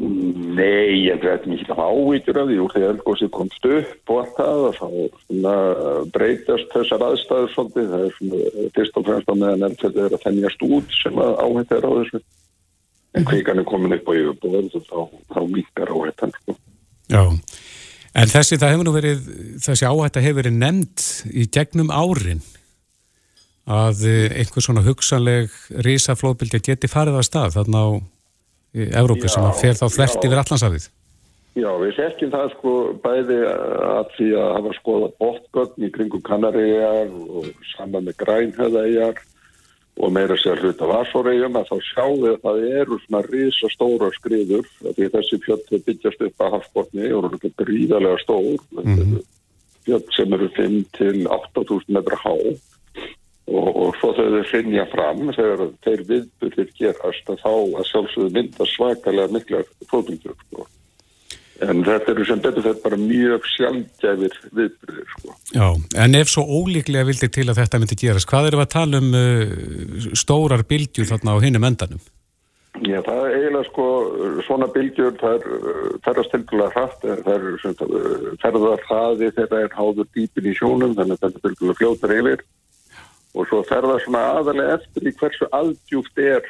Nei, 0.58 1.08
ég 1.08 1.24
veit 1.24 1.48
mikið 1.50 1.72
af 1.74 1.80
ávítur 1.82 2.40
af 2.42 2.50
því 2.50 2.58
úr 2.62 2.74
því 2.74 2.84
að 2.84 2.92
eldgósið 2.94 3.32
komst 3.34 3.66
upp 3.72 4.12
og 4.14 4.20
allt 4.22 4.36
það 4.38 4.66
og 4.68 4.76
þá 4.78 4.90
svona, 5.24 5.54
breytast 6.14 6.76
þessar 6.76 7.06
aðstæður 7.08 7.54
svolítið. 7.54 7.88
Það 7.94 8.06
er 8.06 8.14
svona 8.18 8.68
fyrst 8.78 9.00
og 9.00 9.08
fremst 9.08 9.32
á 9.32 9.36
meðan 9.36 9.66
eldfjallið 9.70 10.06
er 10.06 10.18
að 10.18 10.26
þennjast 10.28 10.68
út 10.68 10.94
sem 11.00 11.22
að 11.24 11.34
áhætt 11.48 11.74
er 11.78 11.90
á 11.90 11.92
þessu. 11.98 12.22
En 13.18 13.26
kvikan 13.26 13.64
er 13.64 13.68
komin 13.72 13.98
upp 13.98 14.06
á 14.06 14.14
yfirbúið 14.20 14.78
og 14.78 14.86
þá, 14.86 15.00
þá 15.34 15.40
minkar 15.50 15.94
áhættan. 15.96 16.36
Sko. 16.38 16.58
Já, 17.10 17.24
en 18.14 18.32
þessi, 18.36 18.62
það 18.62 18.76
hefur 18.76 18.86
nú 18.86 18.94
verið, 18.94 19.26
þessi 19.66 19.90
áhætta 19.90 20.22
hefur 20.22 20.40
verið 20.44 20.62
nefnd 20.62 21.08
í 21.34 21.50
gegnum 21.58 21.90
árin 21.90 22.46
að 23.68 24.04
eh, 24.08 24.36
einhver 24.42 24.64
svona 24.64 24.84
hugsanleg 24.86 25.52
risaflóðbylgja 25.84 26.64
geti 26.72 26.90
farið 26.92 27.20
að 27.20 27.28
stað 27.28 27.58
þarna 27.58 27.84
á 27.84 27.90
í 28.78 28.88
Evrópu 28.96 29.32
sem 29.32 29.48
að 29.48 29.60
fer 29.62 29.80
þá 29.80 29.88
þvert 29.92 30.28
yfir 30.28 30.42
Allandsafið. 30.42 30.88
Já, 31.58 31.72
við 31.82 31.96
þekkjum 31.98 32.34
það 32.36 32.52
sko 32.54 32.74
bæði 33.02 33.38
að 33.50 34.12
því 34.14 34.28
að 34.38 34.52
hafa 34.58 34.74
skoðað 34.78 35.16
bóttgögn 35.24 35.88
í 35.88 35.90
kringum 35.96 36.24
Kanaríjar 36.28 37.10
og 37.10 37.48
saman 37.72 38.06
með 38.06 38.20
Grænhöðæjar 38.22 39.24
og 39.98 40.14
meira 40.14 40.38
sér 40.38 40.62
hluta 40.62 40.86
Varsóregjum 40.86 41.58
að 41.58 41.72
þá 41.72 41.78
sjáum 41.88 42.20
við 42.22 42.36
að 42.36 42.44
það 42.44 42.68
eru 42.84 43.00
svona 43.02 43.24
risa 43.26 43.72
stóra 43.74 44.12
skriður 44.20 44.70
af 44.86 45.00
því 45.00 45.10
þessi 45.16 45.42
fjöld 45.48 45.74
byggjast 45.88 46.24
upp 46.28 46.46
að 46.46 46.54
hafsbotni 46.58 47.10
og 47.18 47.28
eru 47.32 47.52
gríðarlega 47.64 48.22
stór. 48.22 48.62
Fjöld 49.88 50.14
sem 50.14 50.38
eru 50.38 50.52
5 50.60 50.78
til 51.00 51.26
8.000 51.26 51.98
metra 51.98 52.22
há 52.22 52.36
og, 53.48 53.68
og 53.68 54.00
svo 54.00 54.14
þegar 54.18 54.34
þau 54.42 54.50
finja 54.52 54.88
fram 54.92 55.22
þegar 55.36 55.62
þeir 55.86 56.02
viðburðir 56.10 56.74
gerast 56.80 57.30
að 57.32 57.44
þá 57.44 57.54
að 57.54 57.86
sjálfsögðu 57.92 58.34
mynda 58.36 58.68
svakalega 58.74 59.36
miklar 59.36 59.70
flóðbylgjur 59.92 60.36
sko. 60.42 60.68
En 61.66 61.80
þetta 61.82 62.12
eru 62.14 62.26
sem 62.28 62.42
betur 62.44 62.66
þetta 62.68 62.84
bara 62.84 63.00
mjög 63.02 63.48
sjálfgæfir 63.56 64.36
viðbyrðir 64.60 65.08
sko. 65.16 65.38
Já, 65.56 65.66
en 66.04 66.20
ef 66.20 66.30
svo 66.30 66.44
ólíklega 66.46 67.08
vildi 67.08 67.32
til 67.34 67.48
að 67.48 67.64
þetta 67.64 67.82
myndi 67.82 67.98
gerast, 68.04 68.30
hvað 68.30 68.52
við 68.52 68.60
að 68.62 68.70
tala 68.76 69.02
um 69.02 69.18
uh, 69.18 70.12
stórar 70.14 70.68
bylgjur 70.70 71.10
þarna 71.10 71.40
á 71.40 71.44
hinnum 71.48 71.68
endanum? 71.72 72.04
Já, 72.86 73.00
það 73.02 73.24
er 73.24 73.32
eiginlega 73.40 73.66
sko 73.72 73.88
svona 74.46 74.68
bylgjur, 74.76 75.16
það 75.18 75.48
uh, 75.48 75.88
ferðast 76.06 76.36
tilkvæmlega 76.36 76.76
hratt, 76.76 77.08
það 77.26 77.48
uh, 77.48 78.30
ferðar 78.44 78.86
hraði 78.86 79.32
þegar 79.40 79.64
er 79.64 79.76
háður 79.80 80.12
dýpin 80.14 80.52
í 80.52 80.56
sjónum, 80.60 80.94
þannig 81.00 81.18
að 81.18 81.26
þetta 81.26 81.46
tilkvæmlega 81.48 81.80
fljótar 81.82 82.18
yfir 82.20 82.46
og 83.38 83.50
svo 83.50 83.62
ferðar 83.68 84.02
svona 84.04 84.24
aðalega 84.38 84.80
eftir 84.80 85.10
í 85.10 85.14
hversu 85.20 85.50
aðdjúft 85.56 86.24
er 86.24 86.42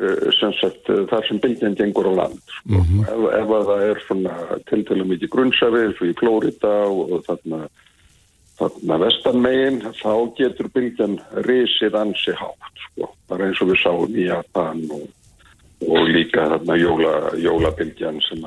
uh, 0.00 0.30
sem 0.38 0.54
sagt 0.60 0.88
uh, 0.92 1.04
þar 1.10 1.28
sem 1.28 1.42
bylgjan 1.42 1.76
gengur 1.78 2.08
á 2.08 2.12
land 2.22 2.40
sko. 2.60 2.80
ef, 3.04 3.26
ef 3.40 3.52
að 3.58 3.68
það 3.72 3.84
er 3.90 4.00
svona 4.06 4.38
tiltæðlega 4.70 5.12
mikið 5.12 5.34
grunnsafi 5.34 5.84
eins 5.84 6.00
og 6.00 6.08
í 6.08 6.16
Flórida 6.22 6.74
og, 6.88 7.20
þarna 7.28 7.68
þarna 8.58 8.98
vestanmegin 9.04 9.78
þá 10.00 10.12
getur 10.40 10.72
bylgjan 10.74 11.20
risið 11.46 12.00
ansi 12.00 12.34
hátt 12.40 12.82
sko. 12.88 13.12
bara 13.30 13.48
eins 13.48 13.62
og 13.62 13.72
við 13.72 13.80
sáum 13.84 14.18
í 14.18 14.26
Japan 14.26 14.82
og, 14.96 15.06
og 15.86 16.10
líka 16.10 16.48
þarna 16.54 16.80
jóla, 16.80 17.14
jólabylgjan 17.38 18.18
sem 18.26 18.42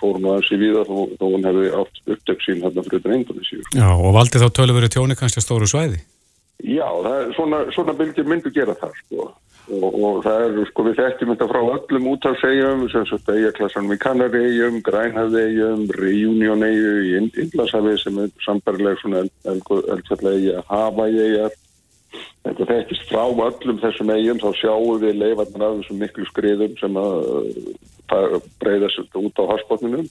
fór 0.00 0.20
nú 0.20 0.34
ansi 0.34 0.58
við 0.60 0.82
þó, 0.84 0.98
þó 1.16 1.24
hún 1.30 1.48
hefði 1.48 1.72
átt 1.80 2.04
uppdökk 2.04 2.44
sín 2.44 2.62
þarna 2.66 2.84
fyrir 2.84 3.00
utan 3.00 3.18
Indonesia 3.22 3.74
Já, 3.78 3.90
og 3.94 4.14
valdi 4.18 4.42
þá 4.42 4.48
töluveri 4.60 4.92
tjóni 4.92 5.16
kannski 5.16 5.44
stóru 5.44 5.70
svæði? 5.70 6.02
Já, 6.58 6.88
er, 7.06 7.34
svona, 7.34 7.60
svona 7.70 7.94
bylgjur 7.94 8.26
myndu 8.26 8.50
gera 8.50 8.74
það 8.80 8.96
sko. 8.98 9.28
og, 9.68 9.84
og 9.94 10.16
það 10.24 10.40
er, 10.42 10.56
sko, 10.66 10.84
við 10.88 10.96
þekkjum 10.98 11.30
þetta 11.30 11.46
frá 11.52 11.58
öllum 11.62 12.08
útafsegjum, 12.10 12.82
sem 12.90 13.04
sagt 13.06 13.30
eijaklassanum 13.30 13.94
í 13.94 13.98
Kanaregjum, 14.02 14.80
Grænhafegjum, 14.82 15.84
Reunionegju 15.94 16.94
í 17.04 17.12
Indlasafi 17.44 17.94
sem 18.02 18.18
er 18.24 18.32
sambarleg 18.42 19.04
eldfjallega 19.46 20.64
hafaegjar. 20.66 21.54
Þetta 22.42 22.66
þekkist 22.72 23.06
frá 23.12 23.22
öllum 23.28 23.78
þessum 23.84 24.10
eigum, 24.16 24.40
þá 24.42 24.50
sjáum 24.58 25.02
við 25.04 25.20
leifarnar 25.22 25.68
af 25.68 25.82
þessum 25.82 26.00
miklu 26.02 26.26
skriðum 26.26 26.74
sem 26.80 26.98
að 26.98 28.40
breyðast 28.58 29.20
út 29.20 29.38
á 29.38 29.50
harspotninum. 29.52 30.08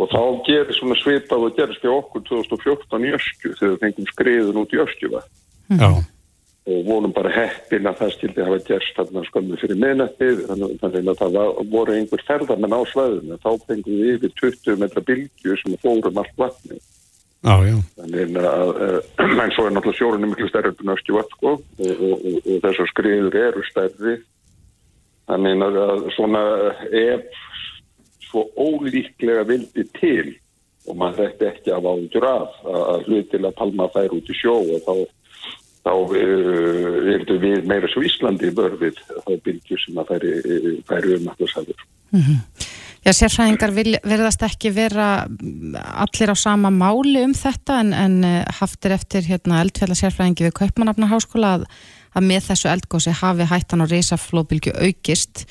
Og 0.00 0.08
þá 0.08 0.22
gerir 0.48 0.74
svona 0.74 0.96
svipað 0.98 1.46
og 1.46 1.54
gerist 1.58 1.84
í 1.84 1.92
okkur 1.92 2.24
2014 2.26 3.06
í 3.06 3.12
Öskju 3.20 3.52
þegar 3.52 3.76
við 3.76 3.84
fengum 3.84 4.10
skriðun 4.10 4.60
út 4.64 4.74
í 4.74 4.82
Öskjuva 4.82 5.22
Já, 5.70 5.90
og 6.70 6.86
vonum 6.86 7.12
bara 7.14 7.32
heppin 7.32 7.88
að 7.88 8.00
það 8.02 8.14
skildi 8.16 8.46
hafa 8.46 8.60
gerst 8.66 8.96
þarna 8.98 9.24
skömmu 9.26 9.58
fyrir 9.60 9.78
minnættið 9.80 10.40
þannig 10.50 11.10
að 11.12 11.20
það 11.22 11.38
voru 11.72 11.96
einhver 11.96 12.24
ferðarmenn 12.28 12.76
á 12.76 12.80
svæðinu. 12.90 13.38
Þá 13.40 13.50
fengum 13.66 14.00
við 14.00 14.16
yfir 14.16 14.34
20 14.42 14.80
metra 14.82 15.04
bylgju 15.08 15.60
sem 15.62 15.76
fórum 15.82 16.20
allt 16.20 16.34
vatni 16.40 16.80
já, 17.40 17.54
já. 17.64 17.76
þannig 17.96 18.36
að 18.44 18.72
uh, 18.74 18.98
en 19.44 19.54
svo 19.56 19.66
er 19.66 19.74
náttúrulega 19.76 19.98
sjórunum 19.98 20.34
miklu 20.34 20.50
stærri 20.50 20.74
en 20.74 20.92
öskju 20.94 21.16
vatn 21.16 21.36
sko 21.36 21.54
og, 21.54 21.62
og, 21.86 22.12
og, 22.12 22.36
og 22.42 22.60
þessar 22.66 22.90
skriður 22.92 23.38
eru 23.46 23.64
stærri. 23.70 24.18
Þannig 25.30 25.64
að 25.64 26.04
svona 26.16 26.44
ef 26.90 27.40
svo 28.26 28.44
ólíklega 28.58 29.46
vildi 29.46 29.86
til 29.96 30.34
og 30.88 30.96
maður 30.98 31.28
ætti 31.28 31.46
ekki 31.46 31.72
að 31.74 31.86
ágjur 31.86 32.26
af 32.26 32.60
að 32.66 33.08
hlutilega 33.08 33.56
palma 33.56 33.86
þær 33.94 34.14
út 34.16 34.30
í 34.32 34.36
sjó 34.36 34.56
og 34.58 34.84
þá 34.86 34.94
þá 35.86 35.92
uh, 35.92 36.98
erum 37.14 37.40
við 37.44 37.64
meira 37.70 37.88
svo 37.92 38.04
Íslandi 38.06 38.52
börfið 38.56 39.00
þá 39.08 39.32
bylgjur 39.46 39.82
sem 39.84 40.02
að 40.02 40.12
færi, 40.12 40.34
færi 40.88 41.16
um 41.16 41.32
allir 41.32 41.54
sæður. 41.54 41.88
Já, 43.00 43.14
sérfræðingar 43.16 43.72
verðast 44.04 44.42
ekki 44.44 44.74
vera 44.76 45.24
mm, 45.24 45.76
allir 46.04 46.32
á 46.32 46.36
sama 46.36 46.68
máli 46.74 47.22
um 47.24 47.32
þetta 47.32 47.78
en, 47.80 47.92
en 47.96 48.16
eh, 48.28 48.40
haft 48.60 48.84
er 48.84 48.98
eftir 48.98 49.24
hérna, 49.24 49.62
eldfjalla 49.64 49.96
sérfræðingi 49.96 50.50
við 50.50 50.56
Kaupmannafnarháskóla 50.58 51.54
að, 51.58 51.68
að 52.12 52.26
með 52.28 52.50
þessu 52.50 52.68
eldgósi 52.74 53.14
hafi 53.22 53.48
hættan 53.48 53.86
og 53.86 53.94
risaflóðbylgju 53.94 54.76
aukist 54.84 55.46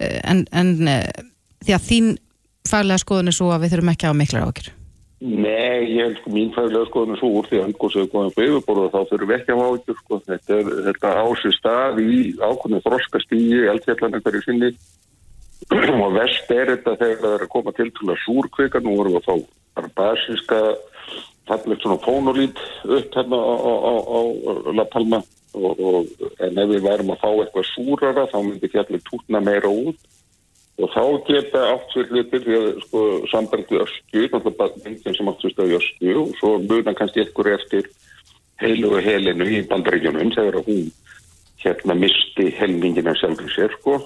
Eh, 0.00 0.20
en, 0.24 0.46
en 0.56 0.88
eh, 0.88 1.24
því 1.60 1.76
að 1.76 1.86
þín 1.86 2.12
faglega 2.68 3.02
skoðun 3.02 3.30
er 3.30 3.36
svo 3.36 3.50
að 3.52 3.66
við 3.66 3.74
þurfum 3.74 3.92
ekki 3.92 4.06
að 4.06 4.12
hafa 4.12 4.20
miklar 4.22 4.46
ákjör. 4.48 4.70
Nei, 5.20 5.84
ég 5.84 6.00
held 6.00 6.16
sko 6.16 6.30
mín 6.32 6.52
fæðilega 6.54 6.88
skoðun 6.88 7.12
er 7.12 7.18
svo 7.20 7.28
úr 7.36 7.48
því 7.50 7.58
að 7.58 7.64
angóðsöðu 7.66 8.08
góðan 8.08 8.30
på 8.32 8.44
yfirborðu 8.46 8.84
og 8.86 8.92
þá 8.94 9.10
þurfum 9.10 9.28
við 9.28 9.34
ekki 9.36 9.52
að 9.52 9.64
ágjur 9.66 9.98
sko. 9.98 10.18
Þetta 10.30 10.54
er 10.56 10.70
þetta 10.86 11.10
ásið 11.20 11.52
stað 11.58 11.98
í 12.00 12.14
ákveðinu 12.40 12.80
þroskastígi, 12.86 13.58
eldfjallarna 13.74 14.20
hverju 14.24 14.40
sinni. 14.46 14.70
Og 16.06 16.14
vest 16.16 16.54
er 16.56 16.72
þetta 16.72 16.94
þegar 17.02 17.20
það 17.20 17.34
er 17.34 17.44
að 17.44 17.52
koma 17.52 17.74
til 17.76 17.88
til 17.98 18.08
að 18.08 18.22
súrkvika, 18.22 18.80
nú 18.80 18.94
vorum 18.96 19.18
við 19.18 19.20
að 19.20 19.28
fá 19.28 19.36
bara 19.76 19.92
basiska 20.00 20.60
fallegt 21.50 21.84
svona 21.84 22.00
fónolít 22.00 22.64
upp 22.88 23.18
hérna 23.18 23.42
á, 23.44 23.54
á, 23.60 23.72
á, 23.76 23.92
á 24.16 24.20
La 24.72 24.88
Palma. 24.88 25.20
Og, 25.52 25.84
og 25.84 26.26
en 26.46 26.62
ef 26.62 26.68
við 26.70 26.84
værum 26.86 27.12
að 27.12 27.20
fá 27.20 27.28
eitthvað 27.34 27.68
súrara 27.74 28.24
þá 28.30 28.38
myndi 28.38 28.72
fjallir 28.72 29.04
tútna 29.04 29.44
meira 29.44 29.68
út 29.68 30.00
og 30.78 30.92
þá 30.94 31.02
geta 31.28 31.64
átt 31.72 31.90
sér 31.94 32.12
hlutir 32.12 32.44
því 32.44 32.60
að 32.60 32.68
sko 32.84 33.02
samband 33.32 33.66
við 33.68 33.82
ösku, 33.84 34.22
náttúrulega 34.22 34.56
bara 34.60 34.84
myndin 34.84 35.16
sem 35.16 35.32
átt 35.32 35.42
sér 35.42 35.54
stað 35.54 35.72
í 35.72 35.76
ösku 35.80 36.14
og 36.22 36.32
svo 36.38 36.52
munan 36.64 36.98
kannski 36.98 37.24
ykkur 37.26 37.52
eftir 37.56 37.90
heilu 38.60 38.94
og 38.94 39.04
helinu 39.04 39.48
í 39.48 39.60
bandaríkjunum 39.68 40.32
þegar 40.36 40.62
hún 40.66 40.88
hérna 41.60 41.96
misti 41.98 42.48
helmingina 42.56 43.14
sjálfur 43.18 43.52
sér 43.56 43.76
sko 43.80 43.98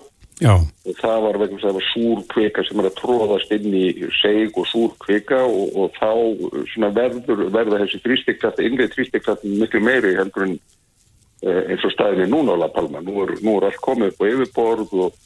Já, 0.42 0.50
og 0.58 0.96
það 0.98 1.20
var 1.22 1.36
vegna 1.38 1.58
þess 1.60 1.64
að 1.64 1.68
það 1.68 1.76
var 1.76 1.88
súr 1.92 2.22
kvika 2.32 2.62
sem 2.66 2.80
er 2.80 2.86
að 2.88 2.96
tróðast 2.98 3.52
inn 3.54 3.74
í 3.78 3.82
seg 4.18 4.56
og 4.58 4.64
súr 4.66 4.94
kvika 5.04 5.44
og, 5.46 5.76
og 5.78 5.92
þá 5.94 6.10
svona 6.72 6.90
verður, 6.96 7.44
verða 7.54 7.78
þessi 7.84 8.00
þrýstikkraft, 8.02 8.62
innri 8.66 8.88
þrýstikkraft 8.90 9.44
miklu 9.46 9.82
meiri 9.86 10.16
heldur 10.18 10.48
en 10.48 10.56
eh, 10.58 11.60
eins 11.70 11.86
og 11.86 11.94
staðinni 11.94 12.26
núna 12.32 12.58
á 12.58 12.62
La 12.64 12.70
Palma. 12.74 13.04
Nú 13.06 13.20
er, 13.22 13.36
nú 13.46 13.54
er 13.60 13.68
allt 13.68 13.78
komið 13.84 14.10
upp 14.10 14.26
á 14.26 14.30
yfirborð 14.32 14.96
og 15.06 15.22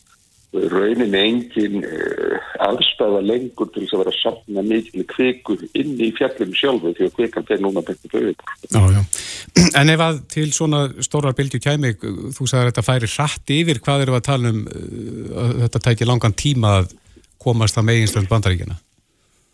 rauninni 0.53 1.19
engin 1.21 1.83
uh, 1.85 2.47
aðstafa 2.65 3.21
lengur 3.21 3.69
til 3.75 3.83
þess 3.85 3.97
að 3.97 4.03
vera 4.03 4.15
safna 4.17 4.65
mikil 4.65 5.05
kvikur 5.11 5.65
inn 5.77 5.99
í 6.01 6.09
fjallinu 6.17 6.57
sjálfu 6.57 6.95
því 6.97 7.09
að 7.09 7.15
kvikan 7.19 7.49
fer 7.51 7.61
núna 7.61 7.85
betur 7.85 8.31
já. 8.33 9.03
En 9.79 9.93
ef 9.93 10.01
að 10.01 10.23
til 10.33 10.49
svona 10.55 10.87
stórar 11.05 11.37
bylgju 11.37 11.61
kæmi, 11.61 11.95
þú 12.01 12.47
sagði 12.49 12.63
að 12.63 12.71
þetta 12.71 12.87
færi 12.87 13.13
hratt 13.13 13.53
yfir, 13.59 13.83
hvað 13.85 14.05
við 14.05 14.17
að 14.17 14.27
tala 14.31 14.53
um 14.55 14.65
uh, 14.65 15.39
að 15.45 15.55
þetta 15.67 15.85
tæki 15.91 16.09
langan 16.09 16.37
tíma 16.39 16.77
að 16.81 16.93
komast 17.39 17.79
að 17.79 17.91
meginstönd 17.91 18.31
bandaríkjana? 18.31 18.81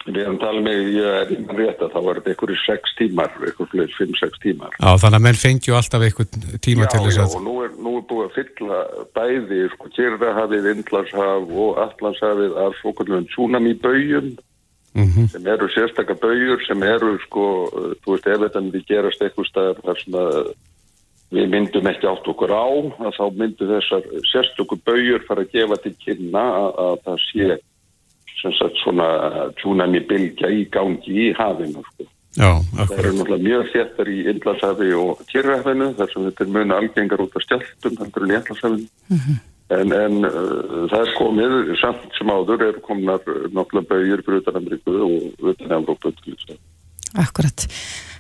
Við 0.05 0.19
erum 0.21 0.37
talað 0.37 0.67
með, 0.67 0.81
ég 0.93 1.07
er 1.23 1.31
innan 1.33 1.57
rétt 1.57 1.81
að 1.81 1.95
þá 1.95 2.01
var 2.05 2.19
þetta 2.19 2.33
einhverju 2.35 2.57
sex 2.61 2.97
tímar, 2.99 3.31
einhverju 3.41 3.87
fimm, 3.97 4.17
sex 4.21 4.41
tímar. 4.43 4.75
Já, 4.77 4.91
þannig 5.01 5.17
að 5.17 5.25
menn 5.25 5.39
fengju 5.41 5.77
alltaf 5.79 6.05
einhvern 6.05 6.59
tíma 6.67 6.85
Já, 6.85 6.91
til 6.93 7.05
þess 7.07 7.17
já, 7.17 7.23
að... 7.25 7.37
og 7.39 7.47
nú 7.47 7.55
er, 7.65 7.71
nú 7.87 7.95
er 7.97 8.05
búið 8.11 8.27
að 8.27 8.35
fylla 8.37 8.81
bæði, 9.17 9.61
sko, 9.73 9.93
Kyrrahafið, 9.97 10.69
Indlandshaf 10.75 11.55
og 11.65 11.81
Allandshafið 11.87 12.59
af 12.67 12.77
svokalluðum 12.83 13.31
tsunami-böjum 13.33 14.35
Mhm. 14.95 15.27
sem 15.27 15.47
eru 15.47 15.67
sérstakka 15.75 16.15
böjur 16.15 16.61
sem 16.67 16.83
eru, 16.87 17.19
sko, 17.27 17.45
þú 18.05 18.13
veist, 18.15 18.27
ef 18.31 18.43
þetta 18.45 18.61
myndi 18.63 18.83
gerast 18.87 19.23
eitthvað 19.27 19.49
staðar 19.49 19.81
þar 19.83 19.99
sem 20.05 20.15
að 20.21 20.37
við 21.35 21.49
myndum 21.51 21.89
ekki 21.91 22.07
átt 22.07 22.29
okkur 22.31 22.53
á, 22.55 22.67
að 23.03 23.17
þá 23.19 23.25
myndu 23.35 23.67
þessar 23.73 24.05
sérstakku 24.31 24.79
böjur 24.87 25.25
fara 25.27 25.43
að 25.43 25.51
gefa 25.51 25.81
til 25.83 25.95
kynna 26.05 26.45
að, 26.61 26.71
að 26.85 26.95
það 27.09 27.19
sé 27.27 27.49
sem 28.45 28.55
sagt 28.59 28.83
svona 28.83 29.09
tsunami-bylgja 29.61 30.51
í 30.53 30.67
gangi 30.73 31.17
í 31.29 31.31
hafinu, 31.39 31.83
sko. 31.93 32.11
Já, 32.35 32.51
Það 32.75 32.93
eru 32.99 33.11
náttúrulega 33.15 33.47
mjög 33.47 33.67
þéttar 33.71 34.09
í 34.11 34.17
Indlandshafi 34.33 34.87
og 34.99 35.21
Kyrrahafinu 35.31 35.91
þar 35.95 36.09
sem 36.11 36.25
þetta 36.27 36.43
er 36.45 36.55
mjög 36.57 36.73
algengar 36.77 37.23
út 37.23 37.37
af 37.39 37.45
stjáltum 37.45 37.99
heldur 38.01 38.25
en 38.25 38.33
í 38.33 38.39
Indlandshafinu. 38.41 38.89
En, 39.75 39.93
en 39.97 40.17
uh, 40.29 40.83
það 40.91 40.99
er 40.99 41.13
komið, 41.17 41.55
samt 41.81 42.19
sem 42.19 42.33
áður 42.35 42.67
er 42.67 42.81
komnar 42.85 43.23
uh, 43.31 43.47
náttúrulega 43.55 43.89
bauðir 43.93 44.25
fyrir 44.27 44.43
utan 44.43 44.59
Ameríku 44.61 44.97
og 45.07 45.47
utan 45.55 45.77
Európa. 45.79 46.11
Akkurat. 47.15 47.67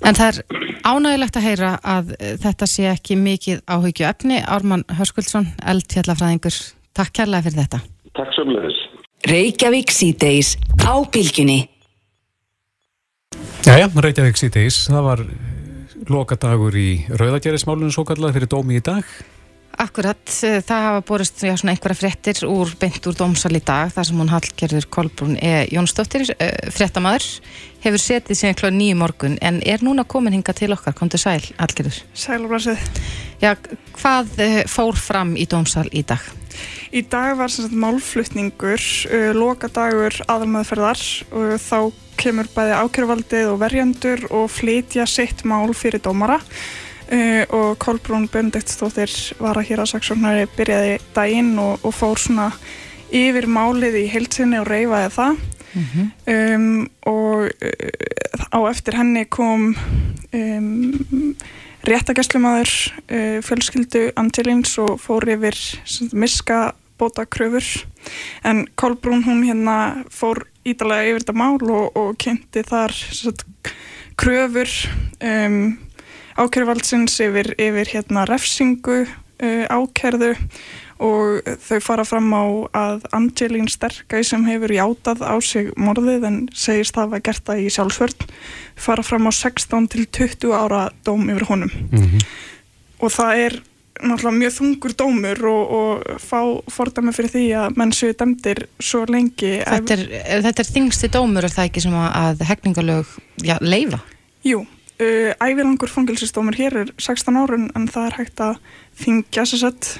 En 0.06 0.14
það 0.14 0.30
er 0.30 0.62
ánægilegt 0.86 1.38
að 1.40 1.46
heyra 1.48 1.74
að 1.82 2.14
eh, 2.20 2.36
þetta 2.38 2.68
sé 2.70 2.86
ekki 2.92 3.18
mikið 3.18 3.64
áhyggju 3.66 4.06
efni. 4.06 4.38
Ármann 4.46 4.86
Hörskuldsson, 4.94 5.50
eldfjallafræðingur, 5.74 6.60
takk 6.94 7.14
kærlega 7.18 7.48
fyrir 7.48 7.64
þetta. 7.64 7.82
Takk 8.14 8.36
samleðis. 8.38 8.83
Reykjavík 9.24 9.88
síðdeis 9.88 10.50
á 10.84 11.00
bylgjunni. 11.08 11.62
Jæja, 13.64 13.86
Reykjavík 13.88 14.36
síðdeis, 14.36 14.82
það 14.92 15.06
var 15.06 15.22
eh, 15.24 15.94
lokadagur 16.12 16.76
í 16.76 16.88
rauðagerðismálunum 17.08 17.94
svo 17.94 18.04
kallað 18.04 18.36
fyrir 18.36 18.50
dómi 18.52 18.76
í 18.76 18.82
dag. 18.84 19.08
Akkurat, 19.80 20.20
eh, 20.44 20.60
það 20.60 20.84
hafa 20.90 21.00
borist 21.08 21.40
já, 21.40 21.54
svona 21.56 21.72
einhverja 21.72 21.96
fréttir 22.02 22.44
úr 22.44 22.76
beint 22.76 23.08
úr 23.08 23.16
dómsal 23.16 23.54
í 23.56 23.64
dag 23.64 23.94
þar 23.96 24.10
sem 24.10 24.20
hún 24.20 24.34
Hallgerður 24.34 24.90
Kolbrún 24.92 25.40
E. 25.40 25.54
Jónsdóttir, 25.72 26.28
uh, 26.28 26.52
fréttamaður 26.76 27.24
hefur 27.80 28.04
setið 28.04 28.42
síðan 28.42 28.60
klóð 28.60 28.76
nýju 28.76 29.00
morgun 29.00 29.40
en 29.40 29.64
er 29.64 29.80
núna 29.80 30.04
komin 30.04 30.36
hinga 30.36 30.52
til 30.52 30.72
okkar, 30.76 30.92
kom 30.92 31.08
til 31.08 31.24
sæl 31.24 31.40
Hallgerður. 31.56 32.04
Sælublasið. 32.12 32.86
Já, 33.40 33.56
hvað 33.96 34.36
uh, 34.36 34.62
fór 34.68 35.00
fram 35.00 35.32
í 35.40 35.48
dómsal 35.48 35.88
í 35.96 36.04
dag? 36.04 36.20
Í 36.94 37.00
dag 37.10 37.32
var 37.34 37.50
sem 37.50 37.66
sagt 37.66 37.74
málflutningur, 37.74 38.78
uh, 39.10 39.32
lokadagur 39.34 40.14
aðalmaðferðar 40.30 41.00
og 41.34 41.54
þá 41.58 41.78
kemur 42.20 42.46
bæði 42.54 42.76
ákjörvaldið 42.78 43.48
og 43.50 43.56
verjandur 43.64 44.22
og 44.30 44.46
flytja 44.54 45.06
sitt 45.10 45.42
mál 45.42 45.74
fyrir 45.74 46.02
dómara. 46.04 46.38
Uh, 47.10 47.42
og 47.50 47.80
Kolbrún 47.82 48.28
Benediktsdóttir 48.30 49.10
var 49.42 49.58
að 49.58 49.72
hér 49.72 49.82
að 49.82 49.90
saksóknari 49.90 50.46
byrjaði 50.54 51.00
daginn 51.16 51.50
og, 51.58 51.82
og 51.82 51.96
fór 51.98 52.22
svona 52.22 52.52
yfir 53.10 53.50
málið 53.50 53.98
í 54.04 54.06
heilsinni 54.14 54.62
og 54.62 54.70
reyfaði 54.70 55.10
það. 55.18 55.42
Um, 56.30 56.86
og 57.10 57.50
uh, 57.50 58.46
á 58.54 58.58
eftir 58.70 58.94
henni 58.94 59.24
kom 59.26 59.72
um, 59.74 61.34
réttagæslumadur 61.90 62.70
uh, 63.10 63.42
fjölskyldu 63.42 64.06
Angelins 64.14 64.78
og 64.78 65.00
fór 65.02 65.26
yfir 65.34 65.58
miska 66.14 66.70
bóta 67.00 67.26
kröfur 67.26 67.64
en 68.44 68.66
Kolbrún 68.78 69.24
hún 69.26 69.42
hérna 69.46 70.04
fór 70.12 70.44
ídalega 70.64 71.10
yfir 71.10 71.24
þetta 71.24 71.36
mál 71.38 71.58
og, 71.62 71.96
og 71.96 72.14
kynnti 72.20 72.64
þar 72.66 72.94
sagt, 72.94 73.44
kröfur 74.20 74.70
um, 75.24 75.76
ákjörvaldsins 76.38 77.18
yfir, 77.24 77.54
yfir 77.58 77.92
hérna 77.96 78.24
refsingu 78.30 79.04
uh, 79.04 79.64
ákjörðu 79.70 80.34
og 81.04 81.48
þau 81.66 81.80
fara 81.82 82.04
fram 82.06 82.30
á 82.30 82.44
að 82.78 83.06
Angelín 83.16 83.66
Sterkæ 83.68 84.22
sem 84.24 84.44
hefur 84.46 84.72
játað 84.72 85.24
á 85.26 85.34
sig 85.42 85.72
morðið 85.76 86.26
en 86.28 86.38
segist 86.54 86.94
það 86.94 87.16
var 87.16 87.24
gert 87.26 87.44
það 87.48 87.64
í 87.64 87.72
sjálfsvörn 87.74 88.28
fara 88.78 89.04
fram 89.06 89.26
á 89.26 89.32
16 89.34 89.88
til 89.90 90.06
20 90.06 90.54
ára 90.54 90.86
dóm 91.04 91.26
yfir 91.34 91.48
honum. 91.50 91.74
Og 93.02 93.10
það 93.10 93.42
er 93.46 93.58
náttúrulega 94.02 94.38
mjög 94.40 94.54
þungur 94.58 94.94
dómur 94.98 95.42
og, 95.50 95.74
og 95.78 96.22
fá 96.22 96.38
fordæmi 96.72 97.14
fyrir 97.14 97.30
því 97.34 97.44
að 97.60 97.76
menn 97.78 97.92
séu 97.94 98.14
dæmdir 98.18 98.64
svo 98.82 99.04
lengi 99.06 99.52
Þetta 99.62 99.96
er, 99.96 100.06
þetta 100.48 100.64
er 100.64 100.70
þingsti 100.70 101.10
dómur 101.14 101.46
er 101.46 101.54
það 101.54 101.68
ekki 101.70 101.84
sem 101.84 101.94
að, 101.98 102.08
að 102.22 102.46
hegningalög 102.50 103.12
já, 103.46 103.54
leifa? 103.62 104.00
Jú, 104.44 104.64
uh, 104.64 105.30
ævilangur 105.38 105.92
fangilsistómur 105.92 106.58
hér 106.58 106.80
er 106.82 106.90
16 106.98 107.38
árun 107.38 107.70
en 107.78 107.86
það 107.90 108.10
er 108.10 108.18
hægt 108.18 108.42
að 108.44 108.58
þingja 109.04 109.46
sér 109.50 109.62
sett 109.62 109.94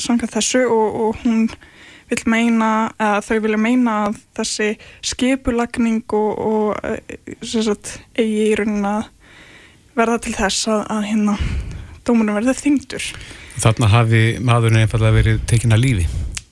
samkvæmt 0.00 0.36
þessu 0.38 0.64
og, 0.70 1.00
og 1.02 1.20
hún 1.24 1.48
vil 2.10 2.22
meina, 2.30 2.90
eða 2.98 3.20
þau 3.22 3.36
vilja 3.44 3.60
meina 3.60 3.96
að 4.06 4.20
þessi 4.38 4.70
skipulagning 5.12 6.02
og, 6.16 6.30
og 6.42 6.86
eh, 6.86 7.36
sagt, 7.42 7.98
eigi 8.18 8.48
í 8.50 8.56
raunin 8.58 8.88
að 8.88 9.10
verða 9.98 10.18
til 10.24 10.34
þess 10.38 10.70
að, 10.70 10.82
að 10.96 11.06
hérna 11.10 11.36
dómurinn 12.06 12.38
verði 12.40 12.56
þingdur. 12.58 13.10
Þarna 13.60 13.88
hafi 13.92 14.22
maðurinn 14.40 14.82
einfallega 14.82 15.16
verið 15.18 15.40
tekin 15.50 15.74
að 15.76 15.82
lífi. 15.84 16.06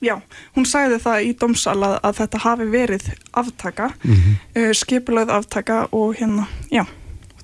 Já, 0.04 0.14
hún 0.54 0.66
sagði 0.68 1.00
það 1.02 1.24
í 1.26 1.30
dómsal 1.40 1.76
að, 1.82 1.94
að 2.06 2.18
þetta 2.20 2.38
hafi 2.44 2.66
verið 2.70 3.06
aftaka, 3.40 3.88
mm 4.04 4.14
Mhm. 4.14 4.36
uh, 4.54 4.70
skipulöð 4.78 5.32
aftaka 5.34 5.88
og 5.92 6.14
hérna, 6.20 6.46
já, 6.70 6.84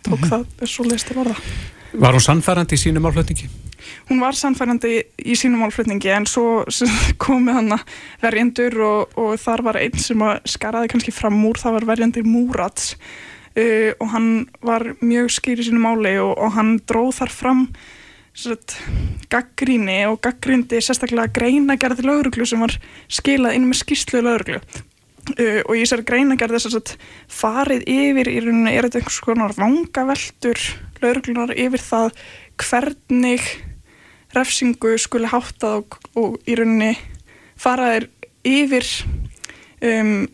tók 0.07 0.23
það 0.31 0.45
svo 0.71 0.85
leist 0.87 1.09
til 1.11 1.19
orða. 1.25 1.35
Var 1.95 2.13
hún 2.15 2.23
sannfærandi 2.23 2.75
í 2.77 2.83
sínum 2.85 3.07
álflutningi? 3.11 3.49
Hún 4.09 4.21
var 4.21 4.33
sannfærandi 4.37 5.03
í, 5.19 5.35
sínum 5.35 5.61
málflutningi 5.65 6.11
en 6.15 6.27
svo 6.27 6.65
komið 7.25 7.55
hann 7.59 7.79
verjendur 8.23 8.79
og, 8.85 9.19
og 9.19 9.35
þar 9.41 9.63
var 9.63 9.77
einn 9.81 9.99
sem 9.99 10.23
að 10.25 10.41
skaraði 10.55 10.89
kannski 10.93 11.13
fram 11.15 11.39
úr, 11.45 11.59
það 11.61 11.73
var 11.79 11.87
verjendur 11.93 12.25
Múrats 12.29 12.95
uh, 12.95 13.93
og 14.01 14.09
hann 14.15 14.47
var 14.63 14.95
mjög 15.03 15.31
skýr 15.37 15.61
í 15.61 15.67
sínu 15.69 15.83
máli 15.83 16.17
og, 16.23 16.33
og 16.39 16.53
hann 16.57 16.79
dróð 16.87 17.13
þar 17.21 17.35
fram 17.35 17.67
gaggríni 19.33 20.01
og 20.11 20.19
gaggrindi 20.25 20.81
sérstaklega 20.83 21.31
greinagerði 21.37 22.05
lauruglu 22.07 22.47
sem 22.49 22.61
var 22.65 22.75
skilað 23.09 23.55
inn 23.59 23.69
með 23.71 23.81
skýrslu 23.83 24.23
lauruglu 24.25 24.59
uh, 24.61 25.61
og 25.65 25.75
í 25.77 25.83
þessari 25.85 26.07
greinagerði 26.09 26.61
þess 26.65 26.79
að 26.81 26.95
farið 27.41 27.87
yfir 27.95 28.31
í 28.33 28.41
rauninni 28.45 28.75
er 28.75 28.89
þetta 28.89 29.01
einhvers 29.03 29.21
konar 29.25 29.55
vangaveltur 29.59 30.65
lauruglunar 31.03 31.55
yfir 31.57 31.83
það 31.85 32.11
hvernig 32.61 33.47
refsingu 34.35 34.97
skuli 34.99 35.31
háttað 35.31 35.81
og, 35.85 35.99
og 36.19 36.37
í 36.51 36.57
rauninni 36.59 36.93
faraðir 37.61 38.09
yfir 38.45 38.89
um, 39.85 40.27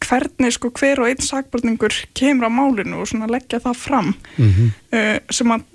hvernig 0.00 0.54
sko 0.56 0.70
hver 0.78 1.02
og 1.02 1.10
einn 1.10 1.22
sakbortningur 1.22 1.94
kemur 2.16 2.48
á 2.48 2.50
málinu 2.54 3.02
og 3.02 3.10
svona 3.10 3.28
leggja 3.30 3.60
það 3.66 3.76
fram 3.82 4.14
Mhm. 4.38 4.70
uh, 4.94 5.18
sem 5.30 5.52
að 5.54 5.66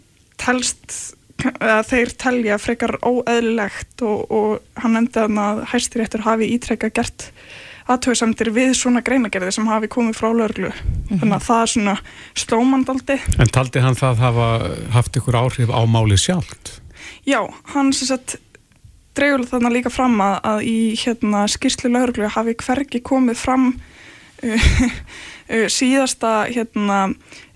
telst 0.42 0.96
þeir 1.44 2.14
telja 2.22 2.58
frekar 2.62 2.96
óeðlilegt 3.04 4.04
og, 4.06 4.32
og 4.32 4.82
hann 4.82 5.00
endi 5.02 5.22
að 5.22 5.64
hæstiréttur 5.72 6.26
hafi 6.26 6.50
ítrekka 6.56 6.92
gert 6.96 7.30
aðtöðsamtir 7.92 8.50
við 8.56 8.72
svona 8.80 9.04
greinagerði 9.06 9.52
sem 9.54 9.68
hafi 9.70 9.90
komið 9.92 10.18
frá 10.18 10.32
löglu 10.34 10.72
þannig 11.12 11.36
að 11.36 11.46
það 11.46 11.60
er 11.60 11.72
svona 11.74 11.94
slómandaldi. 12.42 13.20
En 13.38 13.52
taldi 13.54 13.84
hann 13.84 14.00
það 14.00 14.24
hafa 14.24 14.48
haft 14.96 15.20
ykkur 15.20 15.38
áhrif 15.44 15.70
á 15.70 15.82
málið 15.86 16.24
sjálft? 16.24 16.74
Já, 17.30 17.44
hann 17.76 17.94
sem 17.94 18.10
sagt 18.10 18.40
dregur 19.16 19.46
þarna 19.48 19.72
líka 19.72 19.92
fram 19.94 20.18
að, 20.24 20.36
að 20.50 20.66
í 20.68 20.80
hérna, 21.00 21.46
skýrslu 21.52 21.92
lauruglu 21.94 22.32
hafi 22.34 22.56
hvergi 22.64 23.02
komið 23.06 23.40
fram 23.40 23.70
uh, 23.76 24.66
síðasta 25.48 26.34
hérna, 26.50 27.00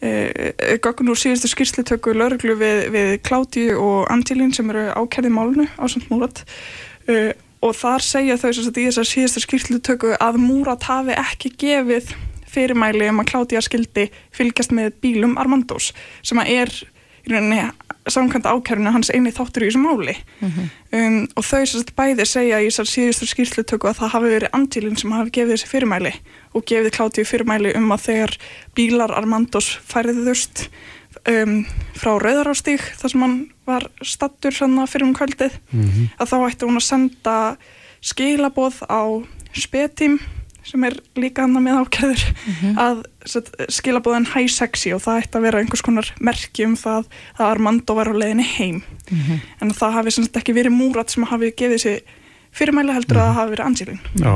uh, 0.03 0.77
göggun 0.83 1.11
úr 1.11 1.19
síðastu 1.19 1.49
skýrslutöku 1.51 2.13
lauruglu 2.13 2.55
við, 2.59 2.81
við 2.93 3.13
Kláti 3.25 3.69
og 3.73 4.09
Angelín 4.13 4.53
sem 4.55 4.69
eru 4.73 4.89
ákærið 4.93 5.35
málunu 5.35 5.67
á 5.79 5.85
samt 5.89 6.09
múrat. 6.11 6.43
Uh, 7.09 7.31
og 7.65 7.75
þar 7.75 8.05
segja 8.05 8.37
þau 8.39 8.51
sem 8.53 8.65
sagt 8.65 8.79
í 8.79 8.87
þessar 8.87 9.09
síðastu 9.09 9.43
skýrslutöku 9.43 10.13
að 10.15 10.39
múrat 10.39 10.85
hafi 10.87 11.17
ekki 11.17 11.51
gefið 11.59 12.13
fyrirmæli 12.49 13.09
um 13.11 13.21
að 13.21 13.31
Kláti 13.33 13.59
að 13.59 13.67
skildi 13.67 14.07
fylgjast 14.35 14.73
með 14.75 14.95
bílum 15.03 15.37
Armandos 15.41 15.91
sem 16.25 16.39
að 16.41 16.53
er 16.55 16.75
í 17.25 17.33
rauninni 17.33 17.63
samkvæmt 18.07 18.47
ákærinu 18.47 18.93
hans 18.93 19.11
eini 19.13 19.31
þáttur 19.35 19.65
í 19.65 19.69
þessu 19.69 19.81
máli. 19.83 20.15
Um, 20.95 21.27
og 21.35 21.43
þau 21.45 21.65
sem 21.65 21.81
sagt 21.81 21.95
bæði 21.97 22.25
segja 22.25 22.61
í 22.61 22.69
þessar 22.69 22.89
síðustu 22.89 23.27
skýrslutöku 23.29 23.89
að 23.89 23.99
það 23.99 24.13
hafi 24.15 24.31
verið 24.35 24.55
Angelin 24.57 24.97
sem 24.97 25.11
hafi 25.11 25.33
gefið 25.35 25.55
þessi 25.55 25.69
fyrirmæli 25.73 26.13
og 26.53 26.65
gefið 26.65 26.95
Klátíu 26.95 27.27
fyrirmæli 27.27 27.75
um 27.77 27.91
að 27.91 28.05
þegar 28.07 28.37
bílar 28.77 29.13
Armandos 29.13 29.69
færiðust 29.89 30.69
um, 31.27 31.65
frá 31.99 32.15
Rauðarástík 32.23 32.81
þar 32.97 33.13
sem 33.13 33.25
hann 33.25 33.37
var 33.69 33.89
stattur 34.01 34.55
fyrir 34.55 35.05
um 35.05 35.13
kvöldið 35.13 35.59
að 36.17 36.31
þá 36.31 36.37
ætti 36.47 36.65
hún 36.65 36.79
að 36.79 36.87
senda 36.87 37.37
skilaboð 38.01 38.81
á 38.89 39.21
spetim 39.53 40.19
sem 40.67 40.83
er 40.87 40.97
líka 41.19 41.45
hann 41.45 41.55
með 41.63 41.81
ákæður 41.83 42.23
að 42.85 43.01
set, 43.29 43.51
skilabóðin 43.71 44.29
high 44.33 44.51
sexy 44.51 44.93
og 44.95 45.03
það 45.05 45.23
ætti 45.23 45.39
að 45.39 45.47
vera 45.47 45.63
einhvers 45.63 45.85
konar 45.85 46.13
merki 46.19 46.67
um 46.67 46.77
það 46.79 47.09
að 47.37 47.45
Armando 47.47 47.97
var 47.97 48.11
á 48.11 48.19
leiðinni 48.19 48.47
heim 48.57 48.81
en 49.59 49.75
það 49.75 49.97
hafi 49.97 50.15
sem 50.15 50.27
sagt 50.27 50.39
ekki 50.41 50.57
verið 50.57 50.75
múrat 50.75 51.11
sem 51.13 51.27
hafi 51.29 51.51
gefið 51.51 51.75
þessi 51.77 52.17
fyrirmæli 52.59 52.95
heldur 52.95 53.19
að 53.21 53.27
það 53.27 53.37
hafi 53.39 53.53
verið 53.55 53.67
Angelin 53.67 53.99
Já. 54.19 54.33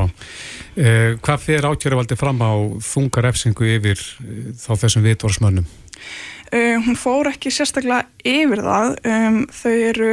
Uh, 0.74 1.10
hvað 1.22 1.48
fyrir 1.48 1.70
ákjörðuvaldi 1.70 2.18
fram 2.18 2.40
á 2.42 2.54
þungar 2.82 3.30
efsingu 3.30 3.68
yfir 3.76 4.00
uh, 4.00 4.54
þá 4.58 4.72
þessum 4.86 5.06
vitvorsmönnum? 5.06 5.68
uh, 6.54 6.78
hún 6.86 6.98
fór 7.00 7.30
ekki 7.32 7.52
sérstaklega 7.54 8.06
yfir 8.28 8.64
það 8.66 8.96
um, 9.10 9.40
þau 9.54 9.74
eru 9.74 10.12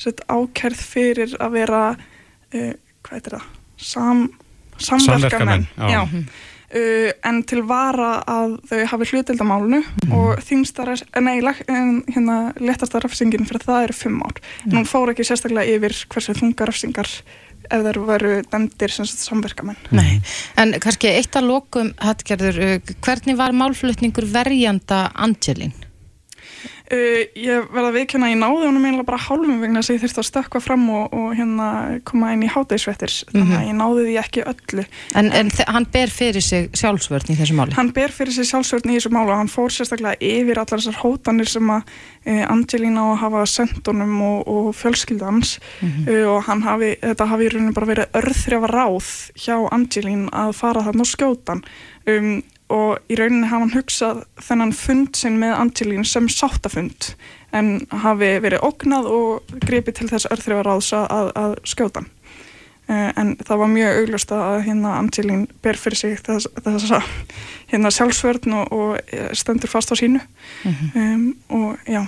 set, 0.00 0.22
ákærð 0.28 0.84
fyrir 0.84 1.34
að 1.40 1.56
vera 1.56 1.82
uh, 1.94 2.74
hvað 3.04 3.16
heitir 3.16 3.38
það? 3.38 3.48
Sam, 3.78 4.24
samverkamenn 4.78 5.66
já. 5.76 6.02
Uh, 6.68 7.12
en 7.24 7.38
til 7.48 7.62
vara 7.64 8.18
að 8.28 8.58
þau 8.68 8.80
hafi 8.90 9.06
hlutildamálunu 9.08 9.78
og 10.12 10.42
þingstar, 10.44 10.90
nei, 11.24 11.38
lag- 11.40 11.62
em, 11.64 12.02
hérna 12.12 12.52
letasta 12.60 13.00
rafsingin 13.00 13.46
fyrir 13.48 13.64
það 13.64 13.86
eru 13.86 13.96
fimm 13.96 14.18
ár. 14.20 14.36
En 14.66 14.76
hún 14.76 14.84
fór 14.90 15.14
ekki 15.14 15.24
sérstaklega 15.24 15.64
yfir 15.78 15.96
hversu 16.12 16.34
þunga 16.36 16.66
rafsingar 16.68 17.08
ef 17.70 17.82
þeir 17.86 17.98
veru 18.10 18.34
dæmdir 18.52 18.92
sem 18.92 19.08
sagt 19.08 19.24
samverkamenn. 19.24 19.80
Nei, 19.96 20.20
en 20.60 20.76
kannski 20.84 21.08
eitt 21.08 21.32
að 21.40 21.48
lokum 21.48 21.94
Hattgerður, 22.04 22.60
uh, 22.60 22.94
hvernig 23.00 23.36
var 23.40 23.56
málflutningur 23.56 24.28
verjanda 24.36 25.06
Angelin? 25.16 25.72
Uh, 26.88 27.26
ég 27.36 27.66
verða 27.68 27.90
að 27.90 27.96
viðkjöna, 27.98 28.30
ég 28.32 28.38
náði 28.40 28.62
honum 28.64 28.84
eiginlega 28.86 29.08
bara 29.10 29.20
hálfum 29.20 29.58
vegna 29.60 29.82
þess 29.82 29.90
að 29.90 29.96
ég 29.98 30.02
þurfti 30.06 30.22
að 30.22 30.26
stökkva 30.28 30.60
fram 30.64 30.86
og, 30.96 31.12
og 31.12 31.34
hérna 31.36 31.66
koma 32.08 32.30
inn 32.32 32.46
í 32.46 32.48
hátegisvettir 32.48 33.12
þannig 33.28 33.56
að 33.58 33.66
ég 33.66 33.76
náði 33.76 34.06
því 34.06 34.14
ekki 34.22 34.44
öllu. 34.48 34.84
En, 35.20 35.28
en 35.36 35.52
hann 35.68 35.88
ber 35.92 36.14
fyrir 36.14 36.46
sig 36.46 36.70
sjálfsvörn 36.80 37.34
í 37.34 37.36
þessu 37.36 37.58
máli? 37.58 37.76
Hann 37.76 37.92
ber 37.92 38.14
fyrir 38.16 38.32
sig 38.32 38.48
sjálfsvörn 38.48 38.88
í 38.88 38.96
þessu 38.96 39.12
málu 39.12 39.34
og 39.34 39.42
hann 39.42 39.52
fór 39.52 39.74
sérstaklega 39.74 40.16
yfir 40.30 40.62
allar 40.62 40.80
þessar 40.80 41.00
hótanir 41.02 41.52
sem 41.52 41.76
að 41.76 41.92
uh, 41.92 42.44
Angelina 42.54 43.04
á 43.04 43.08
að 43.10 43.20
hafa 43.26 43.46
sendt 43.58 43.92
honum 43.92 44.18
og, 44.24 44.38
og 44.48 44.68
fjölskylda 44.80 45.28
hans. 45.28 45.58
Uh, 45.84 46.24
og 46.24 46.46
hann 46.48 46.64
hafi, 46.64 46.94
þetta 47.04 47.32
hafi 47.34 47.50
í 47.50 47.52
rauninu 47.52 47.76
bara 47.76 47.92
verið 47.92 48.22
örþrjafa 48.22 48.72
ráð 48.72 49.10
hjá 49.36 49.58
Angelin 49.76 50.30
að 50.32 50.56
fara 50.56 50.88
þarna 50.88 51.04
og 51.04 51.12
skjóta 51.12 51.58
hann. 51.58 51.68
Um, 52.08 52.38
og 52.72 52.98
í 53.08 53.16
rauninni 53.16 53.48
hafa 53.48 53.64
hann 53.64 53.72
hugsað 53.72 54.20
þennan 54.44 54.74
fund 54.76 55.16
sinn 55.16 55.38
með 55.40 55.56
Angelin 55.56 56.04
sem 56.06 56.28
sáttafund 56.28 57.12
en 57.56 57.78
hafi 58.02 58.34
verið 58.44 58.64
ógnað 58.66 59.08
og 59.08 59.56
gripið 59.64 60.00
til 60.00 60.08
þess 60.10 60.28
örþrjafa 60.34 60.66
ráðs 60.66 60.90
að, 60.98 61.30
að, 61.32 61.56
skjóta. 61.68 62.04
Uh, 62.88 63.10
en 63.20 63.34
það 63.44 63.60
var 63.62 63.72
mjög 63.72 63.98
augljóst 64.02 64.30
að 64.32 64.54
hérna 64.68 64.94
Angelín 64.96 65.42
ber 65.64 65.80
fyrir 65.80 66.00
sig 66.00 66.20
þess, 66.24 66.48
þess 66.64 66.94
að 66.98 67.10
hérna 67.72 67.92
sjálfsvörn 67.92 68.54
og, 68.56 68.70
og 68.72 69.12
eh, 69.12 69.28
stendur 69.36 69.68
fast 69.68 69.92
á 69.92 69.94
sínu. 70.00 70.22
Um, 70.96 71.34
og 71.52 71.76
já. 71.88 72.06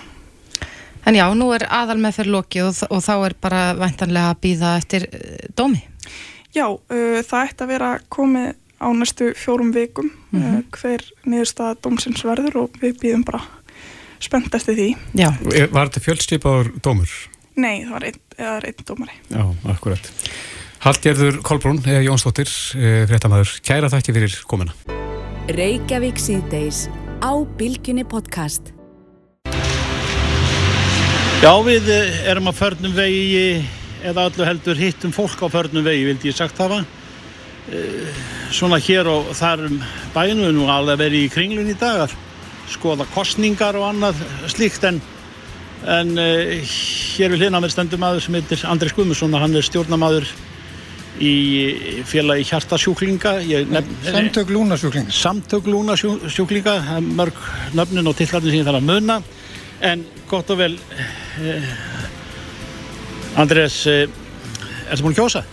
En 1.09 1.17
já, 1.17 1.27
nú 1.37 1.51
er 1.57 1.67
aðal 1.69 2.01
með 2.01 2.21
fyrir 2.21 2.33
loki 2.37 2.65
og, 2.65 2.81
og 2.89 3.05
þá 3.05 3.13
er 3.17 3.37
bara 3.41 3.61
væntanlega 3.77 4.33
að 4.33 4.41
býða 4.45 4.77
eftir 4.81 5.09
uh, 5.09 5.37
dómi. 5.57 5.85
já, 6.57 6.67
uh, 6.69 7.21
það 7.25 7.45
ætti 7.45 7.65
að 7.65 7.73
vera 7.75 7.93
komið 8.09 8.57
á 8.81 8.89
næstu 8.97 9.33
fjórum 9.37 9.73
vikum 9.77 10.09
uh, 10.35 10.61
hver 10.77 11.05
niðurstaða 11.25 11.79
dómsins 11.85 12.25
verður 12.27 12.65
og 12.65 12.79
við 12.83 12.97
býðum 13.03 13.27
bara 13.29 13.43
spennt 14.21 14.55
eftir 14.55 14.77
því 14.79 14.89
Já. 15.17 15.31
E, 15.53 15.67
Var 15.73 15.91
þetta 15.91 16.05
fjölstipaður 16.07 16.73
dómur? 16.85 17.13
nei, 17.61 17.85
það 17.85 17.93
var 17.97 18.09
einn, 18.09 18.23
eða 18.39 18.57
einn 18.71 18.89
dómari 18.89 19.21
Já, 19.29 19.45
akkurat. 19.75 20.11
Hallgerður 20.81 21.43
Kolbrún, 21.45 21.83
eða 21.85 22.07
Jónsdóttir, 22.07 22.49
e, 22.73 23.05
fréttamaður, 23.11 23.59
kæra 23.61 23.91
þakki 23.93 24.15
fyrir 24.17 24.37
komuna. 24.49 24.73
Reykjavík 25.53 26.17
síðdeis 26.17 26.87
á 27.21 27.37
Bilginni 27.59 28.07
podcast. 28.09 28.73
Já, 31.41 31.53
við 31.65 31.87
eh, 31.89 32.17
erum 32.29 32.49
á 32.49 32.53
förnum 32.53 32.93
vegi 32.93 33.63
eða 34.05 34.27
öllu 34.29 34.45
heldur 34.45 34.77
hittum 34.77 35.13
fólk 35.13 35.41
á 35.41 35.49
förnum 35.49 35.85
vegi, 35.85 36.05
vildi 36.09 36.29
ég 36.29 36.37
sagt 36.37 36.59
hafa. 36.61 36.83
Eh, 37.69 38.21
Svona 38.51 38.81
hér 38.83 39.07
og 39.07 39.29
þar 39.39 39.61
um 39.69 39.77
bæinu 40.15 40.49
er 40.49 40.55
nú 40.57 40.65
alveg 40.73 40.99
verið 40.99 41.27
í 41.29 41.31
kringlun 41.31 41.69
í 41.71 41.77
dagar, 41.79 42.11
skoða 42.73 43.05
kostningar 43.15 43.77
og 43.79 43.85
annað 43.93 44.19
slíkt 44.51 44.83
en, 44.89 44.99
en 45.87 46.11
uh, 46.19 46.51
hér 47.15 47.31
við 47.31 47.45
hlina 47.45 47.61
með 47.63 47.71
stendum 47.77 48.03
maður 48.03 48.25
sem 48.25 48.35
heitir 48.41 48.65
Andrés 48.67 48.95
Guðmusson 48.97 49.37
og 49.39 49.45
hann 49.45 49.55
er 49.55 49.63
stjórnamaður 49.69 50.27
í 51.23 51.35
félagi 52.11 52.49
hjartasjúklinga. 52.49 53.37
Nefn- 53.71 53.95
Samtök 54.09 54.51
lúnasjúklinga. 54.51 55.15
Samtök 55.15 55.71
lúnasjúklinga, 55.71 56.75
það 56.89 56.99
er 56.99 57.09
mörg 57.23 57.41
nöfnin 57.79 58.11
og 58.11 58.19
tillarnir 58.19 58.51
sem 58.55 58.63
ég 58.65 58.67
þarf 58.67 58.81
að 58.83 58.91
muna 58.91 59.21
en 59.93 60.05
gott 60.31 60.51
og 60.51 60.59
vel 60.65 60.75
eh, 61.45 61.71
Andrés 63.41 63.79
eh, 63.87 64.09
ertu 64.91 65.05
búin 65.07 65.15
að 65.15 65.21
kjósa 65.23 65.45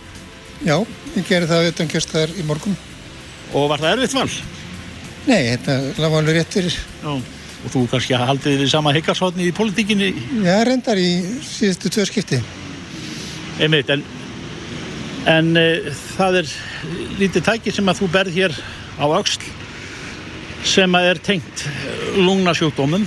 Já, 0.66 0.76
ég 1.16 1.26
gerði 1.28 1.48
það 1.52 1.68
utan 1.72 1.90
kjörstaðar 1.92 2.32
í 2.40 2.44
morgun. 2.46 2.76
og 3.54 3.68
var 3.70 3.80
það 3.80 3.92
erfitt 3.96 4.14
val? 4.18 4.30
Nei, 5.28 5.42
þetta 5.54 5.76
lafa 6.02 6.18
alveg 6.20 6.36
rétt 6.38 6.54
fyrir. 6.56 6.74
Já, 7.02 7.12
og 7.64 7.72
þú 7.72 7.82
kannski 7.90 8.14
haldið 8.18 8.58
við 8.62 8.70
sama 8.72 8.92
higgarsotni 8.96 9.48
í 9.48 9.54
politíkinni 9.56 10.08
Já, 10.44 10.56
reyndar 10.66 10.98
í 11.00 11.08
síðustu 11.46 11.90
tvö 11.94 12.04
skipti. 12.08 12.40
einmitt 13.58 13.88
en, 13.90 14.02
en 15.26 15.56
e, 15.58 15.64
það 16.16 16.36
er 16.42 16.52
lítið 17.18 17.42
tæki 17.48 17.72
sem 17.74 17.88
að 17.90 17.98
þú 18.02 18.10
berð 18.14 18.36
hér 18.38 18.54
á 19.02 19.04
auksl 19.10 19.42
sem 20.68 20.94
að 20.94 21.08
er 21.10 21.18
tengt 21.26 21.64
lungnasjúkdómum 22.18 23.06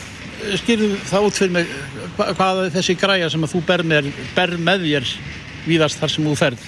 skýrðu 0.59 0.97
það 1.07 1.25
út 1.29 1.37
fyrir 1.39 1.53
mig 1.55 1.71
hva- 2.17 2.33
hvað 2.35 2.61
þessi 2.75 2.97
græja 2.99 3.29
sem 3.31 3.43
að 3.47 3.53
þú 3.55 3.61
ber 3.67 3.83
með, 3.87 4.11
ber 4.35 4.57
með 4.57 4.83
þér 4.89 5.09
víðast 5.67 5.99
þar 6.03 6.09
sem 6.17 6.27
þú 6.27 6.35
ferð 6.39 6.67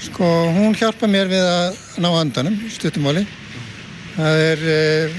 Sko, 0.00 0.26
hún 0.52 0.76
hjálpa 0.76 1.08
mér 1.08 1.30
við 1.30 1.44
að 1.46 1.78
ná 2.04 2.08
andanum, 2.20 2.56
stuttumáli. 2.72 3.24
Það 4.16 4.40
er, 4.44 4.64
uh, 4.72 5.16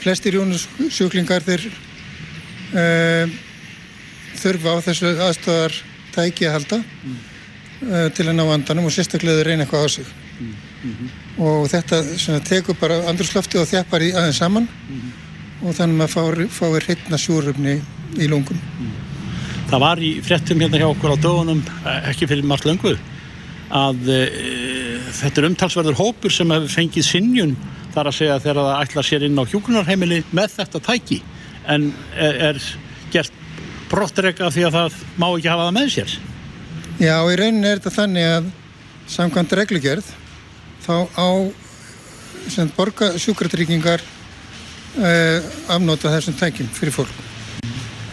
flestir 0.00 0.36
jónusjúklingar 0.38 1.44
þeir 1.44 1.66
uh, 1.68 3.36
þurfa 4.40 4.76
á 4.76 4.84
þessu 4.86 5.12
aðstofar 5.26 5.76
tæki 6.16 6.48
að 6.48 6.56
halda 6.56 6.80
uh, 6.80 8.08
til 8.16 8.28
að 8.28 8.36
ná 8.38 8.44
andanum 8.46 8.88
og 8.88 8.94
sérstaklega 8.96 9.40
þau 9.40 9.48
reyna 9.48 9.66
eitthvað 9.66 9.84
á 9.84 9.88
sig. 9.96 10.12
Og 11.40 11.66
þetta 11.72 12.00
svona, 12.16 12.40
tekur 12.44 12.76
bara 12.80 13.02
andrúslofti 13.10 13.60
og 13.60 13.68
þjappar 13.68 14.04
í 14.06 14.12
aðeins 14.14 14.40
saman 14.40 14.68
og 15.62 15.74
þannig 15.74 15.96
að 15.96 16.00
maður 16.00 16.14
fái, 16.14 16.48
fái 16.52 16.80
hreitna 16.84 17.20
sjúröfni 17.20 17.76
í 18.20 18.28
lungum. 18.30 18.60
Það 19.66 19.82
var 19.82 20.00
í 20.00 20.10
fréttum 20.22 20.60
hérna 20.62 20.78
hjá 20.78 20.86
okkur 20.88 21.16
á 21.16 21.16
dögunum, 21.18 21.62
eh, 21.84 22.10
ekki 22.12 22.28
fyrir 22.30 22.46
margt 22.46 22.68
löngu, 22.68 22.94
að 23.74 24.10
e, 24.12 24.20
þetta 25.16 25.42
er 25.42 25.48
umtalsverður 25.50 25.98
hópur 25.98 26.34
sem 26.34 26.52
hefur 26.54 26.70
fengið 26.70 27.08
sinjun 27.08 27.56
þar 27.94 28.10
að 28.10 28.18
segja 28.18 28.38
þegar 28.44 28.60
það 28.62 28.84
ætlar 28.84 29.08
sér 29.08 29.26
inn 29.26 29.40
á 29.40 29.44
hjúgrunarheimili 29.48 30.20
með 30.36 30.54
þetta 30.60 30.82
tæki 30.86 31.20
en 31.66 31.90
er, 32.14 32.40
er 32.52 32.60
gert 33.14 33.42
brottregg 33.90 34.42
af 34.42 34.54
því 34.54 34.66
að 34.68 34.78
það 34.78 34.98
má 35.18 35.28
ekki 35.30 35.50
hafa 35.50 35.68
það 35.68 35.76
með 35.78 35.92
sér. 35.94 36.16
Já, 36.96 37.16
í 37.28 37.38
rauninni 37.38 37.68
er 37.70 37.80
þetta 37.80 37.94
þannig 37.96 38.28
að 38.32 38.50
samkvæmt 39.16 39.54
reglugerð 39.60 40.10
þá 40.86 40.96
á 41.18 41.28
sem 42.50 42.70
borga 42.76 43.10
sjúkratryggingar 43.18 44.02
uh, 44.02 45.38
afnóta 45.72 46.12
þessum 46.14 46.36
tækjum 46.38 46.70
fyrir 46.74 46.94
fólk. 46.94 47.22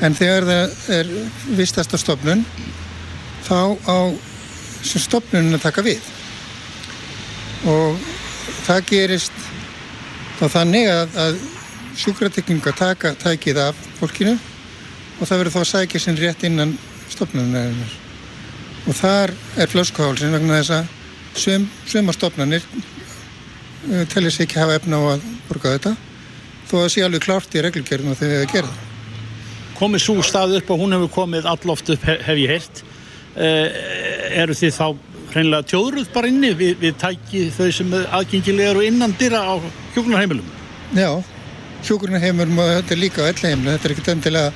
En 0.04 0.16
þegar 0.18 0.48
það 0.50 0.94
er 0.98 1.12
vistast 1.58 1.94
á 1.94 1.98
stofnun 2.02 2.42
þá 3.46 3.78
á 3.86 3.98
sem 4.84 5.02
stopnunin 5.02 5.58
að 5.58 5.66
taka 5.68 5.84
við. 5.86 6.12
Og 7.70 8.00
það 8.68 8.88
gerist 8.90 9.44
þá 10.40 10.46
þannig 10.60 10.90
að, 10.92 11.20
að 11.26 11.42
sjúkratekninga 12.00 12.74
taka 12.78 13.14
tækið 13.22 13.60
af 13.70 13.84
fólkinu 14.00 14.34
og 15.20 15.28
það 15.28 15.38
verður 15.38 15.54
þá 15.56 15.62
að 15.62 15.70
sækja 15.72 16.02
sinn 16.02 16.20
rétt 16.20 16.46
innan 16.48 16.74
stopnunarinnar 17.12 18.00
og 18.84 18.98
þar 18.98 19.34
er 19.62 19.72
flöskuhálsin 19.72 20.34
vegna 20.34 20.58
þess 20.60 20.74
að 20.76 20.90
sum, 21.40 21.68
suma 21.88 22.16
stopnanir 22.16 22.66
uh, 22.74 24.04
tellir 24.12 24.34
sig 24.34 24.48
ekki 24.48 24.60
hafa 24.60 24.80
efna 24.80 25.00
á 25.00 25.04
að 25.14 25.28
borga 25.48 25.76
þetta 25.78 25.94
þó 26.68 26.74
að 26.74 26.82
það 26.82 26.90
sé 26.96 27.06
alveg 27.06 27.28
klárt 27.28 27.56
í 27.56 27.62
við 28.34 28.42
að 28.42 28.52
gera 28.56 28.72
það. 28.72 28.90
Komið 29.78 30.04
svo 30.04 30.16
stað 30.26 30.58
upp 30.60 30.72
og 30.74 30.82
hún 30.84 30.96
hefur 30.96 31.14
komið 31.14 31.48
alloft 31.50 31.90
upp 31.94 32.04
hef, 32.08 32.38
ég 32.40 32.52
uh, 32.52 32.84
eru 33.36 34.58
þið 34.58 34.74
þá 34.78 34.88
hreinlega 35.34 35.68
tjóðruð 35.72 36.10
bara 36.14 36.30
inni? 36.30 36.52
Við, 36.58 36.76
við 36.82 36.98
tæki 37.02 37.48
þau 37.56 37.70
sem 37.74 37.96
aðgengilegar 38.04 38.78
og 38.78 38.86
innan 38.86 39.16
dyra 39.18 39.42
á 39.42 39.54
hjókunarheimilum 39.96 40.52
Já, 40.94 41.10
hjókunarheimilum 41.88 42.60
og 42.62 42.76
þetta 42.78 42.94
er 42.94 43.02
líka 43.02 43.26
á 43.26 43.30
ellheimilum, 43.32 43.72
þetta 43.74 43.90
er 43.90 43.96
ekkert 43.96 44.12
endilega 44.14 44.54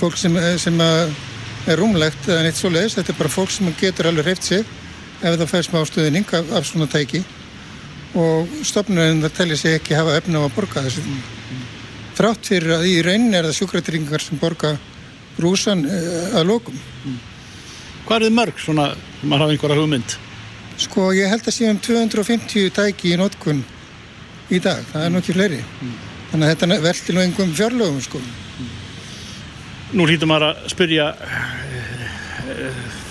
fólk 0.00 0.20
sem, 0.20 0.38
sem 0.62 0.78
er 0.80 1.80
rúmlegt 1.80 2.28
eða 2.28 2.44
neitt 2.46 2.60
svo 2.60 2.70
leiðis, 2.70 2.94
þetta 3.00 3.12
er 3.12 3.18
bara 3.18 3.32
fólk 3.34 3.50
sem 3.52 3.74
getur 3.80 4.10
alveg 4.10 4.30
hreift 4.30 4.46
sig 4.46 4.62
ef 5.20 5.36
það 5.36 5.50
fær 5.50 5.66
smá 5.66 5.80
stuðning 5.84 6.32
af, 6.36 6.52
af 6.56 6.66
svona 6.68 6.88
tæki. 6.90 7.20
Og 8.18 8.48
stopnurinn 8.66 9.22
það 9.22 9.34
tellir 9.36 9.60
sig 9.60 9.76
ekki 9.78 9.98
hafa 9.98 10.16
efna 10.18 10.40
á 10.42 10.46
að 10.46 10.54
borga 10.56 10.84
þessu. 10.86 11.04
Þrátt 12.18 12.48
fyrir 12.50 12.74
að 12.78 12.86
í 12.90 12.94
raunin 13.06 13.36
er 13.36 13.46
það 13.48 13.58
sjúkrætringar 13.60 14.24
sem 14.24 14.40
borga 14.40 14.74
rúsan 15.40 15.84
að 15.86 16.48
lókum 16.48 16.80
Hvað 18.10 18.24
er 18.24 18.26
þið 18.26 18.32
mörg 18.34 18.56
svona, 18.58 18.84
maður 19.22 19.44
hafa 19.44 19.52
einhverja 19.54 19.78
hugmynd? 19.78 20.12
Sko 20.82 21.02
ég 21.14 21.28
held 21.30 21.44
að 21.46 21.54
séum 21.54 21.76
250 21.78 22.72
tæki 22.74 23.12
í 23.12 23.18
notkun 23.20 23.60
í 24.50 24.58
dag, 24.58 24.80
það 24.90 25.04
er 25.06 25.12
nokkið 25.14 25.36
fleiri 25.36 25.60
mm. 25.62 25.92
þannig 26.32 26.48
að 26.48 26.50
þetta 26.50 26.78
velti 26.88 27.14
nú 27.14 27.22
einhverjum 27.22 27.52
fjárlögum 27.60 28.00
sko 28.02 28.18
mm. 28.18 28.72
Nú 29.94 30.08
hlýtum 30.10 30.32
maður 30.32 30.48
að 30.48 30.66
spyrja 30.74 31.06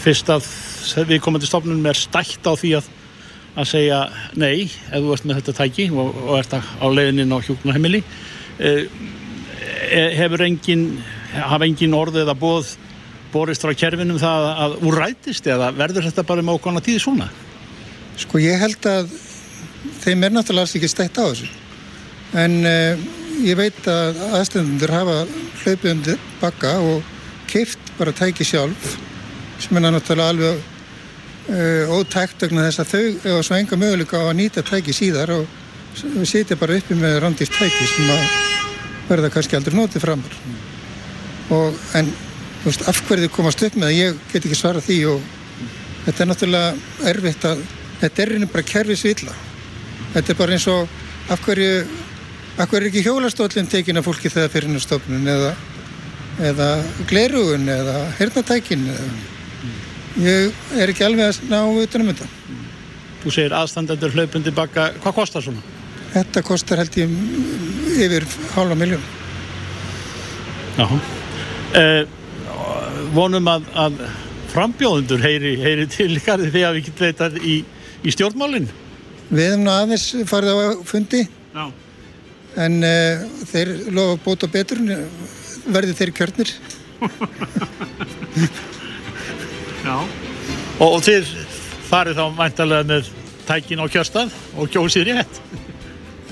fyrst 0.04 0.34
að 0.36 0.52
við 1.14 1.24
komandi 1.24 1.48
stofnunum 1.48 1.88
er 1.94 2.02
stætt 2.02 2.44
á 2.44 2.60
því 2.60 2.74
að 2.82 2.92
að 3.56 3.72
segja 3.72 4.02
nei 4.36 4.68
ef 4.68 5.00
þú 5.00 5.16
ert 5.16 5.30
með 5.32 5.40
þetta 5.40 5.58
tæki 5.62 5.88
og, 5.96 6.12
og 6.28 6.36
ert 6.42 6.60
á 6.60 6.88
leiðinin 6.92 7.32
á 7.32 7.40
hjókunarheimili 7.40 8.04
hefur 10.20 10.44
engin 10.44 10.86
hafa 11.32 11.72
engin 11.72 11.96
orðið 11.96 12.28
eða 12.28 12.40
bóð 12.44 12.76
borist 13.34 13.64
frá 13.64 13.74
kerfinum 13.78 14.20
það 14.22 14.48
að 14.66 14.76
úrætist 14.90 15.48
eða 15.50 15.72
verður 15.78 16.10
þetta 16.10 16.26
bara 16.28 16.46
með 16.46 16.60
ákvæmna 16.60 16.84
tíði 16.86 17.04
svona? 17.04 17.30
Sko 18.20 18.42
ég 18.42 18.60
held 18.60 18.90
að 18.90 19.14
þeim 20.04 20.26
er 20.26 20.34
náttúrulega 20.36 20.80
ekki 20.80 20.92
stætt 20.92 21.20
á 21.20 21.24
þessu 21.30 21.50
en 22.40 22.58
uh, 22.68 23.06
ég 23.46 23.58
veit 23.58 23.80
að 23.90 24.20
aðstöndur 24.38 24.94
hafa 24.94 25.22
hlaupið 25.64 25.94
undir 25.94 26.20
bakka 26.42 26.76
og 26.84 27.06
keift 27.50 27.94
bara 27.98 28.14
tæki 28.16 28.46
sjálf 28.46 28.98
sem 29.60 29.80
er 29.80 29.88
náttúrulega 29.88 30.34
alveg 30.34 30.60
uh, 31.50 31.96
ótækt 31.98 32.46
vegna 32.46 32.68
þess 32.68 32.84
að 32.84 32.94
þau 32.94 33.04
hefur 33.26 33.48
svo 33.48 33.60
enga 33.60 33.82
möguleika 33.82 34.22
á 34.22 34.30
að 34.30 34.38
nýta 34.42 34.66
tæki 34.68 34.96
síðar 34.96 35.34
og 35.40 35.58
setja 36.28 36.58
bara 36.60 36.78
uppi 36.78 36.98
með 36.98 37.20
randist 37.24 37.56
tæki 37.58 37.88
sem 37.94 38.12
að 38.14 38.26
verða 39.10 39.32
kannski 39.34 39.58
aldrei 39.58 39.80
notið 39.80 40.06
framar 40.06 40.36
og 41.56 41.80
en 41.98 42.12
veist, 42.64 42.86
af 42.90 43.02
hverju 43.08 43.28
þið 43.28 43.34
komast 43.36 43.64
upp 43.68 43.78
með 43.80 43.96
ég 43.96 44.20
get 44.32 44.44
ekki 44.44 44.58
svara 44.58 44.84
því 44.84 45.00
og 45.14 45.24
þetta 46.06 46.24
er 46.24 46.30
náttúrulega 46.32 47.10
erfitt 47.14 47.48
að, 47.48 47.64
þetta 48.02 48.24
er 48.24 48.32
reynir 48.34 48.52
bara 48.54 48.70
kerfisvilla. 48.74 49.36
Þetta 50.14 50.34
er 50.34 50.40
bara 50.40 50.56
eins 50.58 50.68
og 50.72 50.94
af 51.30 51.44
hverju, 51.46 51.74
af 52.58 52.70
hverju 52.70 52.84
er 52.84 52.92
ekki 52.92 53.06
hjólastólinn 53.06 53.70
tekin 53.72 54.02
af 54.02 54.08
fólki 54.08 54.32
þegar 54.34 54.54
fyrir 54.54 54.84
stofnun 54.84 55.28
eða, 55.30 55.52
eða 56.52 56.70
glerugun 57.10 57.70
eða 57.70 57.98
hernatækin 58.20 58.88
ég 60.20 60.56
er 60.80 60.92
ekki 60.92 61.06
alveg 61.06 61.30
að 61.30 61.52
ná 61.52 61.60
utanum 61.84 62.12
þetta. 62.12 62.28
Þú 63.20 63.34
segir 63.36 63.56
aðstandendur 63.56 64.16
hlaupundi 64.16 64.54
baka, 64.56 64.90
hvað 65.04 65.18
kostar 65.22 65.44
svona? 65.44 65.62
Þetta 66.14 66.44
kostar 66.48 66.82
held 66.82 66.96
ég 66.98 67.12
yfir 68.00 68.26
hálfa 68.56 68.78
miljón. 68.80 69.04
Já. 70.80 70.86
Uh, 70.90 72.08
vonum 73.16 73.48
að, 73.52 73.66
að 73.86 74.04
frambjóðundur 74.54 75.24
heyri, 75.24 75.56
heyri 75.62 75.88
til 75.92 76.12
ykkar 76.18 76.42
þegar 76.50 76.78
við 76.78 76.88
getum 76.90 77.06
veitað 77.08 77.42
í, 77.46 77.58
í 78.04 78.14
stjórnmálinn 78.16 78.70
Við 79.30 79.46
hefum 79.46 79.62
nú 79.62 79.70
aðeins 79.70 80.08
farið 80.30 80.58
á 80.58 80.58
fundi. 80.90 81.22
Já. 81.54 81.66
en 82.60 82.80
uh, 82.82 83.22
þeir 83.50 83.70
lofa 83.94 84.18
bót 84.24 84.44
og 84.46 84.52
betur 84.54 84.80
verði 85.70 85.94
þeir 85.98 86.12
kjörnir. 86.18 86.52
Já. 89.86 89.96
Og, 90.80 90.88
og 90.88 91.00
þið 91.06 91.30
farið 91.90 92.20
þá 92.20 92.26
mæntalega 92.40 92.90
með 92.90 93.12
tækin 93.48 93.82
á 93.82 93.86
kjörstað 93.86 94.34
og 94.58 94.74
kjósið 94.74 95.12
rétt? 95.12 95.42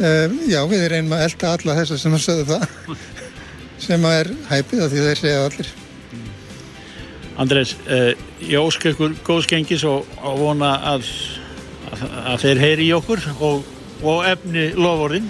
Uh, 0.01 0.33
Já, 0.49 0.63
við 0.69 0.87
reynum 0.93 1.13
að 1.17 1.27
elda 1.29 1.53
alla 1.53 1.77
þessar 1.83 2.01
sem 2.01 2.17
að 2.17 2.25
sögðu 2.25 2.45
það. 2.55 2.63
Sem 3.87 4.05
að 4.09 4.19
er 4.23 4.29
hæpið 4.49 4.79
af 4.83 4.89
því 4.89 5.01
þeir 5.05 5.19
segja 5.21 5.41
allir 5.45 5.67
Andrés, 7.37 7.75
uh, 7.85 8.13
ég 8.41 8.57
ósk 8.57 8.87
ykkur 8.91 9.13
góðskengis 9.25 9.85
og, 9.85 10.07
og 10.25 10.39
vona 10.41 10.71
að, 10.95 11.05
að, 11.91 12.05
að 12.33 12.45
þeir 12.45 12.63
heyri 12.63 12.87
í 12.87 12.95
okkur 12.97 13.21
og, 13.37 13.67
og 14.01 14.25
efni 14.25 14.71
lofurinn 14.77 15.29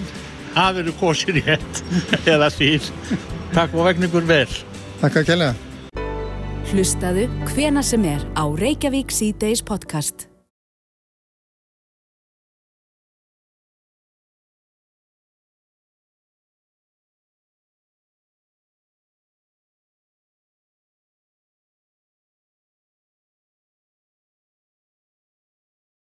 hafi 0.56 0.84
eru 0.84 0.94
kosir 1.00 1.36
í 1.36 1.44
hett 1.44 1.82
eða 2.34 2.48
sír. 2.54 2.88
Takk 3.52 3.76
og 3.76 3.88
vegna 3.90 4.08
ykkur 4.08 4.28
vel. 4.28 4.48
Takk 5.02 5.20
að 5.20 5.28
kella. 5.32 5.52
Hlustaðu 6.68 7.28
hvena 7.52 7.84
sem 7.84 8.04
er 8.08 8.24
á 8.36 8.44
Reykjavík 8.44 9.12
C-Days 9.12 9.64
podcast. 9.64 10.27